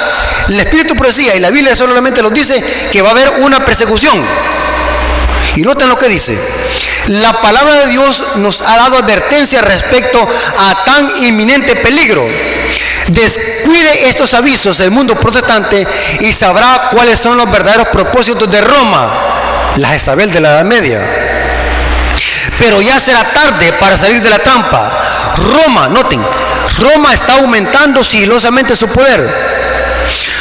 El 0.48 0.60
Espíritu 0.60 0.96
profecía 0.96 1.36
y 1.36 1.40
la 1.40 1.52
Biblia 1.52 1.76
solamente 1.76 2.22
nos 2.22 2.34
dice 2.34 2.64
que 2.92 3.02
va 3.02 3.10
a 3.10 3.12
haber 3.12 3.30
una 3.42 3.64
persecución. 3.64 4.20
Y 5.56 5.62
noten 5.62 5.90
lo 5.90 5.98
que 5.98 6.08
dice. 6.08 6.38
La 7.08 7.34
palabra 7.42 7.86
de 7.86 7.88
Dios 7.88 8.24
nos 8.38 8.62
ha 8.62 8.78
dado 8.78 8.98
advertencia 8.98 9.62
respecto 9.62 10.26
a 10.58 10.86
tan 10.86 11.26
inminente 11.26 11.76
peligro. 11.78 12.26
Descuide 13.10 14.08
estos 14.08 14.34
avisos 14.34 14.80
el 14.82 14.92
mundo 14.92 15.16
protestante 15.16 15.86
y 16.20 16.32
sabrá 16.32 16.90
cuáles 16.92 17.20
son 17.20 17.38
los 17.38 17.52
verdaderos 17.52 17.88
propósitos 17.88 18.50
de 18.52 18.62
Roma, 18.62 19.10
la 19.78 19.90
Jezabel 19.90 20.32
de 20.32 20.40
la 20.40 20.50
Edad 20.50 20.66
Media. 20.66 21.02
Pero 22.60 22.82
ya 22.82 23.00
será 23.00 23.24
tarde 23.24 23.74
para 23.74 23.98
salir 23.98 24.22
de 24.22 24.30
la 24.30 24.40
trampa. 24.40 24.92
Roma, 25.38 25.88
noten, 25.88 26.22
Roma 26.80 27.14
está 27.14 27.34
aumentando 27.36 28.04
sigilosamente 28.04 28.76
su 28.76 28.88
poder. 28.88 29.28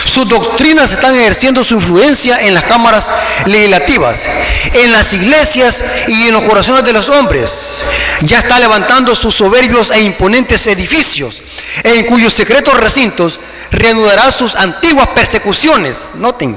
Sus 0.05 0.29
doctrinas 0.29 0.93
están 0.93 1.15
ejerciendo 1.15 1.63
su 1.63 1.75
influencia 1.75 2.41
en 2.41 2.55
las 2.55 2.65
cámaras 2.65 3.11
legislativas, 3.47 4.27
en 4.75 4.93
las 4.93 5.13
iglesias 5.15 5.85
y 6.09 6.29
en 6.29 6.35
los 6.35 6.45
corazones 6.45 6.85
de 6.85 6.93
los 6.93 7.09
hombres. 7.09 7.83
Ya 8.23 8.39
está 8.39 8.59
levantando 8.59 9.15
sus 9.15 9.35
soberbios 9.35 9.91
e 9.91 10.03
imponentes 10.03 10.67
edificios 10.67 11.43
en 11.85 12.05
cuyos 12.07 12.33
secretos 12.33 12.75
recintos 12.75 13.41
reanudará 13.71 14.31
sus 14.31 14.55
antiguas 14.55 15.09
persecuciones. 15.09 16.11
Noten, 16.15 16.57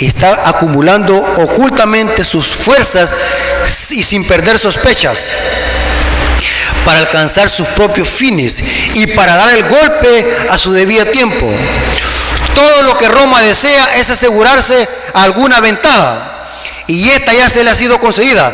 está 0.00 0.48
acumulando 0.48 1.16
ocultamente 1.16 2.24
sus 2.24 2.46
fuerzas 2.46 3.12
y 3.90 4.02
sin 4.02 4.26
perder 4.26 4.58
sospechas 4.58 5.28
para 6.84 6.98
alcanzar 6.98 7.48
sus 7.48 7.68
propios 7.68 8.08
fines 8.08 8.62
y 8.94 9.06
para 9.08 9.36
dar 9.36 9.50
el 9.50 9.62
golpe 9.62 10.36
a 10.50 10.58
su 10.58 10.72
debido 10.72 11.04
tiempo. 11.06 11.48
Todo 12.54 12.82
lo 12.82 12.98
que 12.98 13.08
Roma 13.08 13.40
desea 13.42 13.96
es 13.96 14.10
asegurarse 14.10 14.88
alguna 15.14 15.60
ventaja 15.60 16.28
y 16.86 17.08
esta 17.08 17.32
ya 17.32 17.48
se 17.48 17.64
le 17.64 17.70
ha 17.70 17.74
sido 17.74 17.98
concedida. 17.98 18.52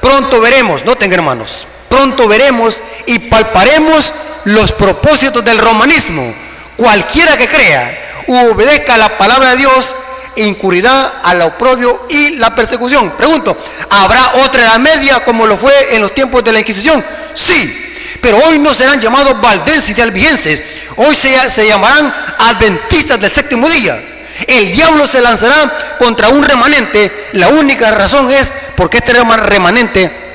Pronto 0.00 0.40
veremos, 0.40 0.84
noten 0.84 1.12
hermanos, 1.12 1.66
pronto 1.88 2.28
veremos 2.28 2.82
y 3.06 3.18
palparemos 3.18 4.12
los 4.44 4.72
propósitos 4.72 5.44
del 5.44 5.58
romanismo. 5.58 6.34
Cualquiera 6.76 7.36
que 7.36 7.48
crea 7.48 8.24
u 8.28 8.36
obedezca 8.50 8.96
la 8.96 9.16
palabra 9.16 9.50
de 9.50 9.56
Dios 9.56 9.94
incurrirá 10.36 11.20
al 11.24 11.42
oprobio 11.42 12.06
y 12.10 12.36
la 12.36 12.54
persecución. 12.54 13.10
Pregunto, 13.16 13.56
¿habrá 13.90 14.44
otra 14.44 14.62
edad 14.62 14.78
media 14.78 15.24
como 15.24 15.46
lo 15.46 15.56
fue 15.56 15.94
en 15.94 16.02
los 16.02 16.14
tiempos 16.14 16.44
de 16.44 16.52
la 16.52 16.58
Inquisición? 16.58 17.02
Sí, 17.34 18.18
pero 18.20 18.38
hoy 18.38 18.58
no 18.58 18.74
serán 18.74 19.00
llamados 19.00 19.40
valdenses 19.40 19.96
y 19.96 20.00
albigenses, 20.00 20.62
hoy 20.96 21.14
se, 21.14 21.50
se 21.50 21.66
llamarán 21.66 22.12
adventistas 22.38 23.20
del 23.20 23.32
séptimo 23.32 23.68
día. 23.68 23.98
El 24.46 24.72
diablo 24.72 25.06
se 25.06 25.22
lanzará 25.22 25.96
contra 25.98 26.28
un 26.28 26.42
remanente, 26.42 27.30
la 27.32 27.48
única 27.48 27.90
razón 27.92 28.30
es 28.30 28.52
porque 28.76 28.98
este 28.98 29.14
remanente 29.14 30.25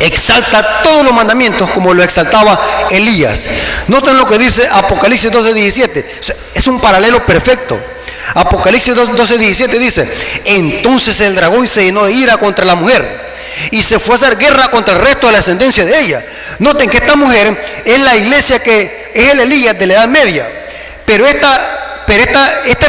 exalta 0.00 0.82
todos 0.82 1.04
los 1.04 1.12
mandamientos 1.12 1.68
como 1.70 1.94
lo 1.94 2.02
exaltaba 2.02 2.58
Elías. 2.90 3.46
Noten 3.88 4.16
lo 4.16 4.26
que 4.26 4.38
dice 4.38 4.68
Apocalipsis 4.72 5.30
12, 5.30 5.54
17. 5.54 6.20
Es 6.54 6.66
un 6.66 6.80
paralelo 6.80 7.24
perfecto. 7.24 7.78
Apocalipsis 8.34 8.94
12, 8.94 9.38
17 9.38 9.78
dice, 9.78 10.08
entonces 10.46 11.20
el 11.20 11.36
dragón 11.36 11.68
se 11.68 11.84
llenó 11.84 12.04
de 12.06 12.12
ira 12.12 12.38
contra 12.38 12.64
la 12.64 12.74
mujer 12.74 13.04
y 13.70 13.82
se 13.82 13.98
fue 13.98 14.14
a 14.14 14.16
hacer 14.16 14.38
guerra 14.38 14.70
contra 14.70 14.94
el 14.94 15.00
resto 15.00 15.26
de 15.26 15.34
la 15.34 15.38
ascendencia 15.40 15.84
de 15.84 15.98
ella. 16.00 16.24
Noten 16.58 16.88
que 16.88 16.96
esta 16.96 17.16
mujer 17.16 17.82
es 17.84 18.00
la 18.00 18.16
iglesia 18.16 18.62
que 18.62 19.12
es 19.14 19.30
el 19.30 19.40
Elías 19.40 19.78
de 19.78 19.86
la 19.86 19.94
Edad 19.94 20.08
Media. 20.08 20.46
Pero 21.06 21.26
esta, 21.26 22.02
pero 22.06 22.24
esta, 22.24 22.62
esta, 22.64 22.86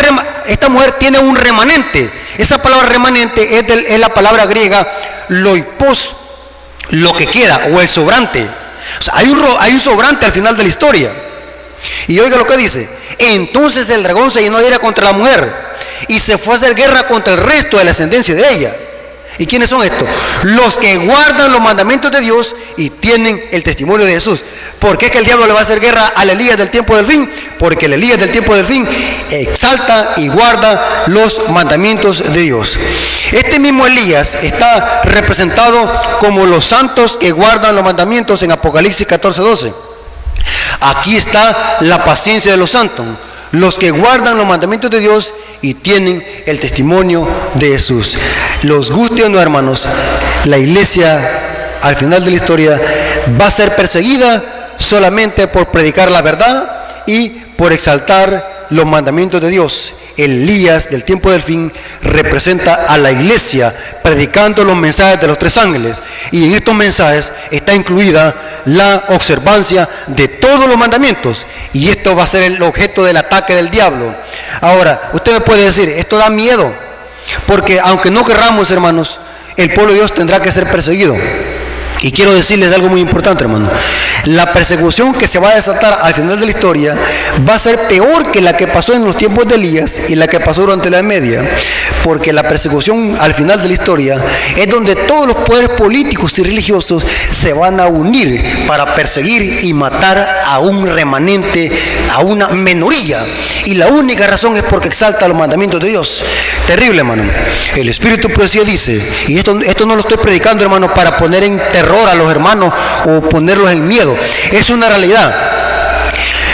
esta 0.47 0.69
mujer 0.69 0.93
tiene 0.93 1.19
un 1.19 1.35
remanente. 1.35 2.09
Esa 2.37 2.57
palabra 2.57 2.87
remanente 2.87 3.59
es, 3.59 3.65
es 3.91 3.99
la 3.99 4.09
palabra 4.09 4.45
griega 4.45 4.87
loipos 5.27 6.24
lo 6.91 7.13
que 7.13 7.27
queda 7.27 7.59
o 7.71 7.81
el 7.81 7.89
sobrante. 7.89 8.45
hay, 9.13 9.29
un, 9.29 9.41
hay 9.59 9.73
un 9.73 9.79
sobrante 9.79 10.25
al 10.25 10.31
final 10.31 10.55
de 10.55 10.63
la 10.63 10.69
historia. 10.69 11.11
Y 12.07 12.19
oiga 12.19 12.37
lo 12.37 12.45
que 12.45 12.57
dice. 12.57 12.87
Entonces 13.17 13.89
el 13.89 14.03
dragón 14.03 14.31
se 14.31 14.41
llenó 14.41 14.59
de 14.59 14.67
ira 14.67 14.79
contra 14.79 15.05
la 15.05 15.13
mujer 15.13 15.65
y 16.07 16.19
se 16.19 16.37
fue 16.37 16.53
a 16.53 16.57
hacer 16.57 16.75
guerra 16.75 17.07
contra 17.07 17.33
el 17.33 17.39
resto 17.39 17.77
de 17.77 17.85
la 17.85 17.91
ascendencia 17.91 18.35
de 18.35 18.53
ella. 18.53 18.73
¿Y 19.37 19.45
quiénes 19.47 19.69
son 19.69 19.83
estos? 19.83 20.07
Los 20.43 20.77
que 20.77 20.95
guardan 20.97 21.51
los 21.51 21.61
mandamientos 21.61 22.09
de 22.11 22.21
Dios 22.21 22.55
y 22.77 22.89
tienen 22.89 23.43
el 23.51 23.63
testimonio 23.63 24.05
de 24.05 24.13
Jesús. 24.13 24.41
¿Por 24.79 24.97
qué 24.97 25.07
es 25.07 25.11
que 25.11 25.17
el 25.17 25.25
diablo 25.25 25.45
le 25.45 25.53
va 25.53 25.59
a 25.59 25.63
hacer 25.63 25.81
guerra 25.81 26.13
al 26.15 26.29
Elías 26.29 26.57
del 26.57 26.69
tiempo 26.69 26.95
del 26.95 27.05
fin? 27.05 27.29
Porque 27.59 27.87
el 27.87 27.93
Elías 27.93 28.17
del 28.17 28.31
tiempo 28.31 28.55
del 28.55 28.65
fin 28.65 28.87
exalta 29.31 30.13
y 30.17 30.29
guarda 30.29 31.05
los 31.07 31.49
mandamientos 31.49 32.31
de 32.31 32.39
Dios. 32.39 32.77
Este 33.35 33.59
mismo 33.59 33.85
Elías 33.85 34.43
está 34.43 35.01
representado 35.03 35.85
como 36.21 36.45
los 36.45 36.63
santos 36.65 37.17
que 37.17 37.33
guardan 37.33 37.75
los 37.75 37.83
mandamientos 37.83 38.41
en 38.43 38.53
Apocalipsis 38.53 39.05
14, 39.05 39.41
12. 39.41 39.73
Aquí 40.79 41.17
está 41.17 41.77
la 41.81 42.01
paciencia 42.05 42.53
de 42.53 42.57
los 42.57 42.71
santos 42.71 43.05
los 43.51 43.77
que 43.77 43.91
guardan 43.91 44.37
los 44.37 44.47
mandamientos 44.47 44.89
de 44.91 44.99
Dios 44.99 45.33
y 45.61 45.75
tienen 45.75 46.23
el 46.45 46.59
testimonio 46.59 47.27
de 47.55 47.69
Jesús. 47.69 48.17
Los 48.63 48.91
guste 48.91 49.23
o 49.23 49.29
no, 49.29 49.39
hermanos, 49.39 49.85
la 50.45 50.57
iglesia 50.57 51.19
al 51.81 51.95
final 51.95 52.23
de 52.23 52.31
la 52.31 52.37
historia 52.37 52.81
va 53.39 53.47
a 53.47 53.51
ser 53.51 53.75
perseguida 53.75 54.41
solamente 54.77 55.47
por 55.47 55.67
predicar 55.67 56.11
la 56.11 56.21
verdad 56.21 57.03
y 57.05 57.29
por 57.29 57.71
exaltar 57.73 58.67
los 58.69 58.85
mandamientos 58.85 59.41
de 59.41 59.49
Dios. 59.49 59.93
Elías 60.17 60.89
del 60.89 61.03
tiempo 61.03 61.31
del 61.31 61.41
fin 61.41 61.71
representa 62.01 62.85
a 62.87 62.97
la 62.97 63.11
iglesia 63.11 63.73
predicando 64.03 64.63
los 64.63 64.75
mensajes 64.75 65.19
de 65.19 65.27
los 65.27 65.39
tres 65.39 65.57
ángeles. 65.57 66.01
Y 66.31 66.45
en 66.45 66.53
estos 66.53 66.75
mensajes 66.75 67.31
está 67.51 67.73
incluida 67.73 68.33
la 68.65 69.03
observancia 69.09 69.87
de 70.07 70.27
todos 70.27 70.67
los 70.67 70.77
mandamientos. 70.77 71.45
Y 71.73 71.89
esto 71.89 72.15
va 72.15 72.23
a 72.23 72.27
ser 72.27 72.43
el 72.43 72.61
objeto 72.63 73.03
del 73.03 73.17
ataque 73.17 73.55
del 73.55 73.69
diablo. 73.69 74.13
Ahora, 74.61 75.11
usted 75.13 75.33
me 75.33 75.41
puede 75.41 75.65
decir, 75.65 75.89
esto 75.89 76.17
da 76.17 76.29
miedo. 76.29 76.71
Porque 77.47 77.79
aunque 77.79 78.11
no 78.11 78.23
querramos, 78.23 78.71
hermanos, 78.71 79.19
el 79.57 79.73
pueblo 79.73 79.93
de 79.93 79.99
Dios 79.99 80.13
tendrá 80.13 80.39
que 80.39 80.51
ser 80.51 80.65
perseguido. 80.67 81.15
Y 82.05 82.11
quiero 82.11 82.35
decirles 82.35 82.71
algo 82.71 82.89
muy 82.89 83.01
importante, 83.01 83.45
hermano. 83.45 83.67
La 84.25 84.45
persecución 84.53 85.11
que 85.11 85.25
se 85.25 85.39
va 85.39 85.49
a 85.49 85.55
desatar 85.55 85.97
al 86.03 86.13
final 86.13 86.39
de 86.39 86.45
la 86.45 86.51
historia 86.51 86.95
va 87.49 87.55
a 87.55 87.59
ser 87.59 87.79
peor 87.87 88.31
que 88.31 88.41
la 88.41 88.55
que 88.55 88.67
pasó 88.67 88.93
en 88.93 89.03
los 89.03 89.17
tiempos 89.17 89.47
de 89.47 89.55
Elías 89.55 90.11
y 90.11 90.15
la 90.15 90.27
que 90.27 90.39
pasó 90.39 90.61
durante 90.61 90.91
la 90.91 91.01
media. 91.01 91.43
Porque 92.03 92.31
la 92.31 92.43
persecución 92.43 93.15
al 93.19 93.33
final 93.33 93.59
de 93.59 93.69
la 93.69 93.73
historia 93.73 94.23
es 94.55 94.67
donde 94.67 94.95
todos 94.95 95.25
los 95.25 95.35
poderes 95.37 95.69
políticos 95.69 96.37
y 96.37 96.43
religiosos 96.43 97.03
se 97.31 97.53
van 97.53 97.79
a 97.79 97.87
unir 97.87 98.39
para 98.67 98.93
perseguir 98.93 99.63
y 99.63 99.73
matar 99.73 100.43
a 100.45 100.59
un 100.59 100.87
remanente, 100.87 101.71
a 102.13 102.19
una 102.19 102.49
menoría. 102.49 103.19
Y 103.65 103.73
la 103.73 103.87
única 103.87 104.27
razón 104.27 104.55
es 104.55 104.61
porque 104.61 104.89
exalta 104.89 105.27
los 105.27 105.35
mandamientos 105.35 105.81
de 105.81 105.89
Dios. 105.89 106.23
Terrible, 106.67 106.99
hermano. 106.99 107.23
El 107.75 107.89
Espíritu 107.89 108.27
Profecía 108.27 108.63
dice, 108.63 108.99
y 109.27 109.37
esto, 109.37 109.59
esto 109.61 109.87
no 109.87 109.95
lo 109.95 110.01
estoy 110.01 110.17
predicando, 110.17 110.63
hermano, 110.63 110.93
para 110.93 111.17
poner 111.17 111.43
en 111.43 111.57
terror 111.57 111.94
a 112.03 112.15
los 112.15 112.29
hermanos 112.29 112.73
o 113.05 113.21
ponerlos 113.21 113.71
en 113.71 113.87
miedo. 113.87 114.15
Es 114.51 114.69
una 114.69 114.89
realidad. 114.89 115.33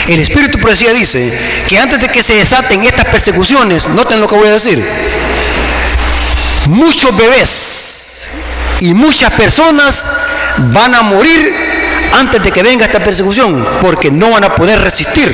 El 0.06 0.20
Espíritu 0.20 0.58
Profecía 0.58 0.92
dice 0.92 1.32
que 1.68 1.78
antes 1.78 2.00
de 2.00 2.08
que 2.08 2.22
se 2.22 2.34
desaten 2.34 2.82
estas 2.82 3.06
persecuciones, 3.06 3.88
noten 3.88 4.20
lo 4.20 4.28
que 4.28 4.36
voy 4.36 4.48
a 4.48 4.52
decir, 4.52 4.82
muchos 6.66 7.16
bebés 7.16 8.78
y 8.80 8.94
muchas 8.94 9.30
personas 9.32 10.06
van 10.72 10.94
a 10.94 11.02
morir 11.02 11.54
antes 12.18 12.42
de 12.42 12.50
que 12.50 12.62
venga 12.62 12.84
esta 12.84 12.98
persecución, 12.98 13.64
porque 13.80 14.10
no 14.10 14.30
van 14.30 14.44
a 14.44 14.54
poder 14.54 14.80
resistir 14.80 15.30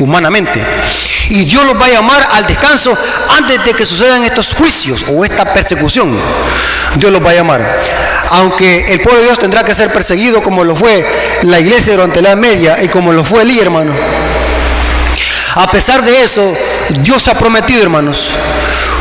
humanamente. 0.00 0.62
Y 1.30 1.44
Dios 1.44 1.64
los 1.64 1.80
va 1.80 1.86
a 1.86 1.90
llamar 1.90 2.28
al 2.32 2.46
descanso 2.46 2.96
antes 3.36 3.64
de 3.64 3.72
que 3.72 3.86
sucedan 3.86 4.22
estos 4.24 4.52
juicios 4.52 5.06
o 5.10 5.24
esta 5.24 5.44
persecución. 5.44 6.14
Dios 6.96 7.12
los 7.12 7.24
va 7.24 7.30
a 7.30 7.34
llamar. 7.34 7.60
Aunque 8.30 8.92
el 8.92 9.00
pueblo 9.00 9.20
de 9.20 9.26
Dios 9.26 9.38
tendrá 9.38 9.64
que 9.64 9.74
ser 9.74 9.92
perseguido 9.92 10.40
como 10.40 10.64
lo 10.64 10.76
fue 10.76 11.04
la 11.42 11.58
iglesia 11.58 11.94
durante 11.94 12.22
la 12.22 12.36
media 12.36 12.82
y 12.82 12.88
como 12.88 13.12
lo 13.12 13.24
fue 13.24 13.42
Elí, 13.42 13.58
hermano. 13.58 13.92
A 15.56 15.70
pesar 15.70 16.02
de 16.02 16.22
eso, 16.22 16.56
Dios 17.02 17.26
ha 17.26 17.34
prometido, 17.34 17.82
hermanos, 17.82 18.28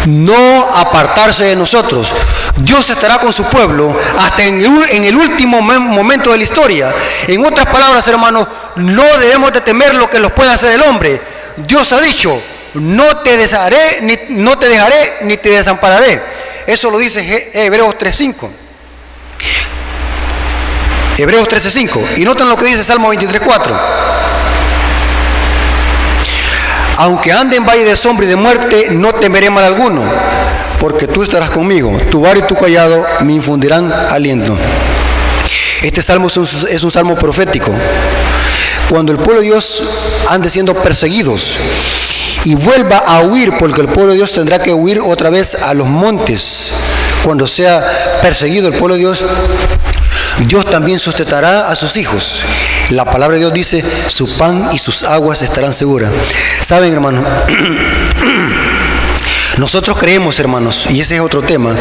no 0.07 0.69
apartarse 0.75 1.45
de 1.45 1.55
nosotros. 1.55 2.11
Dios 2.57 2.89
estará 2.89 3.19
con 3.19 3.31
su 3.31 3.43
pueblo 3.43 3.95
hasta 4.17 4.43
en 4.43 5.05
el, 5.05 5.15
último 5.15 5.61
momento 5.61 6.31
de 6.31 6.37
la 6.37 6.43
historia. 6.43 6.91
En 7.27 7.45
otras 7.45 7.67
palabras, 7.67 8.07
hermanos, 8.07 8.47
no 8.77 9.03
debemos 9.19 9.53
de 9.53 9.61
temer 9.61 9.93
lo 9.93 10.09
que 10.09 10.19
los 10.19 10.31
pueda 10.31 10.53
hacer 10.53 10.73
el 10.73 10.81
hombre. 10.81 11.21
Dios 11.67 11.93
ha 11.93 12.01
dicho, 12.01 12.35
no 12.73 13.17
te 13.17 13.37
dejaré, 13.37 13.99
ni, 14.01 14.17
no 14.29 14.57
te 14.57 14.67
dejaré, 14.67 15.19
ni 15.21 15.37
te 15.37 15.49
desampararé. 15.49 16.19
Eso 16.65 16.89
lo 16.89 16.97
dice 16.97 17.51
Hebreos 17.53 17.95
3.5. 17.99 18.49
Hebreos 21.19 21.49
13.5. 21.49 22.17
Y 22.17 22.23
noten 22.23 22.47
lo 22.47 22.55
que 22.55 22.65
dice 22.65 22.81
Salmo 22.81 23.13
23.4. 23.13 23.71
Aunque 26.99 27.33
ande 27.33 27.57
en 27.57 27.65
valle 27.65 27.83
de 27.83 27.95
sombra 27.95 28.25
y 28.25 28.29
de 28.29 28.37
muerte, 28.37 28.87
no 28.91 29.11
temeré 29.13 29.49
mal 29.49 29.65
alguno, 29.65 30.01
porque 30.79 31.07
tú 31.07 31.23
estarás 31.23 31.49
conmigo. 31.49 31.97
Tu 32.09 32.21
bar 32.21 32.37
y 32.37 32.41
tu 32.41 32.55
callado 32.55 33.05
me 33.21 33.33
infundirán 33.33 33.91
aliento. 34.09 34.57
Este 35.81 36.01
salmo 36.01 36.27
es 36.27 36.83
un 36.83 36.91
salmo 36.91 37.15
profético. 37.15 37.71
Cuando 38.89 39.11
el 39.11 39.17
pueblo 39.17 39.41
de 39.41 39.47
Dios 39.47 39.81
ande 40.29 40.49
siendo 40.49 40.73
perseguidos 40.73 41.51
y 42.45 42.55
vuelva 42.55 42.97
a 42.97 43.21
huir, 43.21 43.51
porque 43.59 43.81
el 43.81 43.87
pueblo 43.87 44.11
de 44.11 44.17
Dios 44.17 44.31
tendrá 44.31 44.59
que 44.59 44.73
huir 44.73 44.99
otra 44.99 45.29
vez 45.29 45.63
a 45.63 45.73
los 45.73 45.87
montes, 45.87 46.71
cuando 47.23 47.45
sea 47.47 47.81
perseguido 48.21 48.67
el 48.67 48.73
pueblo 48.73 48.95
de 48.95 48.99
Dios, 48.99 49.23
Dios 50.45 50.65
también 50.65 50.99
sustentará 50.99 51.69
a 51.69 51.75
sus 51.75 51.97
hijos. 51.97 52.43
La 52.89 53.05
palabra 53.05 53.35
de 53.35 53.41
Dios 53.41 53.53
dice, 53.53 53.83
su 53.83 54.27
pan 54.37 54.69
y 54.73 54.77
sus 54.77 55.03
aguas 55.03 55.41
estarán 55.41 55.73
seguras. 55.73 56.11
Saben, 56.61 56.93
hermanos, 56.93 57.25
nosotros 59.57 59.97
creemos, 59.97 60.39
hermanos, 60.39 60.87
y 60.89 61.01
ese 61.01 61.15
es 61.15 61.21
otro 61.21 61.41
tema, 61.41 61.75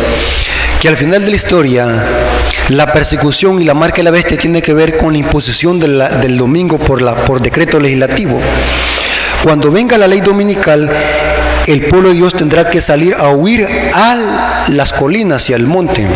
que 0.81 0.89
al 0.89 0.97
final 0.97 1.25
de 1.25 1.31
la 1.31 1.37
historia 1.37 2.05
la 2.71 2.93
persecución 2.93 3.61
y 3.61 3.65
la 3.65 3.75
marca 3.75 3.99
de 3.99 4.03
la 4.03 4.11
bestia 4.11 4.37
tiene 4.37 4.61
que 4.61 4.75
ver 4.75 4.97
con 4.97 5.13
la 5.13 5.19
imposición 5.19 5.81
del 5.81 6.37
domingo 6.37 6.79
por, 6.79 7.03
por 7.25 7.41
decreto 7.41 7.81
legislativo. 7.81 8.39
Cuando 9.43 9.71
venga 9.71 9.97
la 9.97 10.09
ley 10.09 10.21
dominical, 10.21 10.91
el 11.67 11.81
pueblo 11.83 12.09
de 12.09 12.17
Dios 12.17 12.35
tendrá 12.35 12.69
que 12.69 12.81
salir 12.81 13.15
a 13.15 13.31
huir 13.31 13.67
a 13.95 14.67
las 14.69 14.93
colinas 14.93 15.49
y 15.49 15.55
al 15.55 15.67
monte. 15.67 16.07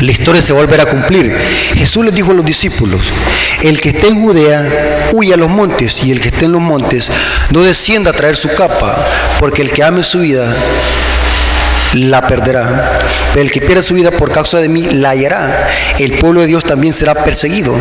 La 0.00 0.10
historia 0.10 0.42
se 0.42 0.52
volverá 0.52 0.84
a 0.84 0.86
cumplir. 0.86 1.34
Jesús 1.74 2.04
les 2.04 2.14
dijo 2.14 2.32
a 2.32 2.34
los 2.34 2.44
discípulos, 2.44 3.00
el 3.62 3.80
que 3.80 3.90
esté 3.90 4.08
en 4.08 4.22
Judea, 4.22 5.10
huya 5.12 5.34
a 5.34 5.38
los 5.38 5.48
montes, 5.48 6.02
y 6.04 6.10
el 6.10 6.20
que 6.20 6.28
esté 6.28 6.46
en 6.46 6.52
los 6.52 6.62
montes, 6.62 7.10
no 7.50 7.62
descienda 7.62 8.10
a 8.10 8.14
traer 8.14 8.36
su 8.36 8.48
capa, 8.54 8.96
porque 9.38 9.62
el 9.62 9.70
que 9.70 9.82
ame 9.82 10.02
su 10.02 10.20
vida, 10.20 10.52
la 11.94 12.26
perderá. 12.26 13.00
Pero 13.32 13.44
el 13.44 13.50
que 13.50 13.60
pierda 13.60 13.82
su 13.82 13.94
vida 13.94 14.10
por 14.10 14.32
causa 14.32 14.58
de 14.58 14.68
mí 14.68 14.82
la 14.82 15.10
hallará. 15.10 15.68
El 15.98 16.12
pueblo 16.12 16.40
de 16.40 16.46
Dios 16.46 16.64
también 16.64 16.92
será 16.92 17.14
perseguido. 17.14 17.78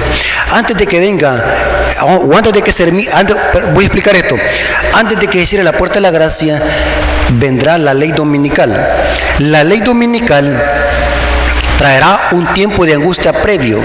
Antes 0.54 0.78
de 0.78 0.86
que 0.86 1.00
venga, 1.00 1.42
o 2.02 2.36
antes 2.36 2.54
de 2.54 2.62
que 2.62 2.72
se 2.72 2.84
antes, 3.14 3.36
voy 3.74 3.84
a 3.84 3.88
explicar 3.88 4.16
esto. 4.16 4.36
Antes 4.94 5.20
de 5.20 5.28
que 5.28 5.40
se 5.40 5.46
cierre 5.46 5.64
la 5.64 5.72
puerta 5.72 5.96
de 5.96 6.02
la 6.02 6.12
gracia, 6.12 6.60
vendrá 7.40 7.78
la 7.78 7.94
ley 7.94 8.12
dominical. 8.12 8.76
La 9.40 9.64
ley 9.64 9.80
dominical 9.80 10.62
traerá 11.82 12.30
un 12.34 12.46
tiempo 12.54 12.86
de 12.86 12.94
angustia 12.94 13.34
previo. 13.34 13.82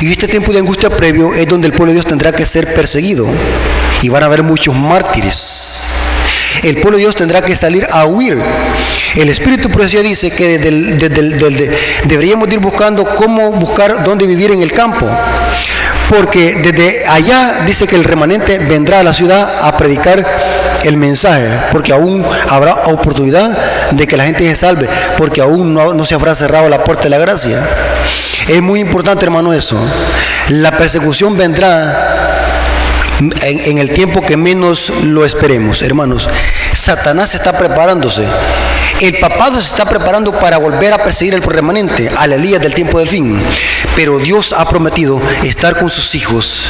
Y 0.00 0.12
este 0.12 0.28
tiempo 0.28 0.52
de 0.52 0.58
angustia 0.58 0.90
previo 0.90 1.32
es 1.32 1.48
donde 1.48 1.68
el 1.68 1.72
pueblo 1.72 1.92
de 1.92 1.94
Dios 1.94 2.04
tendrá 2.04 2.32
que 2.32 2.44
ser 2.44 2.66
perseguido. 2.74 3.26
Y 4.02 4.10
van 4.10 4.22
a 4.22 4.26
haber 4.26 4.42
muchos 4.42 4.74
mártires 4.74 5.86
el 6.62 6.74
pueblo 6.76 6.96
de 6.96 7.04
Dios 7.04 7.14
tendrá 7.14 7.42
que 7.42 7.54
salir 7.54 7.86
a 7.92 8.06
huir. 8.06 8.38
El 9.14 9.28
Espíritu 9.28 9.68
Profecía 9.68 10.02
dice 10.02 10.30
que 10.30 10.58
deberíamos 12.04 12.52
ir 12.52 12.58
buscando 12.58 13.04
cómo 13.04 13.50
buscar 13.52 14.04
dónde 14.04 14.26
vivir 14.26 14.50
en 14.50 14.62
el 14.62 14.72
campo. 14.72 15.06
Porque 16.08 16.54
desde 16.62 17.06
allá 17.08 17.64
dice 17.66 17.86
que 17.86 17.96
el 17.96 18.04
remanente 18.04 18.58
vendrá 18.58 19.00
a 19.00 19.02
la 19.02 19.14
ciudad 19.14 19.48
a 19.62 19.76
predicar 19.76 20.24
el 20.84 20.96
mensaje, 20.96 21.48
porque 21.72 21.92
aún 21.92 22.24
habrá 22.48 22.74
oportunidad 22.86 23.56
de 23.92 24.06
que 24.06 24.16
la 24.16 24.24
gente 24.24 24.48
se 24.48 24.56
salve, 24.56 24.88
porque 25.16 25.40
aún 25.40 25.74
no, 25.74 26.04
se 26.04 26.14
habrá 26.14 26.34
cerrado 26.34 26.68
la 26.68 26.82
puerta 26.82 27.04
de 27.04 27.10
la 27.10 27.18
gracia. 27.18 27.60
Es 28.48 28.62
muy 28.62 28.80
importante, 28.80 29.24
hermano, 29.24 29.52
eso. 29.52 29.76
La 30.48 30.70
persecución 30.72 31.36
vendrá 31.36 32.46
en, 33.42 33.78
el 33.78 33.90
tiempo 33.90 34.20
que 34.20 34.36
menos 34.36 34.90
lo 35.04 35.24
esperemos, 35.24 35.82
hermanos. 35.82 36.28
Satanás 36.72 37.34
está 37.34 37.52
preparándose. 37.52 38.24
El 39.00 39.18
papado 39.18 39.60
se 39.60 39.68
está 39.68 39.84
preparando 39.84 40.32
para 40.32 40.58
volver 40.58 40.92
a 40.92 40.98
perseguir 40.98 41.34
el 41.34 41.42
remanente, 41.42 42.10
a 42.16 42.26
la 42.26 42.36
del 42.36 42.74
tiempo 42.74 42.98
del 42.98 43.08
fin. 43.08 43.38
Pero 43.94 44.18
Dios 44.18 44.52
ha 44.52 44.64
prometido 44.66 45.20
estar 45.42 45.78
con 45.78 45.90
sus 45.90 46.14
hijos 46.14 46.66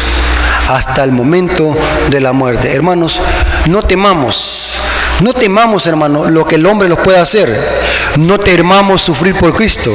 hasta 0.69 1.05
el 1.05 1.13
momento 1.13 1.77
de 2.11 2.21
la 2.21 2.33
muerte. 2.33 2.73
Hermanos, 2.73 3.21
no 3.67 3.83
temamos. 3.83 4.56
No 5.21 5.33
temamos, 5.33 5.87
hermano, 5.87 6.31
lo 6.31 6.45
que 6.45 6.57
el 6.57 6.67
hombre 6.67 6.89
nos 6.89 6.99
pueda 6.99 7.23
hacer. 7.23 7.49
No 8.19 8.39
temamos 8.39 9.03
sufrir 9.03 9.35
por 9.35 9.55
Cristo. 9.55 9.93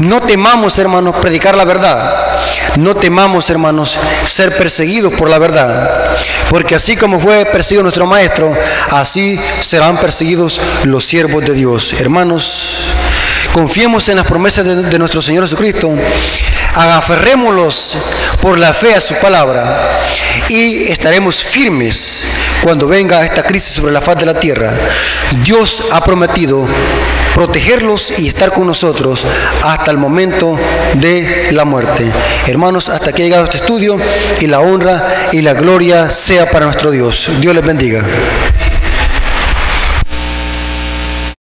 No 0.00 0.20
temamos, 0.20 0.78
hermanos, 0.78 1.14
predicar 1.16 1.56
la 1.56 1.64
verdad. 1.64 2.30
No 2.76 2.94
temamos, 2.94 3.50
hermanos, 3.50 3.98
ser 4.26 4.56
perseguidos 4.56 5.14
por 5.14 5.28
la 5.28 5.38
verdad, 5.38 6.16
porque 6.48 6.76
así 6.76 6.96
como 6.96 7.18
fue 7.18 7.44
perseguido 7.46 7.82
nuestro 7.82 8.06
Maestro, 8.06 8.52
así 8.90 9.38
serán 9.60 9.96
perseguidos 9.96 10.60
los 10.84 11.04
siervos 11.04 11.44
de 11.44 11.52
Dios. 11.52 11.92
Hermanos, 11.98 12.92
confiemos 13.52 14.08
en 14.08 14.16
las 14.16 14.26
promesas 14.26 14.64
de, 14.64 14.98
nuestro 14.98 15.20
Señor 15.20 15.44
Jesucristo, 15.44 15.90
agaferrémoslos 16.76 17.96
por 18.40 18.58
la 18.58 18.72
fe 18.72 18.94
a 18.94 19.00
su 19.00 19.14
palabra 19.16 20.00
y 20.48 20.84
estaremos 20.84 21.42
firmes 21.42 22.22
cuando 22.62 22.86
venga 22.86 23.24
esta 23.24 23.42
crisis 23.42 23.74
sobre 23.74 23.92
la 23.92 24.00
faz 24.00 24.18
de 24.18 24.26
la 24.26 24.34
tierra, 24.34 24.70
Dios 25.44 25.88
ha 25.92 26.00
prometido 26.00 26.66
protegerlos 27.34 28.18
y 28.18 28.28
estar 28.28 28.52
con 28.52 28.66
nosotros 28.66 29.24
hasta 29.64 29.90
el 29.90 29.96
momento 29.96 30.58
de 30.94 31.48
la 31.52 31.64
muerte. 31.64 32.10
Hermanos, 32.46 32.88
hasta 32.88 33.12
que 33.12 33.22
ha 33.22 33.24
llegado 33.24 33.44
este 33.44 33.58
estudio 33.58 33.96
y 34.40 34.46
la 34.46 34.60
honra 34.60 35.28
y 35.32 35.42
la 35.42 35.54
gloria 35.54 36.10
sea 36.10 36.46
para 36.46 36.66
nuestro 36.66 36.90
Dios. 36.90 37.28
Dios 37.40 37.54
les 37.54 37.64
bendiga. 37.64 38.02